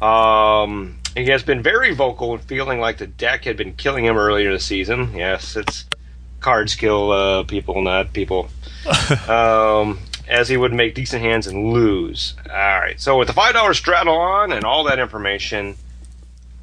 Um, 0.00 0.98
he 1.16 1.26
has 1.26 1.42
been 1.42 1.62
very 1.62 1.94
vocal 1.94 2.34
and 2.34 2.42
feeling 2.42 2.80
like 2.80 2.98
the 2.98 3.06
deck 3.06 3.44
had 3.44 3.56
been 3.56 3.74
killing 3.74 4.04
him 4.04 4.16
earlier 4.16 4.52
this 4.52 4.64
season. 4.64 5.14
Yes, 5.14 5.56
it's 5.56 5.86
cards 6.40 6.74
kill 6.74 7.12
uh, 7.12 7.44
people, 7.44 7.82
not 7.82 8.12
people. 8.12 8.48
um, 9.28 9.98
as 10.28 10.48
he 10.48 10.56
would 10.56 10.72
make 10.72 10.94
decent 10.94 11.22
hands 11.22 11.46
and 11.46 11.72
lose. 11.72 12.34
All 12.48 12.54
right, 12.54 13.00
so 13.00 13.18
with 13.18 13.28
the 13.28 13.34
five 13.34 13.54
dollar 13.54 13.74
straddle 13.74 14.16
on 14.16 14.52
and 14.52 14.64
all 14.64 14.84
that 14.84 14.98
information, 14.98 15.76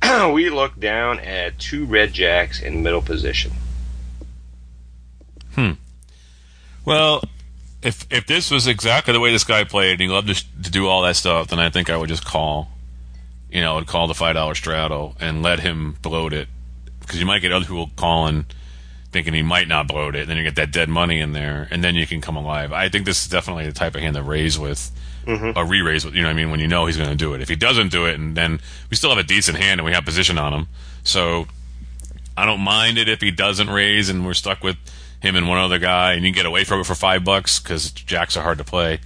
we 0.33 0.49
look 0.49 0.79
down 0.79 1.19
at 1.19 1.59
two 1.59 1.85
red 1.85 2.13
jacks 2.13 2.61
in 2.61 2.83
middle 2.83 3.01
position. 3.01 3.51
Hmm. 5.55 5.71
Well, 6.85 7.23
if 7.81 8.05
if 8.09 8.25
this 8.27 8.51
was 8.51 8.67
exactly 8.67 9.13
the 9.13 9.19
way 9.19 9.31
this 9.31 9.43
guy 9.43 9.63
played, 9.63 9.93
and 9.93 10.01
he 10.01 10.07
loved 10.07 10.27
to, 10.27 10.63
to 10.63 10.71
do 10.71 10.87
all 10.87 11.01
that 11.03 11.15
stuff, 11.15 11.47
then 11.47 11.59
I 11.59 11.69
think 11.69 11.89
I 11.89 11.97
would 11.97 12.09
just 12.09 12.25
call. 12.25 12.69
You 13.51 13.61
know, 13.61 13.73
I 13.73 13.75
would 13.75 13.87
call 13.87 14.07
the 14.07 14.13
five 14.13 14.35
dollar 14.35 14.55
straddle 14.55 15.15
and 15.19 15.41
let 15.41 15.59
him 15.59 15.97
bloat 16.01 16.33
it, 16.33 16.47
because 16.99 17.19
you 17.19 17.25
might 17.25 17.39
get 17.39 17.51
other 17.51 17.65
people 17.65 17.89
calling, 17.95 18.45
thinking 19.11 19.33
he 19.33 19.41
might 19.41 19.67
not 19.67 19.87
bloat 19.87 20.15
it. 20.15 20.21
And 20.21 20.29
then 20.29 20.37
you 20.37 20.43
get 20.43 20.55
that 20.55 20.71
dead 20.71 20.89
money 20.89 21.19
in 21.19 21.33
there, 21.33 21.67
and 21.71 21.83
then 21.83 21.95
you 21.95 22.05
can 22.05 22.21
come 22.21 22.35
alive. 22.35 22.71
I 22.71 22.89
think 22.89 23.05
this 23.05 23.23
is 23.23 23.27
definitely 23.27 23.65
the 23.65 23.71
type 23.71 23.95
of 23.95 24.01
hand 24.01 24.15
to 24.15 24.23
raise 24.23 24.59
with, 24.59 24.91
mm-hmm. 25.25 25.57
a 25.57 25.65
re-raise 25.65 26.05
with. 26.05 26.15
You 26.15 26.21
know, 26.21 26.27
what 26.27 26.33
I 26.33 26.35
mean, 26.35 26.51
when 26.51 26.59
you 26.59 26.67
know 26.67 26.85
he's 26.85 26.97
going 26.97 27.09
to 27.09 27.15
do 27.15 27.33
it. 27.33 27.41
If 27.41 27.49
he 27.49 27.55
doesn't 27.55 27.91
do 27.91 28.05
it, 28.05 28.15
and 28.15 28.35
then 28.35 28.59
we 28.89 28.95
still 28.95 29.09
have 29.09 29.19
a 29.19 29.23
decent 29.23 29.57
hand 29.57 29.79
and 29.79 29.85
we 29.85 29.93
have 29.93 30.05
position 30.05 30.37
on 30.37 30.53
him, 30.53 30.67
so 31.03 31.47
I 32.37 32.45
don't 32.45 32.61
mind 32.61 32.97
it 32.97 33.09
if 33.09 33.21
he 33.21 33.31
doesn't 33.31 33.69
raise 33.69 34.09
and 34.09 34.25
we're 34.25 34.33
stuck 34.33 34.63
with 34.63 34.77
him 35.21 35.35
and 35.35 35.47
one 35.47 35.57
other 35.57 35.79
guy, 35.79 36.13
and 36.13 36.23
you 36.23 36.31
can 36.31 36.35
get 36.35 36.45
away 36.45 36.63
from 36.63 36.79
it 36.79 36.85
for 36.85 36.95
five 36.95 37.23
bucks 37.23 37.59
because 37.59 37.91
jacks 37.91 38.37
are 38.37 38.43
hard 38.43 38.57
to 38.59 38.63
play. 38.63 38.99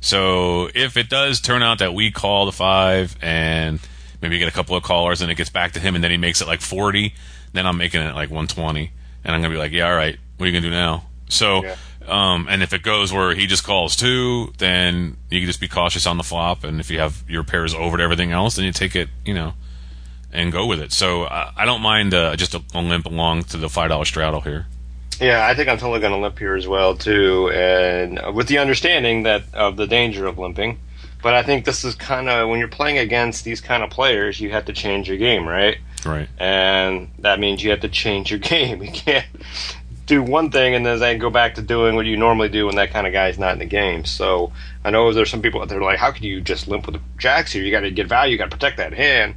So 0.00 0.70
if 0.74 0.96
it 0.96 1.10
does 1.10 1.40
turn 1.40 1.62
out 1.62 1.80
that 1.80 1.92
we 1.92 2.10
call 2.10 2.46
the 2.46 2.52
five 2.52 3.16
and 3.20 3.78
maybe 4.22 4.38
get 4.38 4.48
a 4.48 4.52
couple 4.52 4.74
of 4.74 4.82
callers 4.82 5.20
and 5.20 5.30
it 5.30 5.34
gets 5.34 5.50
back 5.50 5.72
to 5.72 5.80
him 5.80 5.94
and 5.94 6.02
then 6.02 6.10
he 6.10 6.16
makes 6.16 6.40
it 6.40 6.46
like 6.46 6.62
40, 6.62 7.14
then 7.52 7.66
I'm 7.66 7.76
making 7.76 8.00
it 8.00 8.14
like 8.14 8.30
120. 8.30 8.92
And 9.24 9.34
I'm 9.34 9.40
going 9.40 9.50
to 9.52 9.56
be 9.56 9.58
like, 9.58 9.72
yeah, 9.72 9.88
all 9.88 9.96
right, 9.96 10.18
what 10.36 10.44
are 10.44 10.48
you 10.48 10.52
going 10.52 10.62
to 10.62 10.70
do 10.70 10.74
now? 10.74 11.04
So, 11.28 11.64
yeah. 11.64 11.76
um, 12.06 12.46
and 12.48 12.62
if 12.62 12.72
it 12.72 12.82
goes 12.82 13.12
where 13.12 13.34
he 13.34 13.46
just 13.46 13.64
calls 13.64 13.96
two, 13.96 14.52
then 14.58 15.16
you 15.30 15.40
can 15.40 15.46
just 15.46 15.60
be 15.60 15.68
cautious 15.68 16.06
on 16.06 16.16
the 16.16 16.22
flop. 16.22 16.64
And 16.64 16.80
if 16.80 16.90
you 16.90 16.98
have 16.98 17.24
your 17.28 17.44
pairs 17.44 17.74
over 17.74 17.96
to 17.96 18.02
everything 18.02 18.32
else, 18.32 18.56
then 18.56 18.64
you 18.64 18.72
take 18.72 18.96
it, 18.96 19.08
you 19.24 19.34
know, 19.34 19.52
and 20.32 20.52
go 20.52 20.66
with 20.66 20.80
it. 20.80 20.92
So 20.92 21.24
uh, 21.24 21.52
I 21.56 21.64
don't 21.64 21.82
mind 21.82 22.14
uh, 22.14 22.36
just 22.36 22.54
a, 22.54 22.62
a 22.74 22.80
limp 22.80 23.06
along 23.06 23.44
to 23.44 23.56
the 23.56 23.68
$5 23.68 24.06
straddle 24.06 24.40
here. 24.40 24.66
Yeah, 25.20 25.46
I 25.46 25.54
think 25.54 25.68
I'm 25.68 25.76
totally 25.76 26.00
going 26.00 26.12
to 26.12 26.18
limp 26.18 26.38
here 26.38 26.56
as 26.56 26.66
well 26.66 26.96
too, 26.96 27.50
and 27.50 28.34
with 28.34 28.48
the 28.48 28.56
understanding 28.56 29.24
that 29.24 29.42
of 29.52 29.76
the 29.76 29.86
danger 29.86 30.26
of 30.26 30.38
limping. 30.38 30.78
But 31.22 31.34
I 31.34 31.42
think 31.42 31.64
this 31.64 31.84
is 31.84 31.94
kind 31.94 32.28
of 32.28 32.48
when 32.48 32.58
you're 32.58 32.68
playing 32.68 32.98
against 32.98 33.44
these 33.44 33.60
kind 33.60 33.82
of 33.82 33.90
players, 33.90 34.40
you 34.40 34.50
have 34.50 34.64
to 34.66 34.72
change 34.72 35.08
your 35.08 35.18
game, 35.18 35.46
right? 35.46 35.78
Right. 36.04 36.28
And 36.38 37.10
that 37.18 37.38
means 37.38 37.62
you 37.62 37.70
have 37.70 37.80
to 37.80 37.88
change 37.88 38.30
your 38.30 38.38
game. 38.40 38.82
You 38.82 38.90
can't 38.90 39.26
do 40.06 40.22
one 40.22 40.50
thing 40.50 40.74
and 40.74 40.84
then 40.84 41.18
go 41.18 41.30
back 41.30 41.54
to 41.54 41.62
doing 41.62 41.94
what 41.94 42.04
you 42.04 42.16
normally 42.16 42.48
do 42.48 42.66
when 42.66 42.74
that 42.76 42.90
kind 42.90 43.06
of 43.06 43.12
guy's 43.12 43.38
not 43.38 43.52
in 43.52 43.58
the 43.60 43.64
game. 43.64 44.04
So 44.04 44.52
I 44.84 44.90
know 44.90 45.12
there's 45.12 45.30
some 45.30 45.42
people 45.42 45.62
out 45.62 45.68
there 45.68 45.80
like, 45.80 45.98
how 45.98 46.10
can 46.10 46.24
you 46.24 46.40
just 46.40 46.66
limp 46.66 46.86
with 46.86 46.96
the 46.96 47.02
jacks 47.16 47.52
here? 47.52 47.62
You 47.62 47.70
got 47.70 47.80
to 47.80 47.90
get 47.90 48.08
value. 48.08 48.32
You 48.32 48.38
got 48.38 48.50
to 48.50 48.56
protect 48.56 48.78
that 48.78 48.92
hand. 48.92 49.36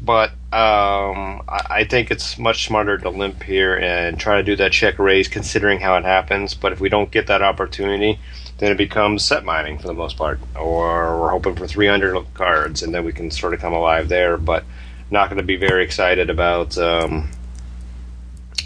But 0.00 0.30
um, 0.52 1.42
I, 1.48 1.66
I, 1.70 1.84
think 1.84 2.10
it's 2.10 2.38
much 2.38 2.66
smarter 2.66 2.98
to 2.98 3.10
limp 3.10 3.42
here 3.42 3.76
and 3.76 4.18
try 4.20 4.36
to 4.36 4.42
do 4.42 4.54
that 4.56 4.72
check 4.72 4.98
raise, 4.98 5.28
considering 5.28 5.80
how 5.80 5.96
it 5.96 6.04
happens. 6.04 6.54
But 6.54 6.72
if 6.72 6.80
we 6.80 6.88
don't 6.88 7.10
get 7.10 7.26
that 7.26 7.42
opportunity, 7.42 8.18
then 8.58 8.72
it 8.72 8.78
becomes 8.78 9.24
set 9.24 9.44
mining 9.44 9.78
for 9.78 9.86
the 9.86 9.94
most 9.94 10.16
part, 10.16 10.38
or 10.54 11.20
we're 11.20 11.30
hoping 11.30 11.56
for 11.56 11.66
300 11.66 12.34
cards, 12.34 12.82
and 12.82 12.94
then 12.94 13.04
we 13.04 13.12
can 13.12 13.30
sort 13.30 13.54
of 13.54 13.60
come 13.60 13.72
alive 13.72 14.08
there. 14.08 14.36
But 14.36 14.64
not 15.10 15.28
going 15.28 15.38
to 15.38 15.44
be 15.44 15.56
very 15.56 15.84
excited 15.84 16.30
about 16.30 16.76
um, 16.78 17.30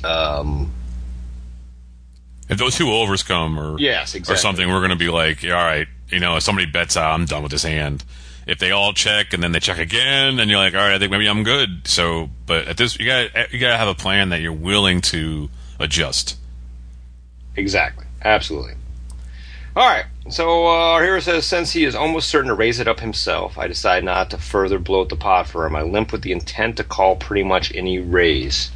Um, 0.04 0.72
If 2.48 2.58
those 2.58 2.76
two 2.76 2.90
overs 2.90 3.22
come, 3.22 3.58
or 3.58 3.78
Yes, 3.78 4.14
or 4.28 4.36
something, 4.36 4.68
we're 4.68 4.80
going 4.80 4.90
to 4.90 4.96
be 4.96 5.10
like, 5.10 5.44
all 5.44 5.50
right, 5.50 5.86
you 6.08 6.18
know, 6.18 6.36
if 6.36 6.42
somebody 6.42 6.66
bets 6.66 6.96
out, 6.96 7.12
I'm 7.12 7.26
done 7.26 7.42
with 7.42 7.52
this 7.52 7.62
hand. 7.62 8.04
If 8.46 8.58
they 8.58 8.70
all 8.70 8.92
check 8.92 9.32
and 9.32 9.42
then 9.42 9.52
they 9.52 9.60
check 9.60 9.78
again, 9.78 10.36
then 10.36 10.48
you're 10.48 10.58
like, 10.58 10.74
all 10.74 10.80
right, 10.80 10.94
I 10.94 10.98
think 10.98 11.10
maybe 11.10 11.28
I'm 11.28 11.44
good. 11.44 11.86
So, 11.86 12.30
but 12.46 12.66
at 12.66 12.76
this, 12.76 12.98
you 12.98 13.06
got 13.06 13.52
you 13.52 13.58
got 13.58 13.70
to 13.70 13.76
have 13.76 13.88
a 13.88 13.94
plan 13.94 14.30
that 14.30 14.40
you're 14.40 14.52
willing 14.52 15.00
to 15.02 15.48
adjust. 15.78 16.36
Exactly. 17.56 18.06
Absolutely. 18.22 18.74
All 19.76 19.88
right. 19.88 20.06
So 20.30 20.66
uh, 20.66 20.70
our 20.70 21.02
hero 21.02 21.20
says, 21.20 21.46
since 21.46 21.72
he 21.72 21.84
is 21.84 21.94
almost 21.94 22.28
certain 22.28 22.48
to 22.48 22.54
raise 22.54 22.80
it 22.80 22.88
up 22.88 23.00
himself, 23.00 23.56
I 23.56 23.66
decide 23.66 24.04
not 24.04 24.30
to 24.30 24.38
further 24.38 24.78
bloat 24.78 25.08
the 25.08 25.16
pot 25.16 25.46
for 25.48 25.64
him. 25.66 25.76
I 25.76 25.82
limp 25.82 26.12
with 26.12 26.22
the 26.22 26.32
intent 26.32 26.76
to 26.76 26.84
call 26.84 27.16
pretty 27.16 27.44
much 27.44 27.74
any 27.74 27.98
raise. 27.98 28.70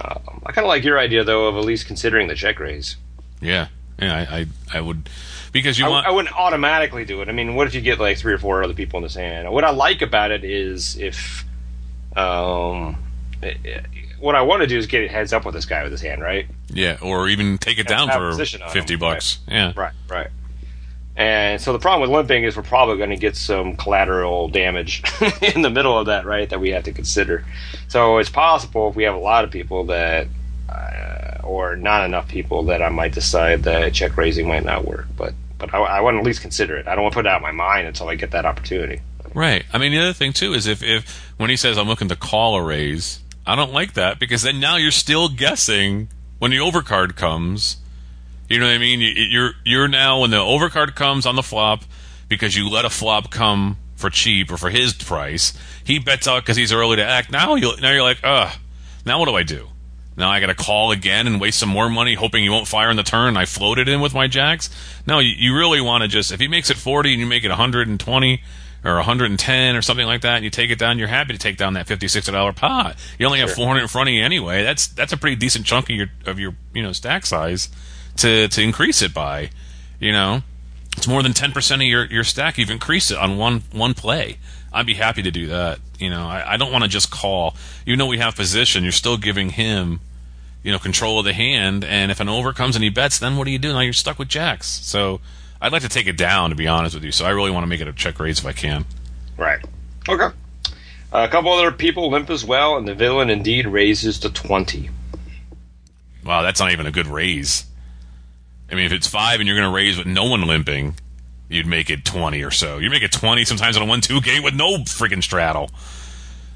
Um, 0.00 0.42
I 0.46 0.52
kind 0.52 0.64
of 0.64 0.68
like 0.68 0.84
your 0.84 0.98
idea, 0.98 1.24
though, 1.24 1.46
of 1.46 1.56
at 1.56 1.64
least 1.64 1.86
considering 1.86 2.28
the 2.28 2.34
check 2.34 2.58
raise. 2.58 2.96
Yeah, 3.40 3.68
yeah, 3.98 4.14
I 4.14 4.38
I, 4.38 4.46
I 4.74 4.80
would 4.80 5.08
because 5.52 5.78
you 5.78 5.86
I, 5.86 5.88
want 5.88 6.06
I 6.06 6.10
wouldn't 6.10 6.34
automatically 6.34 7.04
do 7.04 7.20
it. 7.22 7.28
I 7.28 7.32
mean, 7.32 7.54
what 7.54 7.66
if 7.66 7.74
you 7.74 7.80
get 7.80 7.98
like 7.98 8.18
three 8.18 8.32
or 8.32 8.38
four 8.38 8.62
other 8.62 8.74
people 8.74 8.98
in 8.98 9.02
this 9.02 9.14
hand? 9.14 9.50
What 9.50 9.64
I 9.64 9.70
like 9.70 10.02
about 10.02 10.30
it 10.30 10.44
is 10.44 10.96
if, 10.98 11.44
um, 12.16 12.96
eh, 13.42 13.54
eh, 13.64 13.80
what 14.20 14.34
I 14.34 14.42
want 14.42 14.62
to 14.62 14.66
do 14.66 14.76
is 14.76 14.86
get 14.86 15.10
heads 15.10 15.32
up 15.32 15.44
with 15.44 15.54
this 15.54 15.64
guy 15.66 15.82
with 15.82 15.92
his 15.92 16.00
hand, 16.00 16.22
right? 16.22 16.46
yeah, 16.70 16.98
or 17.00 17.28
even 17.28 17.58
take 17.58 17.78
it 17.78 17.86
down 17.86 18.10
for 18.10 18.32
fifty 18.70 18.94
him, 18.94 19.00
bucks. 19.00 19.38
Yeah, 19.48 19.72
Right, 19.76 19.92
right. 20.08 20.28
And 21.18 21.60
so 21.60 21.72
the 21.72 21.80
problem 21.80 22.08
with 22.08 22.16
limping 22.16 22.44
is 22.44 22.56
we're 22.56 22.62
probably 22.62 22.96
going 22.96 23.10
to 23.10 23.16
get 23.16 23.34
some 23.34 23.74
collateral 23.74 24.48
damage 24.48 25.02
in 25.42 25.62
the 25.62 25.70
middle 25.70 25.98
of 25.98 26.06
that, 26.06 26.24
right? 26.24 26.48
That 26.48 26.60
we 26.60 26.70
have 26.70 26.84
to 26.84 26.92
consider. 26.92 27.44
So 27.88 28.18
it's 28.18 28.30
possible 28.30 28.88
if 28.90 28.94
we 28.94 29.02
have 29.02 29.16
a 29.16 29.18
lot 29.18 29.42
of 29.42 29.50
people 29.50 29.86
that, 29.86 30.28
uh, 30.68 31.17
or 31.48 31.76
not 31.76 32.04
enough 32.04 32.28
people, 32.28 32.64
that 32.64 32.82
I 32.82 32.88
might 32.90 33.12
decide 33.12 33.62
that 33.64 33.92
check 33.94 34.16
raising 34.16 34.46
might 34.46 34.64
not 34.64 34.84
work. 34.84 35.06
But 35.16 35.34
but 35.58 35.74
I, 35.74 35.78
I 35.78 36.00
want 36.00 36.14
to 36.14 36.18
at 36.20 36.24
least 36.24 36.40
consider 36.40 36.76
it. 36.76 36.86
I 36.86 36.94
don't 36.94 37.02
want 37.02 37.12
to 37.14 37.16
put 37.18 37.26
it 37.26 37.30
out 37.30 37.36
of 37.36 37.42
my 37.42 37.50
mind 37.52 37.86
until 37.88 38.08
I 38.08 38.14
get 38.14 38.30
that 38.32 38.44
opportunity. 38.46 39.00
Right. 39.34 39.64
I 39.72 39.78
mean, 39.78 39.92
the 39.92 39.98
other 39.98 40.12
thing 40.12 40.32
too 40.32 40.54
is 40.54 40.66
if, 40.66 40.82
if 40.82 41.32
when 41.36 41.50
he 41.50 41.56
says 41.56 41.76
I'm 41.78 41.88
looking 41.88 42.08
to 42.08 42.16
call 42.16 42.54
a 42.56 42.62
raise, 42.62 43.20
I 43.46 43.56
don't 43.56 43.72
like 43.72 43.94
that 43.94 44.18
because 44.20 44.42
then 44.42 44.60
now 44.60 44.76
you're 44.76 44.90
still 44.90 45.28
guessing 45.28 46.08
when 46.38 46.50
the 46.50 46.58
overcard 46.58 47.16
comes. 47.16 47.76
You 48.48 48.58
know 48.58 48.66
what 48.66 48.74
I 48.74 48.78
mean? 48.78 49.00
You- 49.00 49.08
You're 49.28 49.50
you're 49.64 49.88
now 49.88 50.20
when 50.20 50.30
the 50.30 50.36
overcard 50.38 50.94
comes 50.94 51.26
on 51.26 51.34
the 51.36 51.42
flop 51.42 51.82
because 52.28 52.56
you 52.56 52.68
let 52.68 52.84
a 52.84 52.90
flop 52.90 53.30
come 53.30 53.76
for 53.96 54.10
cheap 54.10 54.50
or 54.52 54.56
for 54.56 54.70
his 54.70 54.92
price. 54.92 55.52
He 55.84 55.98
bets 55.98 56.28
out 56.28 56.42
because 56.44 56.56
he's 56.56 56.72
early 56.72 56.96
to 56.96 57.04
act. 57.04 57.30
Now 57.32 57.56
you 57.56 57.72
now 57.80 57.90
you're 57.92 58.02
like, 58.02 58.20
ugh. 58.22 58.54
Now 59.04 59.18
what 59.18 59.26
do 59.26 59.34
I 59.34 59.42
do? 59.42 59.66
Now 60.18 60.30
I 60.30 60.40
got 60.40 60.46
to 60.46 60.54
call 60.54 60.90
again 60.90 61.28
and 61.28 61.40
waste 61.40 61.60
some 61.60 61.68
more 61.68 61.88
money, 61.88 62.14
hoping 62.14 62.42
he 62.42 62.50
won't 62.50 62.66
fire 62.66 62.90
in 62.90 62.96
the 62.96 63.04
turn. 63.04 63.36
I 63.36 63.44
floated 63.44 63.88
in 63.88 64.00
with 64.00 64.14
my 64.14 64.26
jacks. 64.26 64.68
No, 65.06 65.20
you, 65.20 65.30
you 65.30 65.56
really 65.56 65.80
want 65.80 66.02
to 66.02 66.08
just 66.08 66.32
if 66.32 66.40
he 66.40 66.48
makes 66.48 66.70
it 66.70 66.76
40 66.76 67.12
and 67.12 67.20
you 67.20 67.26
make 67.26 67.44
it 67.44 67.50
120 67.50 68.42
or 68.84 68.94
110 68.94 69.76
or 69.76 69.82
something 69.82 70.06
like 70.06 70.22
that, 70.22 70.36
and 70.36 70.44
you 70.44 70.50
take 70.50 70.70
it 70.70 70.78
down, 70.78 70.98
you're 70.98 71.08
happy 71.08 71.32
to 71.32 71.38
take 71.38 71.56
down 71.56 71.74
that 71.74 71.86
50 71.86 72.08
60 72.08 72.32
dollar 72.32 72.52
pot. 72.52 72.96
You 73.16 73.26
only 73.26 73.38
have 73.38 73.52
400 73.52 73.80
in 73.80 73.88
front 73.88 74.08
of 74.08 74.14
you 74.14 74.24
anyway. 74.24 74.64
That's 74.64 74.88
that's 74.88 75.12
a 75.12 75.16
pretty 75.16 75.36
decent 75.36 75.66
chunk 75.66 75.88
of 75.88 75.94
your 75.94 76.08
of 76.26 76.40
your 76.40 76.54
you 76.74 76.82
know 76.82 76.92
stack 76.92 77.24
size 77.24 77.68
to 78.16 78.48
to 78.48 78.60
increase 78.60 79.02
it 79.02 79.14
by. 79.14 79.50
You 80.00 80.10
know, 80.10 80.42
it's 80.96 81.06
more 81.06 81.22
than 81.22 81.32
10 81.32 81.52
percent 81.52 81.80
of 81.80 81.86
your 81.86 82.06
your 82.06 82.24
stack. 82.24 82.58
You've 82.58 82.70
increased 82.70 83.12
it 83.12 83.18
on 83.18 83.38
one 83.38 83.62
one 83.70 83.94
play. 83.94 84.38
I'd 84.72 84.86
be 84.86 84.94
happy 84.94 85.22
to 85.22 85.30
do 85.30 85.46
that. 85.46 85.78
You 85.98 86.10
know, 86.10 86.26
I, 86.26 86.54
I 86.54 86.56
don't 86.56 86.72
want 86.72 86.82
to 86.82 86.90
just 86.90 87.10
call. 87.10 87.56
Even 87.86 88.00
though 88.00 88.06
we 88.06 88.18
have 88.18 88.36
position, 88.36 88.82
you're 88.82 88.92
still 88.92 89.16
giving 89.16 89.50
him 89.50 90.00
you 90.62 90.72
know, 90.72 90.78
control 90.78 91.18
of 91.18 91.24
the 91.24 91.32
hand. 91.32 91.84
And 91.84 92.10
if 92.10 92.20
an 92.20 92.28
over 92.28 92.52
comes 92.52 92.76
and 92.76 92.82
he 92.82 92.90
bets, 92.90 93.18
then 93.18 93.36
what 93.36 93.44
do 93.44 93.50
you 93.50 93.58
do? 93.58 93.72
Now 93.72 93.80
you're 93.80 93.92
stuck 93.92 94.18
with 94.18 94.28
jacks. 94.28 94.66
So 94.66 95.20
I'd 95.60 95.72
like 95.72 95.82
to 95.82 95.88
take 95.88 96.06
it 96.06 96.16
down, 96.16 96.50
to 96.50 96.56
be 96.56 96.68
honest 96.68 96.94
with 96.94 97.04
you. 97.04 97.12
So 97.12 97.24
I 97.24 97.30
really 97.30 97.50
want 97.50 97.64
to 97.64 97.68
make 97.68 97.80
it 97.80 97.88
a 97.88 97.92
check 97.92 98.18
raise 98.20 98.38
if 98.38 98.46
I 98.46 98.52
can. 98.52 98.84
Right. 99.36 99.64
Okay. 100.08 100.28
a 101.12 101.28
couple 101.28 101.52
other 101.52 101.70
people 101.70 102.10
limp 102.10 102.30
as 102.30 102.44
well, 102.44 102.76
and 102.76 102.86
the 102.88 102.94
villain 102.94 103.30
indeed 103.30 103.66
raises 103.66 104.18
to 104.20 104.30
20. 104.30 104.90
Wow, 106.24 106.42
that's 106.42 106.60
not 106.60 106.72
even 106.72 106.86
a 106.86 106.90
good 106.90 107.06
raise. 107.06 107.64
I 108.70 108.74
mean, 108.74 108.86
if 108.86 108.92
it's 108.92 109.06
five 109.06 109.40
and 109.40 109.46
you're 109.46 109.56
going 109.56 109.70
to 109.70 109.74
raise 109.74 109.96
with 109.96 110.06
no 110.06 110.24
one 110.24 110.42
limping, 110.42 110.94
you'd 111.48 111.66
make 111.66 111.88
it 111.88 112.04
20 112.04 112.42
or 112.42 112.50
so. 112.50 112.78
You 112.78 112.90
make 112.90 113.02
it 113.02 113.12
20 113.12 113.44
sometimes 113.44 113.76
on 113.76 113.82
a 113.82 113.86
1 113.86 114.00
2 114.02 114.20
game 114.20 114.42
with 114.42 114.54
no 114.54 114.78
freaking 114.78 115.22
straddle. 115.22 115.70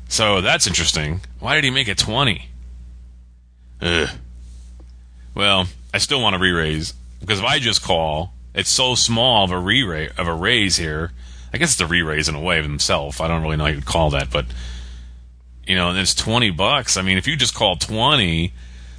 So 0.08 0.42
that's 0.42 0.66
interesting. 0.66 1.22
Why 1.38 1.54
did 1.54 1.64
he 1.64 1.70
make 1.70 1.88
it 1.88 1.96
20? 1.96 2.48
Ugh. 3.82 4.08
Well, 5.34 5.66
I 5.92 5.98
still 5.98 6.20
want 6.22 6.34
to 6.34 6.40
re-raise 6.40 6.92
because 7.20 7.38
if 7.38 7.44
I 7.44 7.58
just 7.58 7.82
call, 7.82 8.32
it's 8.54 8.70
so 8.70 8.94
small 8.94 9.44
of 9.44 9.50
a 9.50 9.58
re 9.58 10.08
of 10.16 10.26
a 10.28 10.34
raise 10.34 10.76
here. 10.76 11.12
I 11.54 11.58
guess 11.58 11.72
it's 11.72 11.80
a 11.80 11.86
re-raise 11.86 12.28
in 12.28 12.34
a 12.34 12.40
way 12.40 12.58
of 12.58 12.64
himself. 12.64 13.20
I 13.20 13.28
don't 13.28 13.42
really 13.42 13.56
know 13.56 13.64
how 13.64 13.70
you'd 13.70 13.84
call 13.84 14.10
that, 14.10 14.30
but 14.30 14.46
you 15.66 15.74
know, 15.76 15.90
and 15.90 15.98
it's 15.98 16.14
twenty 16.14 16.50
bucks. 16.50 16.96
I 16.96 17.02
mean, 17.02 17.18
if 17.18 17.26
you 17.26 17.36
just 17.36 17.54
call 17.54 17.76
twenty, 17.76 18.52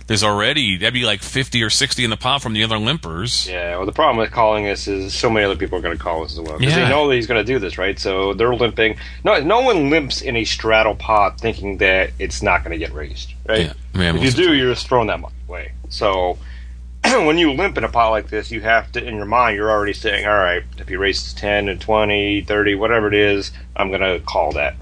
there's 0.07 0.23
already 0.23 0.77
that'd 0.77 0.93
be 0.93 1.05
like 1.05 1.21
fifty 1.21 1.61
or 1.63 1.69
sixty 1.69 2.03
in 2.03 2.09
the 2.09 2.17
pot 2.17 2.41
from 2.41 2.53
the 2.53 2.63
other 2.63 2.77
limpers. 2.77 3.47
Yeah, 3.47 3.77
well, 3.77 3.86
the 3.86 3.91
problem 3.91 4.17
with 4.17 4.31
calling 4.31 4.65
this 4.65 4.88
is 4.88 5.13
so 5.13 5.29
many 5.29 5.45
other 5.45 5.55
people 5.55 5.77
are 5.77 5.81
going 5.81 5.97
to 5.97 6.03
call 6.03 6.23
this 6.23 6.34
as 6.34 6.39
well. 6.39 6.57
Because 6.57 6.75
Yeah. 6.75 6.86
they 6.86 6.89
know 6.89 7.07
that 7.09 7.15
he's 7.15 7.27
going 7.27 7.43
to 7.43 7.53
do 7.53 7.59
this, 7.59 7.77
right? 7.77 7.97
So 7.99 8.34
they're 8.34 8.55
limping. 8.55 8.97
No, 9.23 9.39
no 9.41 9.61
one 9.61 9.89
limps 9.89 10.21
in 10.21 10.36
a 10.36 10.45
straddle 10.45 10.95
pot 10.95 11.39
thinking 11.39 11.77
that 11.77 12.11
it's 12.19 12.41
not 12.41 12.63
going 12.63 12.71
to 12.71 12.84
get 12.84 12.93
raised, 12.93 13.34
right? 13.47 13.61
Yeah, 13.67 13.73
man, 13.94 14.16
if 14.18 14.24
you 14.24 14.32
do, 14.32 14.54
you're 14.54 14.74
just 14.74 14.88
throwing 14.88 15.08
that 15.08 15.20
money 15.20 15.36
away. 15.48 15.72
So 15.89 16.38
when 17.04 17.38
you 17.38 17.52
limp 17.54 17.78
in 17.78 17.84
a 17.84 17.89
pot 17.89 18.10
like 18.10 18.30
this, 18.30 18.52
you 18.52 18.62
have 18.62 18.91
to, 18.94 19.04
in 19.04 19.16
your 19.16 19.26
mind, 19.26 19.56
you're 19.58 19.72
already 19.72 19.94
saying, 19.94 20.26
all 20.26 20.38
right, 20.38 20.64
if 20.78 20.88
he 20.88 20.96
raises 20.96 21.34
10 21.34 21.70
and 21.70 21.80
20, 21.80 22.41
30, 22.44 22.76
whatever 22.76 23.08
it 23.08 23.14
is, 23.14 23.52
I'm 23.76 23.89
going 23.89 24.02
to 24.02 24.20
call 24.26 24.52
that. 24.54 24.76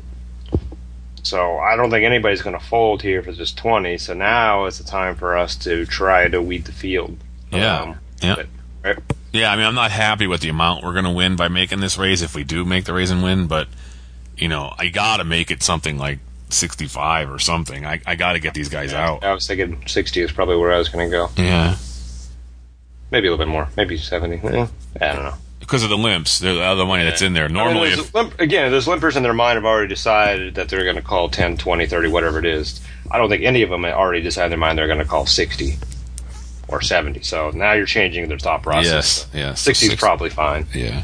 So 1.23 1.57
I 1.59 1.75
don't 1.75 1.91
think 1.91 2.03
anybody's 2.03 2.41
going 2.41 2.57
to 2.57 2.65
fold 2.65 3.01
here 3.03 3.19
if 3.19 3.27
it's 3.27 3.37
just 3.37 3.57
20. 3.57 3.97
So 3.99 4.13
now 4.13 4.65
it's 4.65 4.79
the 4.79 4.83
time 4.83 5.15
for 5.15 5.37
us 5.37 5.55
to 5.57 5.85
try 5.85 6.27
to 6.27 6.41
weed 6.41 6.65
the 6.65 6.71
field. 6.71 7.17
Yeah. 7.51 7.79
Um, 7.81 7.95
Yeah. 8.21 8.35
but- 8.35 8.47
right? 8.83 8.97
Yeah, 9.33 9.49
I 9.51 9.55
mean, 9.55 9.65
I'm 9.65 9.75
not 9.75 9.91
happy 9.91 10.27
with 10.27 10.41
the 10.41 10.49
amount 10.49 10.83
we're 10.83 10.91
going 10.91 11.05
to 11.05 11.11
win 11.11 11.37
by 11.37 11.47
making 11.47 11.79
this 11.79 11.97
raise 11.97 12.21
if 12.21 12.35
we 12.35 12.43
do 12.43 12.65
make 12.65 12.83
the 12.83 12.91
raise 12.93 13.11
and 13.11 13.23
win, 13.23 13.47
but 13.47 13.67
you 14.37 14.49
know, 14.49 14.73
I 14.77 14.87
got 14.89 15.17
to 15.17 15.23
make 15.23 15.51
it 15.51 15.63
something 15.63 15.97
like 15.97 16.19
65 16.53 17.31
or 17.31 17.39
something. 17.39 17.85
I, 17.85 18.01
I 18.05 18.15
got 18.15 18.33
to 18.33 18.39
get 18.39 18.53
these 18.53 18.69
guys 18.69 18.93
out. 18.93 19.23
I 19.23 19.33
was 19.33 19.47
thinking 19.47 19.81
60 19.87 20.21
is 20.21 20.31
probably 20.31 20.57
where 20.57 20.71
I 20.73 20.77
was 20.77 20.89
going 20.89 21.09
to 21.09 21.11
go. 21.11 21.29
Yeah. 21.37 21.75
Maybe 23.11 23.27
a 23.27 23.31
little 23.31 23.45
bit 23.45 23.51
more. 23.51 23.69
Maybe 23.75 23.97
70. 23.97 24.35
Eh, 24.47 24.67
I 25.01 25.13
don't 25.13 25.23
know. 25.23 25.33
Because 25.59 25.83
of 25.83 25.89
the 25.89 25.97
limps, 25.97 26.39
the 26.39 26.61
other 26.61 26.85
money 26.85 27.03
that's 27.03 27.21
in 27.21 27.33
there. 27.33 27.45
I 27.45 27.47
mean, 27.47 27.57
Normally, 27.57 27.89
if, 27.89 28.13
limp, 28.13 28.39
again, 28.39 28.71
those 28.71 28.87
limpers 28.87 29.15
in 29.15 29.23
their 29.23 29.33
mind 29.33 29.57
have 29.57 29.65
already 29.65 29.87
decided 29.87 30.55
that 30.55 30.69
they're 30.69 30.83
going 30.83 30.95
to 30.95 31.01
call 31.01 31.29
10, 31.29 31.57
20, 31.57 31.85
30, 31.85 32.09
whatever 32.09 32.39
it 32.39 32.45
is. 32.45 32.81
I 33.09 33.17
don't 33.17 33.29
think 33.29 33.43
any 33.43 33.61
of 33.61 33.69
them 33.69 33.83
have 33.83 33.93
already 33.93 34.21
decided 34.21 34.45
in 34.45 34.49
their 34.51 34.59
mind 34.59 34.77
they're 34.77 34.87
going 34.87 34.99
to 34.99 35.05
call 35.05 35.25
60 35.25 35.77
or 36.67 36.81
70. 36.81 37.21
So 37.23 37.51
now 37.51 37.73
you're 37.73 37.85
changing 37.85 38.27
their 38.27 38.39
thought 38.39 38.63
process. 38.63 39.27
yes, 39.33 39.35
yes. 39.35 39.61
60 39.61 39.87
is 39.87 39.95
probably 39.95 40.29
fine. 40.29 40.65
Yeah. 40.73 41.03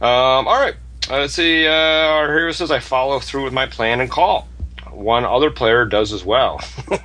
Um, 0.00 0.46
all 0.46 0.60
right. 0.60 0.74
Uh, 1.10 1.18
let's 1.20 1.34
see. 1.34 1.66
Uh, 1.66 1.70
our 1.70 2.28
hero 2.28 2.52
says, 2.52 2.70
I 2.70 2.80
follow 2.80 3.18
through 3.20 3.44
with 3.44 3.52
my 3.52 3.66
plan 3.66 4.00
and 4.00 4.10
call. 4.10 4.48
One 4.90 5.24
other 5.24 5.50
player 5.50 5.84
does 5.84 6.12
as 6.12 6.24
well. 6.24 6.60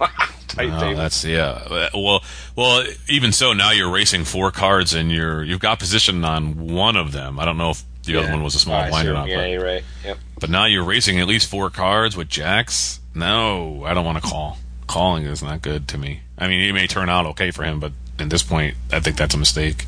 Oh, 0.57 0.95
that's 0.95 1.23
yeah. 1.23 1.87
Well, 1.93 2.21
well, 2.55 2.83
even 3.07 3.31
so, 3.31 3.53
now 3.53 3.71
you're 3.71 3.91
racing 3.91 4.25
four 4.25 4.51
cards 4.51 4.93
and 4.93 5.09
you're 5.11 5.43
you've 5.43 5.59
got 5.59 5.79
position 5.79 6.25
on 6.25 6.67
one 6.73 6.97
of 6.97 7.11
them. 7.11 7.39
I 7.39 7.45
don't 7.45 7.57
know 7.57 7.69
if 7.69 7.83
the 8.03 8.17
other 8.17 8.31
one 8.31 8.43
was 8.43 8.55
a 8.55 8.59
small 8.59 8.75
I 8.81 8.89
blind 8.89 9.07
or 9.07 9.13
not, 9.13 9.27
Yeah, 9.29 9.57
but, 9.57 9.63
right. 9.63 9.83
Yep. 10.03 10.17
but 10.39 10.49
now 10.49 10.65
you're 10.65 10.83
racing 10.83 11.19
at 11.19 11.27
least 11.27 11.49
four 11.49 11.69
cards 11.69 12.17
with 12.17 12.27
jacks. 12.29 12.99
No, 13.13 13.83
I 13.85 13.93
don't 13.93 14.05
want 14.05 14.21
to 14.21 14.27
call. 14.27 14.57
Calling 14.87 15.23
is 15.25 15.43
not 15.43 15.61
good 15.61 15.87
to 15.89 15.97
me. 15.97 16.21
I 16.37 16.47
mean, 16.47 16.61
it 16.61 16.73
may 16.73 16.87
turn 16.87 17.09
out 17.09 17.25
okay 17.27 17.51
for 17.51 17.63
him, 17.63 17.79
but 17.79 17.93
at 18.17 18.29
this 18.29 18.43
point, 18.43 18.75
I 18.91 18.99
think 18.99 19.17
that's 19.17 19.35
a 19.35 19.37
mistake. 19.37 19.85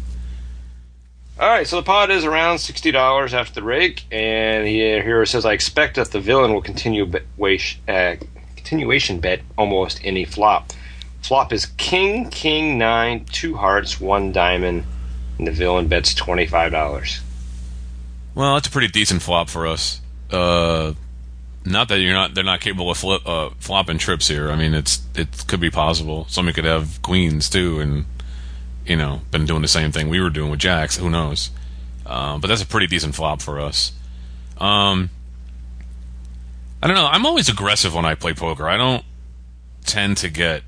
All 1.42 1.50
right, 1.50 1.66
so 1.66 1.78
the 1.78 1.82
pot 1.82 2.12
is 2.12 2.24
around 2.24 2.60
sixty 2.60 2.92
dollars 2.92 3.34
after 3.34 3.56
the 3.56 3.64
rake, 3.64 4.06
and 4.12 4.64
the 4.64 5.02
hero 5.02 5.26
says, 5.26 5.44
"I 5.44 5.54
expect 5.54 5.96
that 5.96 6.12
the 6.12 6.20
villain 6.20 6.54
will 6.54 6.62
continue 6.62 7.12
wait, 7.36 7.78
uh, 7.88 8.18
continuation 8.56 9.20
bet 9.20 9.42
almost 9.58 10.00
any 10.04 10.24
flop. 10.24 10.72
Flop 11.24 11.52
is 11.52 11.66
king, 11.78 12.30
king 12.30 12.78
nine, 12.78 13.26
two 13.26 13.56
hearts, 13.58 14.00
one 14.00 14.32
diamond, 14.32 14.86
and 15.40 15.48
the 15.48 15.52
villain 15.52 15.88
bets 15.88 16.14
twenty 16.14 16.46
five 16.46 16.72
dollars. 16.72 17.22
Well, 18.36 18.54
that's 18.54 18.68
a 18.68 18.72
pretty 18.72 18.90
decent 18.90 19.24
flop 19.24 19.50
for 19.50 19.66
us. 19.66 20.00
Uh, 20.30 20.94
not 21.66 21.88
that 21.88 22.02
you're 22.02 22.14
not 22.14 22.36
they're 22.36 22.44
not 22.44 22.62
capable 22.62 22.92
of 22.92 22.98
flip, 23.00 23.24
uh, 23.26 23.50
flopping 23.58 23.98
trips 23.98 24.28
here. 24.28 24.52
I 24.52 24.56
mean, 24.56 24.76
it's 24.76 25.02
it 25.16 25.46
could 25.48 25.60
be 25.60 25.72
possible. 25.72 26.28
Somebody 26.30 26.54
could 26.54 26.66
have 26.66 27.02
queens 27.02 27.50
too, 27.50 27.80
and 27.80 28.06
you 28.92 28.98
know, 28.98 29.22
been 29.32 29.46
doing 29.46 29.62
the 29.62 29.68
same 29.68 29.92
thing 29.92 30.10
we 30.10 30.20
were 30.20 30.30
doing 30.30 30.52
with 30.52 30.60
jacks. 30.60 30.98
Who 30.98 31.10
knows? 31.10 31.50
Um, 32.06 32.42
but 32.42 32.48
that's 32.50 32.62
a 32.62 32.68
pretty 32.68 32.88
decent 32.88 33.16
flop 33.16 33.42
for 33.42 33.60
us. 33.60 33.94
Um, 34.58 35.10
I 36.84 36.88
don't 36.88 36.96
know. 36.96 37.08
I'm 37.08 37.26
always 37.26 37.48
aggressive 37.48 37.96
when 37.96 38.06
I 38.06 38.16
play 38.16 38.34
poker. 38.34 38.68
I 38.68 38.76
don't. 38.78 39.04
tend 39.86 40.18
to 40.18 40.30
get, 40.30 40.64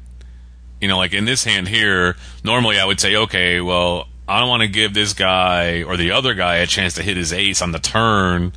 you 0.81 0.87
know, 0.87 0.97
like 0.97 1.13
in 1.13 1.25
this 1.25 1.43
hand 1.43 1.67
here, 1.67 2.15
normally 2.43 2.79
I 2.79 2.85
would 2.85 2.99
say, 2.99 3.15
okay, 3.15 3.61
well, 3.61 4.07
I 4.27 4.39
don't 4.39 4.49
want 4.49 4.61
to 4.61 4.67
give 4.67 4.93
this 4.93 5.13
guy 5.13 5.83
or 5.83 5.97
the 5.97 6.11
other 6.11 6.33
guy 6.33 6.55
a 6.57 6.65
chance 6.65 6.95
to 6.95 7.03
hit 7.03 7.17
his 7.17 7.31
ace 7.33 7.61
on 7.61 7.73
the 7.73 7.79
turn 7.79 8.53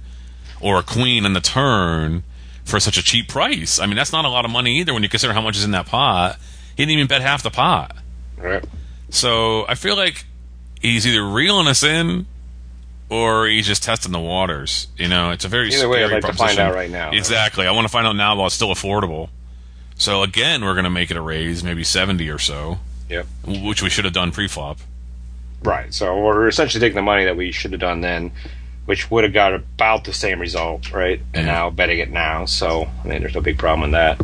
or 0.61 0.79
a 0.79 0.83
queen 0.83 1.27
on 1.27 1.35
the 1.35 1.41
turn 1.41 2.23
for 2.65 2.81
such 2.81 2.97
a 2.97 3.03
cheap 3.03 3.29
price. 3.29 3.79
I 3.79 3.87
mean, 3.87 3.97
that's 3.97 4.13
not 4.13 4.25
a 4.25 4.29
lot 4.29 4.45
of 4.45 4.51
money 4.51 4.79
either 4.79 4.95
when 4.95 5.03
you 5.03 5.09
consider 5.09 5.35
how 5.35 5.43
much 5.43 5.57
is 5.57 5.65
in 5.65 5.73
that 5.73 5.87
pot. 5.87 6.39
He 6.77 6.83
didn't 6.85 6.93
even 6.93 7.07
bet 7.07 7.21
half 7.21 7.43
the 7.43 7.51
pot. 7.51 7.97
Right. 8.39 8.65
So 9.11 9.67
I 9.69 9.75
feel 9.75 9.97
like 9.97 10.25
he's 10.81 11.07
either 11.07 11.25
reeling 11.27 11.69
us 11.69 11.83
in 11.83 12.27
or 13.09 13.47
he's 13.47 13.67
just 13.67 13.83
testing 13.83 14.13
the 14.13 14.21
waters. 14.21 14.89
You 14.97 15.09
know, 15.09 15.31
it's 15.31 15.45
a 15.45 15.49
very 15.49 15.69
Either 15.73 15.89
way, 15.89 16.05
I'd 16.05 16.11
like 16.13 16.25
to 16.25 16.33
find 16.33 16.59
out 16.59 16.75
right 16.75 16.91
now. 16.91 17.13
Exactly. 17.13 17.67
I 17.67 17.71
want 17.71 17.87
to 17.87 17.93
find 17.93 18.07
out 18.07 18.17
now 18.17 18.37
while 18.37 18.47
it's 18.47 18.55
still 18.55 18.71
affordable. 18.75 19.29
So 19.97 20.23
again, 20.23 20.65
we're 20.65 20.75
going 20.75 20.85
to 20.85 20.91
make 20.91 21.11
it 21.11 21.17
a 21.17 21.21
raise, 21.23 21.63
maybe 21.65 21.85
seventy 21.85 22.29
or 22.29 22.39
so, 22.39 22.79
Yep. 23.09 23.27
which 23.47 23.83
we 23.83 23.89
should 23.89 24.05
have 24.05 24.13
done 24.15 24.33
pre-flop. 24.33 24.79
Right. 25.63 25.95
So 25.95 26.21
we're 26.21 26.49
essentially 26.49 26.81
taking 26.81 26.97
the 26.97 27.03
money 27.03 27.25
that 27.25 27.37
we 27.37 27.51
should 27.53 27.73
have 27.73 27.81
done 27.81 28.01
then, 28.03 28.33
which 28.85 29.11
would 29.11 29.25
have 29.25 29.33
got 29.33 29.55
about 29.55 30.05
the 30.05 30.13
same 30.13 30.39
result, 30.39 30.93
right? 30.93 31.21
And 31.33 31.47
Yeah. 31.47 31.53
now 31.53 31.71
betting 31.71 31.99
it 31.99 32.11
now. 32.11 32.45
So 32.45 32.91
I 33.05 33.09
mean, 33.09 33.21
there's 33.23 33.35
no 33.35 33.41
big 33.41 33.57
problem 33.59 33.85
in 33.85 33.91
that. 33.93 34.21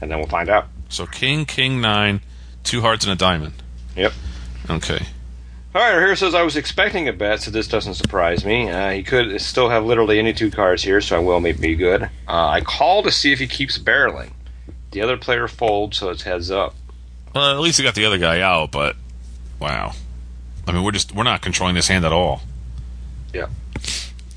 And 0.00 0.10
then 0.10 0.18
we'll 0.18 0.28
find 0.28 0.48
out. 0.48 0.68
So 0.88 1.06
king, 1.06 1.44
king 1.46 1.80
nine, 1.80 2.20
two 2.62 2.82
hearts 2.82 3.04
and 3.04 3.12
a 3.12 3.16
diamond. 3.16 3.54
Yep. 3.96 4.12
Okay. 4.70 5.06
All 5.74 5.80
right, 5.80 5.92
here 5.92 6.14
says 6.16 6.34
I 6.34 6.42
was 6.42 6.56
expecting 6.56 7.08
a 7.08 7.14
bet, 7.14 7.40
so 7.40 7.50
this 7.50 7.66
doesn't 7.66 7.94
surprise 7.94 8.44
me. 8.44 8.68
Uh, 8.68 8.90
he 8.90 9.02
could 9.02 9.40
still 9.40 9.70
have 9.70 9.86
literally 9.86 10.18
any 10.18 10.34
two 10.34 10.50
cards 10.50 10.82
here, 10.82 11.00
so 11.00 11.16
I 11.16 11.20
will 11.20 11.40
make 11.40 11.58
me 11.58 11.74
good. 11.74 12.02
Uh, 12.02 12.08
I 12.48 12.60
call 12.60 13.02
to 13.04 13.10
see 13.10 13.32
if 13.32 13.38
he 13.38 13.46
keeps 13.46 13.78
barreling. 13.78 14.32
The 14.90 15.00
other 15.00 15.16
player 15.16 15.48
folds, 15.48 15.96
so 15.96 16.10
it's 16.10 16.22
heads 16.22 16.50
up. 16.50 16.74
Well, 17.34 17.54
at 17.54 17.60
least 17.60 17.78
he 17.78 17.84
got 17.84 17.94
the 17.94 18.04
other 18.04 18.18
guy 18.18 18.40
out, 18.40 18.70
but 18.70 18.96
wow. 19.58 19.92
I 20.68 20.72
mean, 20.72 20.84
we're 20.84 20.92
just 20.92 21.14
we're 21.14 21.22
not 21.22 21.40
controlling 21.40 21.74
this 21.74 21.88
hand 21.88 22.04
at 22.04 22.12
all. 22.12 22.42
Yeah. 23.32 23.46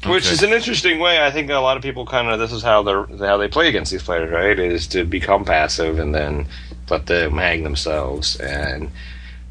Which 0.05 0.31
is 0.31 0.43
an 0.43 0.53
interesting 0.53 0.99
way. 0.99 1.21
I 1.21 1.31
think 1.31 1.49
a 1.49 1.55
lot 1.55 1.77
of 1.77 1.83
people 1.83 2.05
kind 2.05 2.29
of 2.29 2.39
this 2.39 2.51
is 2.51 2.61
how 2.61 2.83
they 2.83 3.25
how 3.25 3.37
they 3.37 3.47
play 3.47 3.67
against 3.67 3.91
these 3.91 4.03
players, 4.03 4.31
right? 4.31 4.57
Is 4.57 4.87
to 4.87 5.03
become 5.03 5.43
passive 5.43 5.99
and 5.99 6.13
then 6.13 6.47
let 6.89 7.07
them 7.07 7.37
hang 7.37 7.63
themselves. 7.63 8.37
And 8.37 8.91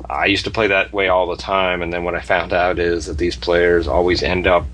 I 0.09 0.27
used 0.27 0.45
to 0.45 0.51
play 0.51 0.67
that 0.69 0.93
way 0.93 1.09
all 1.09 1.27
the 1.27 1.37
time. 1.37 1.83
And 1.83 1.93
then 1.93 2.05
what 2.05 2.15
I 2.15 2.21
found 2.21 2.53
out 2.53 2.79
is 2.79 3.07
that 3.07 3.19
these 3.19 3.37
players 3.37 3.89
always 3.89 4.23
end 4.23 4.47
up 4.47 4.67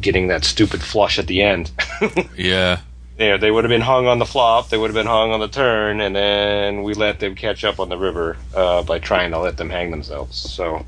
getting 0.00 0.28
that 0.28 0.44
stupid 0.44 0.82
flush 0.82 1.18
at 1.18 1.26
the 1.26 1.42
end. 1.42 1.70
Yeah. 2.36 2.80
know, 3.18 3.36
they 3.38 3.50
would 3.50 3.64
have 3.64 3.68
been 3.70 3.80
hung 3.80 4.06
on 4.06 4.20
the 4.20 4.24
flop, 4.24 4.68
they 4.68 4.78
would 4.78 4.90
have 4.90 4.94
been 4.94 5.06
hung 5.06 5.32
on 5.32 5.40
the 5.40 5.48
turn, 5.48 6.00
and 6.00 6.14
then 6.14 6.84
we 6.84 6.94
let 6.94 7.18
them 7.18 7.34
catch 7.34 7.64
up 7.64 7.80
on 7.80 7.88
the 7.88 7.98
river 7.98 8.36
uh, 8.54 8.82
by 8.84 9.00
trying 9.00 9.32
to 9.32 9.40
let 9.40 9.56
them 9.56 9.70
hang 9.70 9.90
themselves. 9.90 10.36
So 10.38 10.86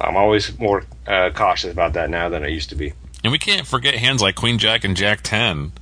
I'm 0.00 0.16
always 0.16 0.58
more 0.58 0.84
uh, 1.06 1.30
cautious 1.32 1.72
about 1.72 1.92
that 1.92 2.10
now 2.10 2.28
than 2.28 2.42
I 2.42 2.48
used 2.48 2.70
to 2.70 2.74
be. 2.74 2.94
And 3.22 3.30
we 3.30 3.38
can't 3.38 3.66
forget 3.66 3.94
hands 3.94 4.20
like 4.22 4.34
Queen 4.34 4.58
Jack 4.58 4.82
and 4.82 4.96
Jack 4.96 5.20
Ten. 5.22 5.72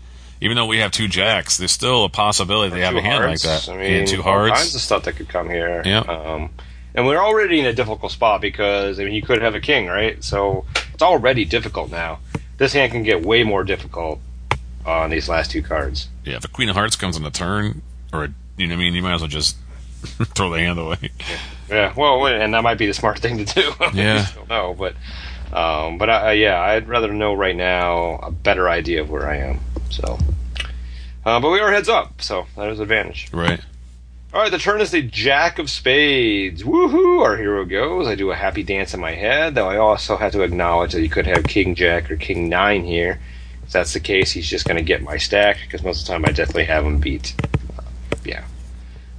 Even 0.41 0.57
though 0.57 0.67
we 0.67 0.79
have 0.79 0.91
two 0.91 1.09
jacks, 1.09 1.57
there's 1.57 1.73
still 1.73 2.05
a 2.05 2.11
possibility 2.11 2.75
they 2.75 2.83
have 2.83 2.95
a 2.95 3.01
hand 3.01 3.25
hearts. 3.25 3.47
like 3.47 3.65
that. 3.65 3.73
I 3.73 3.77
mean, 3.79 4.01
yeah, 4.01 4.05
two 4.05 4.23
all 4.23 4.49
kinds 4.49 4.75
of 4.75 4.83
stuff 4.83 5.05
that 5.05 5.17
could 5.17 5.31
come 5.31 5.49
here. 5.49 5.81
Yeah. 5.85 6.01
Um, 6.01 6.51
and 6.97 7.07
we're 7.07 7.23
already 7.23 7.61
in 7.61 7.67
a 7.67 7.73
difficult 7.73 8.11
spot 8.11 8.41
because 8.41 8.99
I 8.99 9.05
mean, 9.05 9.15
you 9.15 9.23
could 9.23 9.43
have 9.43 9.55
a 9.55 9.61
king, 9.61 9.87
right? 9.87 10.23
So 10.25 10.65
it's 10.95 11.03
already 11.03 11.45
difficult 11.45 11.91
now. 11.91 12.19
This 12.57 12.73
hand 12.73 12.93
can 12.93 13.03
get 13.03 13.25
way 13.25 13.45
more 13.45 13.63
difficult 13.63 14.19
on 14.87 15.11
these 15.11 15.29
last 15.29 15.51
two 15.51 15.63
cards. 15.63 16.09
Yeah, 16.25 16.37
if 16.37 16.45
a 16.45 16.49
Queen 16.49 16.69
of 16.71 16.77
Hearts 16.77 16.97
comes 16.97 17.17
on 17.17 17.23
the 17.23 17.31
turn, 17.31 17.83
or 18.13 18.29
you 18.57 18.67
know, 18.67 18.75
what 18.75 18.81
I 18.81 18.85
mean, 18.85 18.95
you 18.95 19.03
might 19.03 19.15
as 19.15 19.21
well 19.21 19.29
just 19.29 19.57
throw 20.03 20.51
the 20.51 20.59
hand 20.61 20.79
away. 20.79 21.11
Yeah, 21.69 21.93
well, 21.97 22.27
and 22.27 22.55
that 22.55 22.63
might 22.63 22.79
be 22.79 22.87
the 22.87 22.95
smart 22.95 23.19
thing 23.19 23.45
to 23.45 23.55
do. 23.55 23.73
Yeah. 23.93 24.15
I 24.15 24.19
just 24.19 24.35
don't 24.35 24.49
know, 24.49 24.75
but 24.75 24.95
um, 25.53 25.99
but 25.99 26.09
I, 26.09 26.33
yeah, 26.33 26.61
I'd 26.61 26.89
rather 26.89 27.13
know 27.13 27.35
right 27.35 27.55
now 27.55 28.17
a 28.23 28.31
better 28.31 28.69
idea 28.69 29.03
of 29.03 29.11
where 29.11 29.29
I 29.29 29.37
am. 29.37 29.61
So, 29.91 30.19
uh, 31.25 31.41
but 31.41 31.51
we 31.51 31.61
are 31.61 31.71
heads 31.71 31.89
up, 31.89 32.23
so 32.23 32.47
that 32.57 32.69
is 32.71 32.81
advantage. 32.81 33.29
Right. 33.33 33.61
All 34.37 34.43
right, 34.43 34.51
the 34.51 34.59
turn 34.59 34.83
is 34.83 34.91
the 34.91 35.01
Jack 35.01 35.59
of 35.59 35.71
Spades. 35.71 36.63
Woohoo! 36.63 37.23
Our 37.23 37.39
hero 37.39 37.65
goes. 37.65 38.07
I 38.07 38.17
do 38.17 38.31
a 38.31 38.35
happy 38.35 38.63
dance 38.63 38.93
in 38.93 39.01
my 39.01 39.13
head, 39.13 39.55
though 39.55 39.67
I 39.67 39.79
also 39.79 40.19
have 40.19 40.33
to 40.33 40.43
acknowledge 40.43 40.93
that 40.93 41.01
you 41.01 41.09
could 41.09 41.27
have 41.27 41.45
King 41.45 41.75
Jack 41.75 42.11
or 42.11 42.17
King 42.17 42.51
Nine 42.51 42.85
here. 42.85 43.19
If 43.63 43.73
that's 43.73 43.95
the 43.95 44.01
case, 44.01 44.33
he's 44.33 44.47
just 44.47 44.67
going 44.67 44.77
to 44.77 44.83
get 44.83 45.03
my 45.03 45.17
stack 45.17 45.61
because 45.63 45.83
most 45.83 46.03
of 46.03 46.07
the 46.07 46.13
time 46.13 46.27
I 46.27 46.33
definitely 46.33 46.67
have 46.67 46.85
him 46.85 46.99
beat. 46.99 47.35
Yeah. 48.27 48.45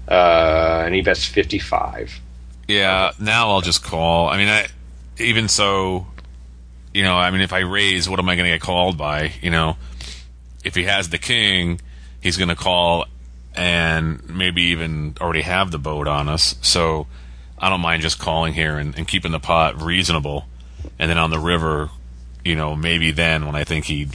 Uh, 0.07 0.84
and 0.86 0.93
he 0.93 1.01
bets 1.01 1.26
55. 1.26 2.22
Yeah. 2.68 3.09
Now 3.20 3.49
I'll 3.49 3.61
just 3.61 3.84
call. 3.84 4.30
I 4.30 4.38
mean, 4.38 4.49
I 4.49 4.68
even 5.18 5.47
so, 5.47 6.05
you 6.93 7.01
know, 7.01 7.15
I 7.15 7.32
mean, 7.32 7.41
if 7.41 7.53
I 7.53 7.61
raise, 7.61 8.07
what 8.07 8.20
am 8.20 8.30
I 8.30 8.36
going 8.36 8.45
to 8.45 8.53
get 8.53 8.61
called 8.61 8.99
by? 8.99 9.32
You 9.41 9.49
know, 9.49 9.78
if 10.63 10.76
he 10.76 10.84
has 10.84 11.09
the 11.09 11.18
king, 11.18 11.82
he's 12.22 12.38
going 12.38 12.49
to 12.49 12.55
call 12.55 13.05
and 13.58 14.30
maybe 14.30 14.62
even 14.62 15.16
already 15.20 15.41
have 15.41 15.72
the 15.72 15.80
boat 15.80 16.08
on 16.08 16.30
us. 16.30 16.55
So 16.62 17.08
I 17.58 17.70
don't 17.70 17.82
mind 17.82 18.03
just 18.03 18.20
calling 18.20 18.53
here 18.53 18.78
and, 18.78 18.95
and 18.95 19.08
keeping 19.08 19.32
the 19.32 19.39
pot 19.39 19.82
reasonable. 19.82 20.45
And 20.99 21.10
then 21.10 21.18
on 21.18 21.32
the 21.32 21.39
river, 21.39 21.89
you 22.45 22.55
know, 22.55 22.76
maybe 22.76 23.12
then 23.12 23.45
when 23.47 23.55
I 23.55 23.64
think 23.64 23.86
he, 23.86 24.10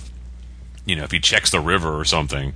you 0.86 0.95
know, 0.95 1.03
if 1.03 1.11
he 1.11 1.18
checks 1.18 1.51
the 1.51 1.61
river 1.61 1.99
or 1.99 2.05
something, 2.05 2.55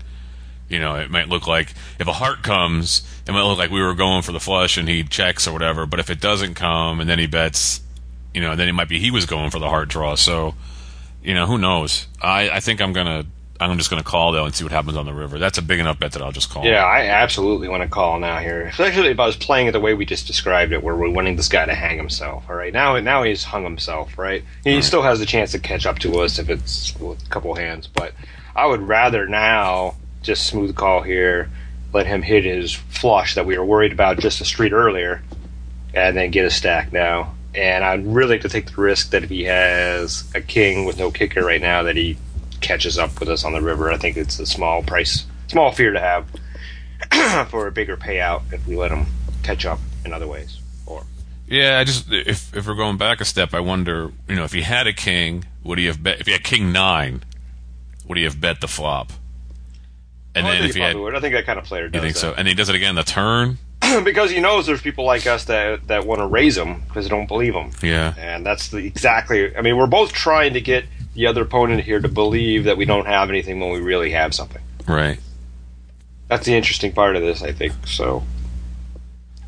you 0.69 0.79
know, 0.79 0.95
it 0.95 1.11
might 1.11 1.29
look 1.29 1.49
like 1.49 1.75
if 1.99 2.07
a 2.07 2.13
heart 2.13 2.43
comes, 2.43 3.03
it 3.27 3.33
might 3.33 3.43
look 3.43 3.59
like 3.59 3.71
we 3.71 3.83
were 3.83 3.95
going 3.95 4.23
for 4.23 4.33
the 4.33 4.41
flush 4.41 4.79
and 4.79 4.89
he 4.89 5.03
checks 5.03 5.47
or 5.47 5.53
whatever. 5.53 5.87
But 5.87 5.99
if 6.01 6.09
it 6.09 6.21
doesn't 6.21 6.55
come 6.55 7.01
and 7.01 7.11
then 7.11 7.19
he 7.19 7.27
bets, 7.27 7.81
you 8.33 8.41
know, 8.41 8.55
then 8.55 8.69
it 8.69 8.73
might 8.73 8.89
be 8.89 9.01
he 9.01 9.11
was 9.11 9.27
going 9.27 9.51
for 9.51 9.59
the 9.59 9.69
heart 9.69 9.89
draw. 9.89 10.15
So, 10.15 10.55
you 11.23 11.35
know, 11.35 11.47
who 11.47 11.59
knows? 11.59 12.07
I, 12.23 12.49
I 12.51 12.61
think 12.61 12.81
I'm 12.81 12.93
gonna 12.93 13.27
I'm 13.61 13.79
just 13.79 13.91
gonna 13.91 14.03
call 14.03 14.33
though 14.33 14.45
and 14.45 14.55
see 14.55 14.65
what 14.65 14.73
happens 14.73 14.97
on 14.97 15.07
the 15.07 15.15
river. 15.15 15.39
That's 15.39 15.59
a 15.59 15.63
big 15.63 15.81
enough 15.81 15.99
bet 15.99 16.13
that 16.13 16.23
I'll 16.23 16.33
just 16.33 16.51
call. 16.51 16.65
Yeah, 16.65 16.85
I 16.85 17.07
absolutely 17.07 17.69
want 17.69 17.83
to 17.83 17.89
call 17.89 18.19
now 18.19 18.39
here. 18.39 18.63
Especially 18.63 19.09
if 19.09 19.19
I 19.19 19.27
was 19.27 19.37
playing 19.37 19.69
it 19.69 19.73
the 19.73 19.81
way 19.81 19.95
we 19.95 20.05
just 20.05 20.27
described 20.27 20.73
it, 20.73 20.83
where 20.83 20.95
we're 20.95 21.11
wanting 21.11 21.37
this 21.37 21.49
guy 21.49 21.65
to 21.65 21.75
hang 21.75 21.97
himself. 21.97 22.45
All 22.49 22.57
right, 22.57 22.73
now 22.73 22.99
now 23.01 23.23
he's 23.23 23.45
hung 23.45 23.65
himself. 23.65 24.19
Right, 24.19 24.45
he 24.65 24.83
still 24.83 25.03
has 25.03 25.21
a 25.21 25.27
chance 25.27 25.53
to 25.53 25.59
catch 25.59 25.87
up 25.87 25.99
to 26.01 26.21
us 26.21 26.39
if 26.39 26.49
it's 26.49 26.99
with 26.99 27.25
a 27.25 27.29
couple 27.29 27.55
hands. 27.55 27.87
But 27.87 28.13
I 28.55 28.67
would 28.67 28.83
rather 28.83 29.27
now 29.27 29.95
just 30.23 30.47
smooth 30.47 30.75
call 30.75 31.03
here, 31.03 31.51
let 31.93 32.07
him 32.07 32.23
hit 32.23 32.45
his 32.45 32.75
flush 32.75 33.35
that 33.37 33.47
we 33.47 33.57
were 33.57 33.65
worried 33.65 33.93
about 33.93 34.19
just 34.19 34.41
a 34.41 34.45
street 34.45 34.73
earlier, 34.73 35.23
and 35.95 36.17
then 36.17 36.31
get 36.31 36.45
a 36.45 36.51
stack 36.51 36.93
now. 36.93 37.35
And 37.55 37.85
I'd 37.85 38.07
really 38.07 38.35
like 38.35 38.43
to 38.43 38.51
take 38.51 38.67
the 38.67 38.81
risk 38.81 39.11
that 39.11 39.25
if 39.25 39.31
he 39.31 39.45
has 39.45 40.31
a 40.35 40.43
king 40.43 40.85
with 40.85 40.99
no 40.99 41.11
kicker 41.11 41.43
right 41.43 41.61
now, 41.61 41.85
that 41.85 41.97
he 41.97 42.19
catches 42.67 42.99
up 42.99 43.21
with 43.21 43.29
us 43.29 43.45
on 43.45 43.53
the 43.53 43.63
river. 43.63 43.93
I 43.93 43.97
think 43.97 44.17
it's 44.17 44.41
a 44.41 44.47
small 44.47 44.83
price, 44.83 45.25
small 45.47 45.71
fear 45.71 45.93
to 45.93 46.01
have 46.01 47.49
for 47.51 47.69
a 47.69 47.73
bigger 47.73 47.97
payout 47.97 48.53
if 48.53 48.67
we 48.67 48.77
let 48.77 48.89
them 48.91 49.07
catch 49.43 49.65
up 49.65 49.79
in 50.05 50.13
other 50.13 50.27
ways. 50.27 50.59
Or 50.85 51.05
Yeah, 51.47 51.79
I 51.79 51.85
just 51.85 52.11
if 52.11 52.55
if 52.57 52.67
we're 52.67 52.75
going 52.75 52.97
back 52.97 53.21
a 53.21 53.25
step, 53.25 53.55
I 53.55 53.61
wonder, 53.61 54.11
you 54.29 54.35
know, 54.35 54.45
if 54.45 54.53
he 54.53 54.63
had 54.63 54.87
a 54.89 54.93
king, 54.93 55.45
would 55.63 55.79
he 55.79 55.87
have 55.87 56.03
bet? 56.03 56.21
If 56.21 56.27
he 56.27 56.33
had 56.33 56.43
king 56.43 56.73
nine, 56.73 57.23
would 58.09 58.19
he 58.19 58.25
have 58.25 58.41
bet 58.41 58.61
the 58.61 58.69
flop? 58.69 59.13
And 60.35 60.45
oh, 60.45 60.51
I 60.51 60.53
then 60.53 60.61
think 60.63 60.71
if 60.71 60.77
he 60.77 60.83
had, 60.83 60.97
would. 60.97 61.15
I 61.15 61.21
think 61.21 61.35
that 61.35 61.47
kind 61.47 61.59
of 61.59 61.65
player 61.65 61.89
does 61.89 61.95
you 61.95 62.01
think 62.01 62.15
that. 62.15 62.21
so? 62.21 62.35
And 62.37 62.49
he 62.49 62.55
does 62.55 62.69
it 62.69 62.75
again 62.75 62.97
the 62.97 63.05
turn. 63.05 63.59
because 64.05 64.31
he 64.31 64.41
knows 64.41 64.67
there's 64.67 64.83
people 64.83 65.05
like 65.05 65.27
us 65.27 65.45
that 65.45 65.87
that 65.87 66.05
want 66.05 66.21
to 66.21 66.27
raise 66.27 66.57
him 66.57 66.83
because 66.89 67.05
they 67.05 67.11
don't 67.11 67.29
believe 67.29 67.55
him. 67.55 67.71
Yeah, 67.81 68.15
And 68.19 68.45
that's 68.45 68.69
the 68.69 68.79
exactly. 68.79 69.57
I 69.57 69.63
mean, 69.63 69.77
we're 69.77 69.87
both 69.87 70.13
trying 70.13 70.55
to 70.55 70.61
get 70.61 70.85
the 71.17 71.27
other 71.27 71.43
opponent 71.43 71.83
here 71.83 72.01
to 72.01 72.09
believe 72.09 72.65
that 72.65 72.77
we 72.77 72.85
don't 72.85 73.07
have 73.07 73.31
anything 73.31 73.59
when 73.59 73.71
we 73.71 73.81
really 73.81 74.11
have 74.11 74.35
something. 74.35 74.63
right. 74.87 75.19
That's 76.29 76.45
the 76.45 76.55
interesting 76.55 76.93
part 76.93 77.15
of 77.15 77.23
this, 77.23 77.41
I 77.43 77.53
think. 77.53 77.73
So 77.87 78.25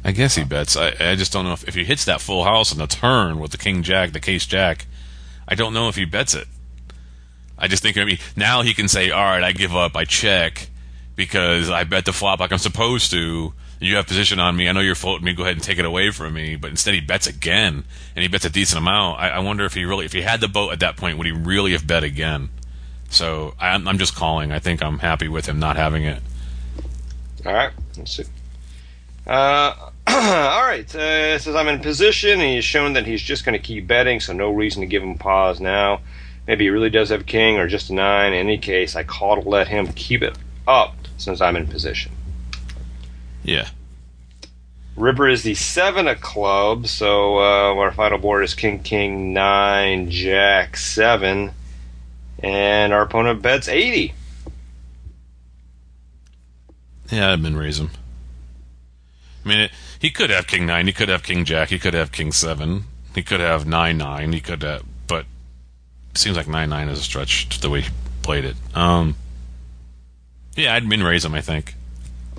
I 0.04 0.12
guess 0.12 0.36
he 0.36 0.44
bets. 0.44 0.76
I, 0.76 0.94
I 1.00 1.16
just 1.16 1.32
don't 1.32 1.44
know 1.44 1.52
if, 1.52 1.66
if 1.66 1.74
he 1.74 1.84
hits 1.84 2.04
that 2.04 2.20
full 2.20 2.44
house 2.44 2.70
on 2.72 2.78
the 2.78 2.86
turn 2.86 3.40
with 3.40 3.50
the 3.50 3.58
king 3.58 3.82
jack, 3.82 4.12
the 4.12 4.20
case 4.20 4.46
jack. 4.46 4.86
I 5.46 5.54
don't 5.54 5.74
know 5.74 5.88
if 5.88 5.96
he 5.96 6.04
bets 6.04 6.34
it. 6.34 6.46
I 7.58 7.66
just 7.66 7.82
think 7.82 7.96
maybe 7.96 8.20
now 8.36 8.62
he 8.62 8.74
can 8.74 8.86
say, 8.86 9.10
"All 9.10 9.22
right, 9.22 9.42
I 9.42 9.50
give 9.50 9.74
up. 9.74 9.96
I 9.96 10.04
check 10.04 10.68
because 11.16 11.68
I 11.68 11.82
bet 11.82 12.04
the 12.04 12.12
flop 12.12 12.38
like 12.38 12.52
I'm 12.52 12.58
supposed 12.58 13.10
to. 13.10 13.52
You 13.80 13.96
have 13.96 14.06
position 14.06 14.40
on 14.40 14.56
me. 14.56 14.68
I 14.68 14.72
know 14.72 14.80
you're 14.80 14.94
floating 14.94 15.24
me. 15.24 15.34
Go 15.34 15.42
ahead 15.42 15.54
and 15.54 15.62
take 15.62 15.78
it 15.78 15.84
away 15.84 16.10
from 16.10 16.34
me." 16.34 16.56
But 16.56 16.70
instead, 16.70 16.94
he 16.94 17.00
bets 17.00 17.26
again, 17.26 17.84
and 18.16 18.22
he 18.22 18.28
bets 18.28 18.44
a 18.44 18.50
decent 18.50 18.78
amount. 18.78 19.20
I, 19.20 19.28
I 19.30 19.38
wonder 19.38 19.64
if 19.64 19.74
he 19.74 19.84
really, 19.84 20.04
if 20.04 20.12
he 20.12 20.22
had 20.22 20.40
the 20.40 20.48
boat 20.48 20.72
at 20.72 20.80
that 20.80 20.96
point, 20.96 21.16
would 21.18 21.26
he 21.26 21.32
really 21.32 21.72
have 21.72 21.86
bet 21.86 22.02
again? 22.04 22.50
So 23.10 23.54
I'm, 23.58 23.88
I'm 23.88 23.98
just 23.98 24.14
calling. 24.14 24.52
I 24.52 24.58
think 24.58 24.82
I'm 24.82 24.98
happy 24.98 25.28
with 25.28 25.46
him 25.46 25.58
not 25.58 25.76
having 25.76 26.04
it. 26.04 26.22
All 27.46 27.52
right, 27.52 27.72
let's 27.96 28.16
see. 28.16 28.24
Uh, 29.26 29.74
all 30.06 30.66
right, 30.66 30.94
uh, 30.94 31.38
says 31.38 31.54
I'm 31.54 31.68
in 31.68 31.80
position, 31.80 32.40
and 32.40 32.50
he's 32.50 32.64
shown 32.64 32.94
that 32.94 33.06
he's 33.06 33.22
just 33.22 33.44
going 33.44 33.52
to 33.52 33.64
keep 33.64 33.86
betting, 33.86 34.20
so 34.20 34.32
no 34.32 34.50
reason 34.50 34.80
to 34.80 34.86
give 34.86 35.02
him 35.02 35.16
pause 35.16 35.60
now. 35.60 36.00
Maybe 36.46 36.64
he 36.64 36.70
really 36.70 36.90
does 36.90 37.10
have 37.10 37.20
a 37.20 37.24
king 37.24 37.58
or 37.58 37.68
just 37.68 37.90
a 37.90 37.94
nine. 37.94 38.32
In 38.32 38.38
any 38.38 38.58
case, 38.58 38.96
I 38.96 39.02
call 39.02 39.40
to 39.40 39.48
let 39.48 39.68
him 39.68 39.88
keep 39.88 40.22
it 40.22 40.36
up 40.66 40.96
since 41.18 41.40
I'm 41.40 41.56
in 41.56 41.66
position. 41.66 42.12
Yeah. 43.48 43.68
River 44.94 45.26
is 45.26 45.42
the 45.42 45.54
seven 45.54 46.06
of 46.06 46.20
clubs, 46.20 46.90
so 46.90 47.38
uh, 47.38 47.74
our 47.76 47.92
final 47.92 48.18
board 48.18 48.44
is 48.44 48.52
King 48.54 48.82
King 48.82 49.32
nine, 49.32 50.10
Jack 50.10 50.76
seven, 50.76 51.52
and 52.40 52.92
our 52.92 53.02
opponent 53.02 53.40
bets 53.40 53.66
eighty. 53.66 54.12
Yeah, 57.10 57.32
I'd 57.32 57.42
been 57.42 57.56
raise 57.56 57.80
him. 57.80 57.90
I 59.44 59.48
mean, 59.48 59.60
it, 59.60 59.70
he 59.98 60.10
could 60.10 60.28
have 60.28 60.46
King 60.46 60.66
nine. 60.66 60.86
He 60.86 60.92
could 60.92 61.08
have 61.08 61.22
King 61.22 61.46
Jack. 61.46 61.70
He 61.70 61.78
could 61.78 61.94
have 61.94 62.12
King 62.12 62.32
seven. 62.32 62.84
He 63.14 63.22
could 63.22 63.40
have 63.40 63.66
nine 63.66 63.96
nine. 63.96 64.34
He 64.34 64.40
could 64.40 64.62
have, 64.62 64.84
but 65.06 65.24
it 66.10 66.18
seems 66.18 66.36
like 66.36 66.48
nine 66.48 66.68
nine 66.68 66.90
is 66.90 66.98
a 66.98 67.02
stretch 67.02 67.60
the 67.60 67.70
way 67.70 67.80
he 67.80 67.90
played 68.22 68.44
it. 68.44 68.56
Um, 68.74 69.16
yeah, 70.54 70.74
I'd 70.74 70.86
raise 70.86 71.24
him. 71.24 71.34
I 71.34 71.40
think. 71.40 71.76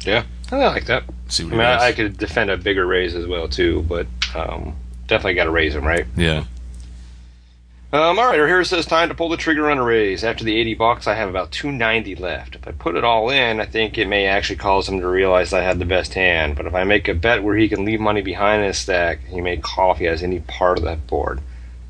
Yeah, 0.05 0.25
I 0.51 0.57
like 0.57 0.85
that. 0.85 1.03
See 1.27 1.43
I 1.43 1.45
what 1.47 1.51
mean, 1.51 1.61
I, 1.61 1.73
does. 1.73 1.83
I 1.83 1.91
could 1.93 2.17
defend 2.17 2.49
a 2.49 2.57
bigger 2.57 2.85
raise 2.85 3.15
as 3.15 3.27
well 3.27 3.47
too, 3.47 3.83
but 3.83 4.07
um, 4.35 4.75
definitely 5.07 5.35
got 5.35 5.45
to 5.45 5.51
raise 5.51 5.75
him, 5.75 5.85
right? 5.85 6.05
Yeah. 6.15 6.45
Um, 7.91 8.19
all 8.19 8.27
right, 8.27 8.35
here 8.35 8.59
it 8.59 8.65
says 8.65 8.85
time 8.85 9.09
to 9.09 9.15
pull 9.15 9.29
the 9.29 9.37
trigger 9.37 9.69
on 9.71 9.79
a 9.79 9.83
raise. 9.83 10.23
After 10.23 10.43
the 10.43 10.55
80 10.55 10.75
bucks, 10.75 11.07
I 11.07 11.15
have 11.15 11.27
about 11.27 11.51
290 11.51 12.15
left. 12.17 12.53
If 12.55 12.67
I 12.67 12.71
put 12.71 12.95
it 12.95 13.03
all 13.03 13.31
in, 13.31 13.59
I 13.59 13.65
think 13.65 13.97
it 13.97 14.07
may 14.07 14.27
actually 14.27 14.57
cause 14.57 14.87
him 14.87 14.99
to 14.99 15.07
realize 15.07 15.53
I 15.53 15.61
had 15.61 15.79
the 15.79 15.85
best 15.85 16.13
hand. 16.13 16.55
But 16.55 16.67
if 16.67 16.75
I 16.75 16.83
make 16.83 17.07
a 17.07 17.15
bet 17.15 17.41
where 17.41 17.55
he 17.55 17.67
can 17.67 17.85
leave 17.85 17.99
money 17.99 18.21
behind 18.21 18.61
in 18.61 18.67
his 18.67 18.77
stack, 18.77 19.21
he 19.25 19.41
may 19.41 19.57
call 19.57 19.93
if 19.93 19.97
he 19.97 20.05
has 20.05 20.21
any 20.21 20.39
part 20.41 20.77
of 20.77 20.83
that 20.83 21.07
board. 21.07 21.41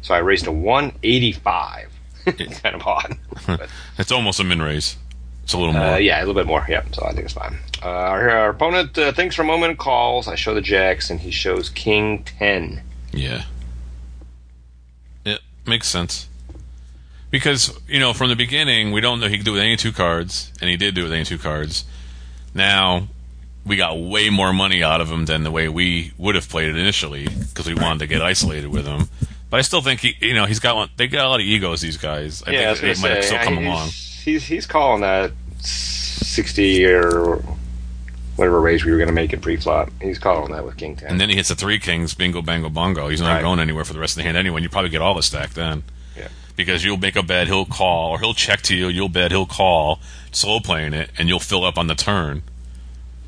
So 0.02 0.14
I 0.14 0.20
raised 0.20 0.46
to 0.46 0.54
185. 0.54 1.90
it's 2.28 2.60
kind 2.62 2.76
of 2.76 2.88
odd. 2.88 3.18
But, 3.46 3.70
It's 3.98 4.12
almost 4.12 4.40
a 4.40 4.46
min 4.46 4.62
raise. 4.62 4.96
It's 5.50 5.56
a 5.56 5.58
little 5.58 5.74
more. 5.74 5.82
uh, 5.82 5.98
yeah, 5.98 6.20
a 6.20 6.22
little 6.22 6.36
bit 6.36 6.46
more. 6.46 6.64
Yeah, 6.70 6.84
so 6.92 7.04
I 7.04 7.12
think 7.12 7.26
it's 7.26 7.34
fine. 7.34 7.58
Uh, 7.82 7.88
our, 7.90 8.30
our 8.30 8.50
opponent 8.52 8.96
uh, 9.00 9.12
thinks 9.14 9.36
for 9.36 9.42
a 9.42 9.46
moment 9.46 9.72
and 9.72 9.80
calls. 9.80 10.28
I 10.28 10.36
show 10.36 10.54
the 10.54 10.62
jacks, 10.62 11.10
and 11.10 11.20
he 11.20 11.32
shows 11.32 11.70
King 11.70 12.24
10. 12.24 12.84
Yeah. 13.12 13.46
It 15.26 15.42
makes 15.66 15.88
sense. 15.88 16.28
Because, 17.32 17.76
you 17.88 18.00
know, 18.00 18.14
from 18.14 18.30
the 18.30 18.36
beginning, 18.36 18.92
we 18.92 19.02
don't 19.02 19.20
know 19.20 19.28
he 19.28 19.38
could 19.38 19.46
do 19.46 19.54
it 19.54 19.56
with 19.56 19.64
any 19.64 19.76
two 19.76 19.92
cards, 19.92 20.54
and 20.62 20.70
he 20.70 20.78
did 20.78 20.94
do 20.94 21.02
it 21.02 21.06
with 21.06 21.14
any 21.14 21.26
two 21.26 21.40
cards. 21.40 21.84
Now, 22.54 23.08
we 23.66 23.76
got 23.76 24.00
way 24.00 24.30
more 24.30 24.54
money 24.54 24.84
out 24.84 25.02
of 25.02 25.10
him 25.10 25.26
than 25.26 25.42
the 25.42 25.50
way 25.50 25.68
we 25.68 26.14
would 26.20 26.36
have 26.36 26.48
played 26.48 26.70
it 26.70 26.78
initially, 26.78 27.28
because 27.28 27.66
we 27.66 27.74
wanted 27.74 28.02
to 28.02 28.06
get 28.06 28.22
isolated 28.22 28.68
with 28.68 28.86
him. 28.86 29.10
But 29.50 29.58
I 29.58 29.62
still 29.62 29.82
think 29.82 30.02
he, 30.02 30.14
you 30.22 30.36
know, 30.36 30.46
he's 30.46 30.60
got 30.60 30.76
one, 30.76 30.90
they 30.96 31.08
got 31.08 31.26
a 31.26 31.30
lot 31.30 31.40
of 31.40 31.46
egos. 31.48 31.82
These 31.82 31.98
guys. 31.98 32.44
I 32.46 32.52
yeah, 32.52 32.76
think 32.76 32.98
they 32.98 33.02
might 33.02 33.24
say, 33.24 33.30
still 33.30 33.40
come 33.40 33.58
along. 33.58 33.90
He's 34.30 34.46
he's 34.46 34.68
calling 34.68 35.02
that 35.02 35.32
sixty 35.60 36.86
or 36.86 37.42
whatever 38.36 38.62
raise 38.62 38.86
we 38.86 38.92
were 38.92 38.98
going 38.98 39.08
to 39.08 39.14
make 39.14 39.34
in 39.34 39.42
pre-flop. 39.42 39.90
He's 40.00 40.20
calling 40.20 40.52
that 40.52 40.64
with 40.64 40.78
King 40.78 40.96
Ten. 40.96 41.10
And 41.10 41.20
then 41.20 41.30
he 41.30 41.36
hits 41.36 41.50
the 41.50 41.56
three 41.56 41.80
kings, 41.80 42.14
bingo, 42.14 42.44
bango, 42.44 42.70
bongo. 42.70 43.08
He's 43.10 43.22
not 43.22 43.34
Right. 43.34 43.42
going 43.42 43.60
anywhere 43.60 43.84
for 43.84 43.94
the 43.94 44.00
rest 44.00 44.14
of 44.14 44.18
the 44.18 44.24
hand 44.24 44.38
anyway. 44.38 44.58
And 44.58 44.64
you 44.64 44.70
probably 44.70 44.92
get 44.92 45.02
all 45.02 45.16
the 45.16 45.24
stack 45.24 45.56
then. 45.56 45.82
Yeah. 46.16 46.28
Because 46.56 46.84
you'll 46.86 46.98
make 46.98 47.16
a 47.16 47.24
bet, 47.24 47.48
he'll 47.48 47.66
call, 47.66 48.12
or 48.12 48.20
he'll 48.20 48.34
check 48.36 48.62
to 48.64 48.76
you, 48.76 48.88
you'll 48.88 49.10
bet, 49.10 49.32
he'll 49.32 49.48
call, 49.48 50.00
slow 50.32 50.60
playing 50.60 50.94
it, 50.94 51.10
and 51.18 51.28
you'll 51.28 51.40
fill 51.40 51.66
up 51.66 51.78
on 51.78 51.88
the 51.88 51.96
turn. 51.96 52.44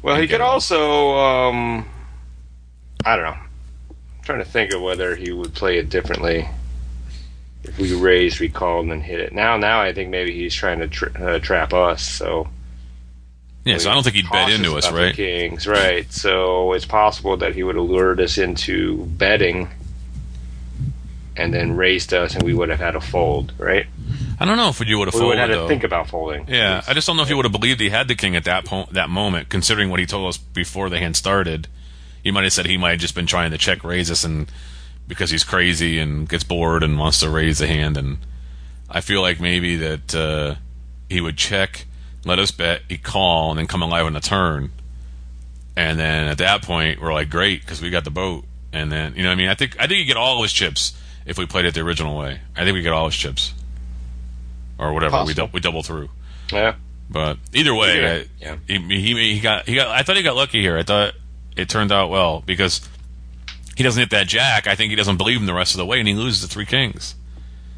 well, 0.04 0.16
he 0.22 0.28
could 0.28 0.40
also, 0.42 1.16
um, 1.18 1.86
I 3.04 3.16
don't 3.16 3.26
know. 3.26 3.32
I'm 3.40 4.24
trying 4.24 4.40
to 4.40 4.46
think 4.46 4.72
of 4.74 4.82
whether 4.82 5.16
he 5.16 5.32
would 5.32 5.54
play 5.56 5.78
it 5.80 5.90
differently 5.90 6.48
if 7.64 7.78
we 7.78 7.94
raised, 7.94 8.40
we 8.40 8.50
called, 8.50 8.84
and 8.84 8.92
then 8.92 9.02
hit 9.02 9.20
it. 9.20 9.34
Now, 9.34 9.58
now 9.58 9.82
I 9.82 9.94
think 9.94 10.10
maybe 10.10 10.34
he's 10.34 10.54
trying 10.56 10.80
to 10.80 10.88
tra- 10.88 11.14
uh, 11.36 11.40
trap 11.40 11.74
us. 11.74 12.02
So 12.04 12.48
Yeah, 13.64 13.78
so 13.78 13.92
I 13.92 13.94
don't 13.94 14.04
think 14.04 14.16
he'd 14.16 14.30
bet 14.30 14.50
into 14.52 14.76
us, 14.78 14.92
right? 14.92 15.16
Kings, 15.16 15.68
right? 15.68 16.12
So 16.12 16.74
it's 16.74 16.86
possible 16.86 17.38
that 17.38 17.54
he 17.54 17.64
would 17.64 17.76
have 17.76 17.86
lured 17.86 18.20
us 18.20 18.38
into 18.38 19.06
betting, 19.06 19.70
and 21.38 21.54
then 21.54 21.76
raised 21.78 22.14
us, 22.14 22.34
and 22.36 22.44
we 22.44 22.54
would 22.54 22.70
have 22.70 22.80
had 22.80 22.96
a 22.96 23.02
fold, 23.02 23.54
right? 23.58 23.86
I 24.40 24.46
don't 24.46 24.58
know 24.58 24.70
if 24.70 24.80
you 24.86 24.98
would 24.98 25.08
have 25.08 25.14
We 25.14 25.20
would 25.22 25.38
folded 25.38 25.40
have 25.40 25.50
had 25.52 25.56
to 25.56 25.68
think 25.68 25.84
about 25.84 26.10
folding. 26.10 26.46
yeah, 26.48 26.82
I 26.88 26.94
just 26.94 27.06
don't 27.08 27.16
know 27.16 27.24
if 27.24 27.30
he 27.30 27.36
would 27.36 27.46
have 27.46 27.52
believed 27.52 27.80
he 27.80 27.90
had 27.90 28.08
the 28.08 28.16
king 28.16 28.36
at 28.36 28.44
that 28.46 28.66
po- 28.66 28.88
that 28.92 29.10
moment, 29.10 29.50
considering 29.50 29.90
what 29.90 30.00
he 30.00 30.06
told 30.06 30.28
us 30.30 30.38
before 30.38 30.90
the 30.90 30.98
hand 30.98 31.16
started. 31.16 31.68
He 32.24 32.32
might 32.32 32.44
have 32.44 32.54
said 32.54 32.66
he 32.66 32.78
might 32.78 32.92
have 32.92 33.00
just 33.00 33.16
been 33.16 33.26
trying 33.28 33.52
to 33.52 33.58
check 33.58 33.84
raise 33.84 34.10
us, 34.12 34.24
and 34.24 34.52
because 35.12 35.30
he's 35.30 35.44
crazy 35.44 36.00
and 36.00 36.30
gets 36.30 36.46
bored 36.46 36.84
and 36.84 36.98
wants 36.98 37.20
to 37.20 37.30
raise 37.30 37.58
the 37.60 37.68
hand, 37.68 37.98
and 37.98 38.18
I 38.90 39.02
feel 39.02 39.22
like 39.22 39.42
maybe 39.42 39.76
that 39.76 40.16
uh, 40.16 40.56
he 41.10 41.20
would 41.20 41.38
check, 41.38 41.86
let 42.24 42.40
us 42.40 42.50
bet, 42.52 42.84
he 42.88 42.98
call, 42.98 43.50
and 43.50 43.60
then 43.60 43.68
come 43.68 43.82
alive 43.82 44.06
on 44.06 44.14
the 44.14 44.22
turn, 44.22 44.72
and 45.76 46.00
then 46.00 46.30
at 46.30 46.38
that 46.38 46.62
point 46.62 47.02
we're 47.02 47.12
like, 47.14 47.30
great, 47.30 47.60
because 47.60 47.82
we 47.82 47.90
got 47.90 48.06
the 48.06 48.10
boat, 48.10 48.46
and 48.72 48.90
then 48.90 49.14
you 49.18 49.24
know, 49.24 49.28
what 49.28 49.34
I 49.34 49.36
mean, 49.36 49.50
I 49.50 49.54
think 49.56 49.76
I 49.78 49.86
think 49.88 50.00
you 50.00 50.06
get 50.06 50.16
all 50.16 50.42
his 50.44 50.54
chips 50.54 50.98
if 51.26 51.38
we 51.38 51.46
played 51.46 51.66
it 51.66 51.74
the 51.74 51.82
original 51.82 52.18
way. 52.18 52.40
I 52.56 52.64
think 52.64 52.74
we 52.74 52.82
get 52.82 52.94
all 52.94 53.08
his 53.08 53.16
chips, 53.18 53.54
or 54.78 54.94
whatever 54.94 55.18
we 55.18 55.34
Possible. 55.34 55.48
dou- 55.48 55.52
we 55.54 55.60
double 55.60 55.84
through. 55.84 56.10
Yeah. 56.54 56.76
But 57.10 57.38
either 57.54 57.76
way, 57.76 57.98
Either 57.98 58.08
I, 58.08 58.26
yeah. 58.40 58.56
he, 58.66 58.78
he 59.02 59.34
he 59.34 59.40
got 59.42 59.68
he 59.68 59.76
got. 59.76 59.90
I 59.90 60.04
thought 60.04 60.16
he 60.16 60.24
got 60.24 60.38
lucky 60.38 60.62
here. 60.62 60.78
I 60.78 60.84
thought 60.84 61.14
it 61.58 61.68
turned 61.68 61.92
out 61.92 62.10
well 62.10 62.42
because 62.46 62.88
he 63.76 63.84
doesn't 63.84 64.00
hit 64.00 64.10
that 64.12 64.28
jack. 64.28 64.68
I 64.68 64.76
think 64.76 64.90
he 64.90 64.96
doesn't 64.96 65.18
believe 65.18 65.40
him 65.40 65.46
the 65.46 65.54
rest 65.54 65.74
of 65.74 65.78
the 65.78 65.86
way, 65.86 66.00
and 66.00 66.08
he 66.08 66.14
loses 66.14 66.42
the 66.42 66.48
three 66.48 66.66
kings. 66.66 67.16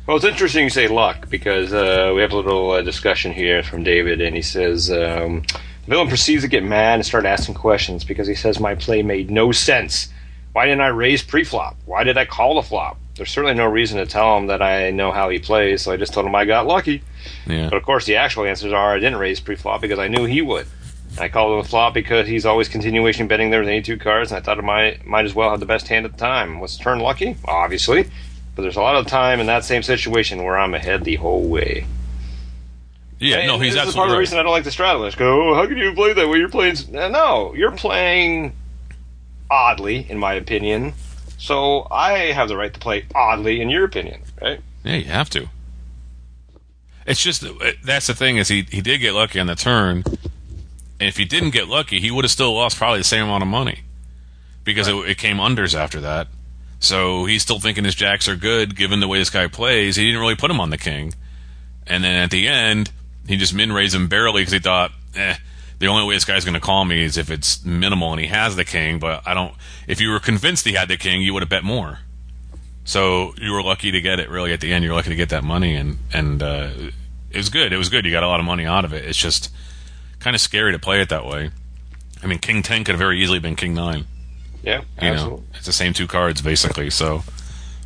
Well, 0.05 0.17
it's 0.17 0.25
interesting 0.25 0.65
you 0.65 0.69
say 0.69 0.87
luck 0.89 1.29
because 1.29 1.71
uh, 1.71 2.11
we 2.13 2.21
have 2.21 2.33
a 2.33 2.35
little 2.35 2.71
uh, 2.71 2.81
discussion 2.81 3.31
here 3.31 3.63
from 3.63 3.83
David, 3.83 4.19
and 4.19 4.35
he 4.35 4.41
says 4.41 4.91
um, 4.91 5.43
the 5.85 5.89
villain 5.89 6.09
proceeds 6.09 6.41
to 6.43 6.49
get 6.49 6.63
mad 6.63 6.95
and 6.95 7.05
start 7.05 7.25
asking 7.25 7.55
questions 7.55 8.03
because 8.03 8.27
he 8.27 8.35
says 8.35 8.59
my 8.59 8.75
play 8.75 9.01
made 9.01 9.31
no 9.31 9.53
sense. 9.53 10.09
Why 10.51 10.65
didn't 10.65 10.81
I 10.81 10.87
raise 10.87 11.23
pre-flop? 11.23 11.77
Why 11.85 12.03
did 12.03 12.17
I 12.17 12.25
call 12.25 12.55
the 12.55 12.63
flop? 12.63 12.97
There's 13.15 13.31
certainly 13.31 13.55
no 13.55 13.67
reason 13.67 13.97
to 13.99 14.05
tell 14.05 14.37
him 14.37 14.47
that 14.47 14.61
I 14.61 14.91
know 14.91 15.11
how 15.11 15.29
he 15.29 15.39
plays, 15.39 15.83
so 15.83 15.91
I 15.91 15.97
just 15.97 16.13
told 16.13 16.25
him 16.25 16.35
I 16.35 16.45
got 16.45 16.67
lucky. 16.67 17.01
Yeah, 17.47 17.69
But 17.69 17.77
of 17.77 17.83
course, 17.83 18.05
the 18.05 18.17
actual 18.17 18.43
answers 18.45 18.73
are 18.73 18.95
I 18.95 18.99
didn't 18.99 19.19
raise 19.19 19.39
pre-flop 19.39 19.81
because 19.81 19.99
I 19.99 20.07
knew 20.09 20.25
he 20.25 20.41
would. 20.41 20.67
I 21.19 21.29
called 21.29 21.53
him 21.53 21.59
a 21.59 21.63
flop 21.63 21.93
because 21.93 22.27
he's 22.27 22.45
always 22.45 22.67
continuation 22.67 23.27
betting 23.27 23.51
there 23.51 23.59
with 23.59 23.69
any 23.69 23.81
two 23.81 23.97
cards, 23.97 24.31
and 24.31 24.37
I 24.39 24.41
thought 24.41 24.57
I 24.57 24.61
might 24.61 25.05
might 25.05 25.25
as 25.25 25.33
well 25.35 25.49
have 25.51 25.59
the 25.59 25.65
best 25.65 25.87
hand 25.87 26.05
at 26.05 26.13
the 26.13 26.17
time. 26.17 26.59
Was 26.59 26.77
the 26.77 26.83
turn 26.83 26.99
lucky? 26.99 27.35
Obviously, 27.45 28.09
but 28.55 28.63
there's 28.63 28.77
a 28.77 28.81
lot 28.81 28.95
of 28.95 29.05
time 29.07 29.39
in 29.39 29.45
that 29.47 29.63
same 29.63 29.83
situation 29.83 30.43
where 30.43 30.57
I'm 30.57 30.73
ahead 30.73 31.03
the 31.03 31.15
whole 31.15 31.43
way. 31.43 31.85
yeah. 33.19 33.37
And 33.37 33.47
no, 33.47 33.59
he's 33.59 33.75
this 33.75 33.89
is 33.89 33.95
part 33.95 34.07
of 34.07 34.11
the 34.11 34.15
right. 34.15 34.19
reason 34.19 34.39
I 34.39 34.43
don't 34.43 34.51
like 34.51 34.63
the 34.63 34.69
straddlers. 34.71 35.15
Go, 35.15 35.51
oh, 35.51 35.55
how 35.55 35.67
can 35.67 35.77
you 35.77 35.93
play 35.93 36.13
that 36.13 36.27
way? 36.27 36.37
You're 36.39 36.49
playing. 36.49 36.75
Uh, 36.95 37.07
No, 37.09 37.53
you're 37.53 37.71
playing 37.71 38.53
oddly, 39.51 40.09
in 40.09 40.17
my 40.17 40.33
opinion. 40.33 40.93
So 41.37 41.87
I 41.91 42.31
have 42.31 42.47
the 42.47 42.55
right 42.57 42.73
to 42.73 42.79
play 42.79 43.05
oddly, 43.13 43.61
in 43.61 43.69
your 43.69 43.83
opinion, 43.83 44.21
right? 44.41 44.61
Yeah, 44.83 44.95
you 44.95 45.05
have 45.05 45.29
to. 45.31 45.47
It's 47.05 47.21
just 47.21 47.43
that's 47.83 48.07
the 48.07 48.13
thing 48.13 48.37
is 48.37 48.47
he 48.47 48.65
he 48.71 48.81
did 48.81 48.99
get 48.99 49.13
lucky 49.13 49.39
on 49.39 49.47
the 49.47 49.55
turn, 49.55 50.03
and 50.99 51.09
if 51.09 51.17
he 51.17 51.25
didn't 51.25 51.51
get 51.51 51.67
lucky, 51.67 51.99
he 51.99 52.11
would 52.11 52.25
have 52.25 52.31
still 52.31 52.53
lost 52.53 52.77
probably 52.77 52.99
the 52.99 53.03
same 53.03 53.23
amount 53.23 53.43
of 53.43 53.49
money 53.49 53.81
because 54.63 54.87
it, 54.87 54.95
it 54.95 55.17
came 55.17 55.37
unders 55.37 55.75
after 55.75 55.99
that. 56.01 56.27
So 56.79 57.25
he's 57.25 57.41
still 57.41 57.59
thinking 57.59 57.83
his 57.83 57.95
jacks 57.95 58.27
are 58.27 58.35
good 58.35 58.75
given 58.75 58.99
the 58.99 59.07
way 59.07 59.17
this 59.17 59.29
guy 59.29 59.47
plays. 59.47 59.95
He 59.95 60.05
didn't 60.05 60.19
really 60.19 60.35
put 60.35 60.51
him 60.51 60.59
on 60.59 60.69
the 60.69 60.77
king, 60.77 61.13
and 61.87 62.03
then 62.03 62.15
at 62.15 62.31
the 62.31 62.47
end 62.47 62.91
he 63.27 63.37
just 63.37 63.53
min 63.53 63.71
raised 63.71 63.95
him 63.95 64.07
barely 64.07 64.41
because 64.41 64.53
he 64.53 64.59
thought, 64.59 64.91
eh, 65.15 65.35
the 65.79 65.87
only 65.87 66.05
way 66.07 66.15
this 66.15 66.25
guy's 66.25 66.45
going 66.45 66.53
to 66.53 66.59
call 66.59 66.85
me 66.85 67.03
is 67.03 67.17
if 67.17 67.29
it's 67.31 67.63
minimal 67.65 68.11
and 68.11 68.21
he 68.21 68.27
has 68.27 68.55
the 68.55 68.65
king. 68.65 68.99
But 68.99 69.25
I 69.25 69.33
don't. 69.33 69.53
If 69.87 69.99
you 70.01 70.09
were 70.09 70.19
convinced 70.19 70.65
he 70.65 70.73
had 70.73 70.87
the 70.87 70.97
king, 70.97 71.21
you 71.21 71.33
would 71.33 71.41
have 71.41 71.49
bet 71.49 71.63
more. 71.63 71.99
So 72.85 73.33
you 73.37 73.51
were 73.51 73.63
lucky 73.63 73.91
to 73.91 74.01
get 74.01 74.19
it. 74.19 74.29
Really, 74.29 74.51
at 74.53 74.59
the 74.59 74.73
end, 74.73 74.83
you're 74.83 74.93
lucky 74.93 75.09
to 75.09 75.15
get 75.15 75.29
that 75.29 75.43
money, 75.43 75.75
and 75.75 75.97
and 76.13 76.43
uh, 76.43 76.69
it 77.31 77.37
was 77.37 77.49
good. 77.49 77.73
It 77.73 77.77
was 77.77 77.89
good. 77.89 78.05
You 78.05 78.11
got 78.11 78.23
a 78.23 78.27
lot 78.27 78.39
of 78.39 78.45
money 78.45 78.65
out 78.65 78.85
of 78.85 78.93
it. 78.93 79.05
It's 79.05 79.17
just 79.17 79.51
kind 80.23 80.35
of 80.35 80.41
scary 80.41 80.71
to 80.71 80.79
play 80.79 81.01
it 81.01 81.09
that 81.09 81.25
way. 81.25 81.51
I 82.23 82.27
mean, 82.27 82.39
King 82.39 82.63
Ten 82.63 82.83
could 82.83 82.93
have 82.93 82.99
very 82.99 83.21
easily 83.21 83.39
been 83.39 83.55
King 83.55 83.73
Nine. 83.73 84.05
Yeah, 84.63 84.81
You 85.01 85.09
absolutely. 85.09 85.39
know, 85.41 85.45
it's 85.55 85.65
the 85.65 85.73
same 85.73 85.91
two 85.93 86.07
cards 86.07 86.41
basically. 86.41 86.89
So, 86.89 87.23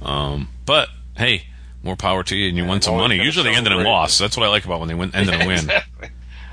um, 0.01 0.47
but 0.65 0.89
hey, 1.17 1.43
more 1.83 1.95
power 1.95 2.23
to 2.23 2.35
you, 2.35 2.49
and 2.49 2.57
you 2.57 2.65
won 2.65 2.81
some 2.81 2.95
money. 2.97 3.15
Usually, 3.15 3.49
they 3.49 3.55
ended 3.55 3.71
in 3.73 3.77
celebrate. 3.79 3.91
loss. 3.91 4.17
That's 4.19 4.37
what 4.37 4.45
I 4.45 4.49
like 4.49 4.65
about 4.65 4.79
when 4.79 4.87
they 4.89 4.93
win, 4.95 5.11
ended 5.15 5.33
in 5.35 5.41
a 5.41 5.47
win. 5.47 5.57
Exactly. 5.69 6.09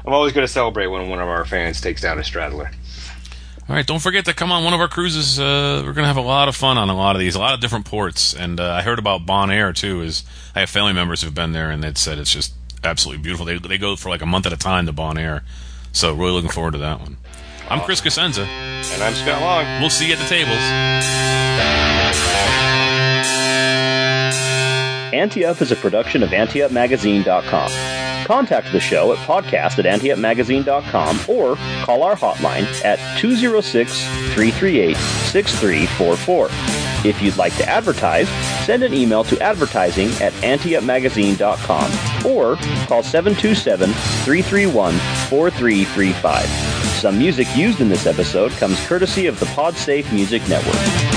I'm 0.07 0.13
always 0.13 0.33
going 0.35 0.47
to 0.47 0.53
celebrate 0.53 0.87
when 0.89 1.09
one 1.09 1.19
of 1.19 1.29
our 1.29 1.47
fans 1.47 1.81
takes 1.81 2.03
down 2.03 2.19
a 2.19 2.25
straddler. 2.25 2.71
All 3.67 3.75
right, 3.75 3.87
don't 3.87 4.01
forget 4.03 4.27
to 4.27 4.35
come 4.35 4.53
on 4.53 4.63
one 4.63 4.75
of 4.75 4.81
our 4.81 4.89
cruises. 4.89 5.41
Uh, 5.41 5.83
we're 5.87 5.95
gonna 5.95 6.07
have 6.07 6.19
a 6.19 6.21
lot 6.21 6.49
of 6.49 6.55
fun 6.57 6.77
on 6.77 6.91
a 6.91 6.95
lot 6.95 7.17
of 7.17 7.21
these, 7.21 7.35
a 7.35 7.39
lot 7.39 7.55
of 7.55 7.61
different 7.61 7.87
ports. 7.87 8.35
And 8.35 8.61
uh, 8.61 8.71
I 8.73 8.83
heard 8.83 8.99
about 8.99 9.25
Bonaire 9.25 9.75
too. 9.75 10.03
Is 10.03 10.23
I 10.55 10.61
have 10.61 10.69
family 10.69 10.93
members 10.93 11.23
who've 11.23 11.35
been 11.35 11.53
there, 11.53 11.71
and 11.71 11.83
they'd 11.83 11.97
said 11.97 12.19
it's 12.19 12.31
just 12.31 12.53
absolutely 12.85 13.23
beautiful. 13.23 13.47
They 13.47 13.57
they 13.57 13.79
go 13.79 13.97
for 13.97 14.11
like 14.11 14.21
a 14.21 14.27
month 14.27 14.45
at 14.45 14.53
a 14.53 14.59
time 14.59 14.85
to 14.85 14.93
Bonaire, 14.93 15.41
so 15.95 16.13
really 16.13 16.33
looking 16.33 16.51
forward 16.51 16.73
to 16.73 16.79
that 16.79 17.01
one. 17.01 17.17
I'm 17.71 17.81
Chris 17.81 18.01
Cosenza. 18.03 18.45
And 18.45 19.03
I'm 19.03 19.15
Scott 19.15 19.41
Long. 19.41 19.81
We'll 19.81 19.89
see 19.89 20.09
you 20.09 20.13
at 20.13 20.19
the 20.19 20.27
tables. 20.27 20.61
Ante-Up 25.15 25.63
is 25.63 25.73
a 25.73 25.77
production 25.77 26.23
of 26.23 26.31
AnteUpMagazine.com. 26.31 28.27
Contact 28.27 28.73
the 28.73 28.81
show 28.81 29.13
at 29.13 29.19
podcast 29.19 29.79
at 29.79 29.87
anteupmagazine.com 30.01 31.21
or 31.29 31.57
call 31.85 32.03
our 32.03 32.17
hotline 32.17 32.65
at 32.85 32.99
206 33.19 34.03
338 34.35 34.97
6344. 34.97 36.84
If 37.05 37.21
you'd 37.21 37.37
like 37.37 37.55
to 37.57 37.69
advertise, 37.69 38.29
send 38.65 38.83
an 38.83 38.95
email 38.95 39.25
to 39.25 39.39
advertising 39.41 40.09
at 40.23 40.33
anteupmagazine.com 40.35 42.27
or 42.27 42.57
call 42.87 43.03
727 43.03 43.93
331 43.93 44.95
4335. 45.29 46.47
Some 46.99 47.19
music 47.19 47.47
used 47.55 47.81
in 47.81 47.89
this 47.89 48.07
episode 48.07 48.53
comes 48.53 48.81
courtesy 48.87 49.27
of 49.27 49.39
the 49.39 49.47
PodSafe 49.47 50.11
Music 50.13 50.47
Network. 50.49 51.14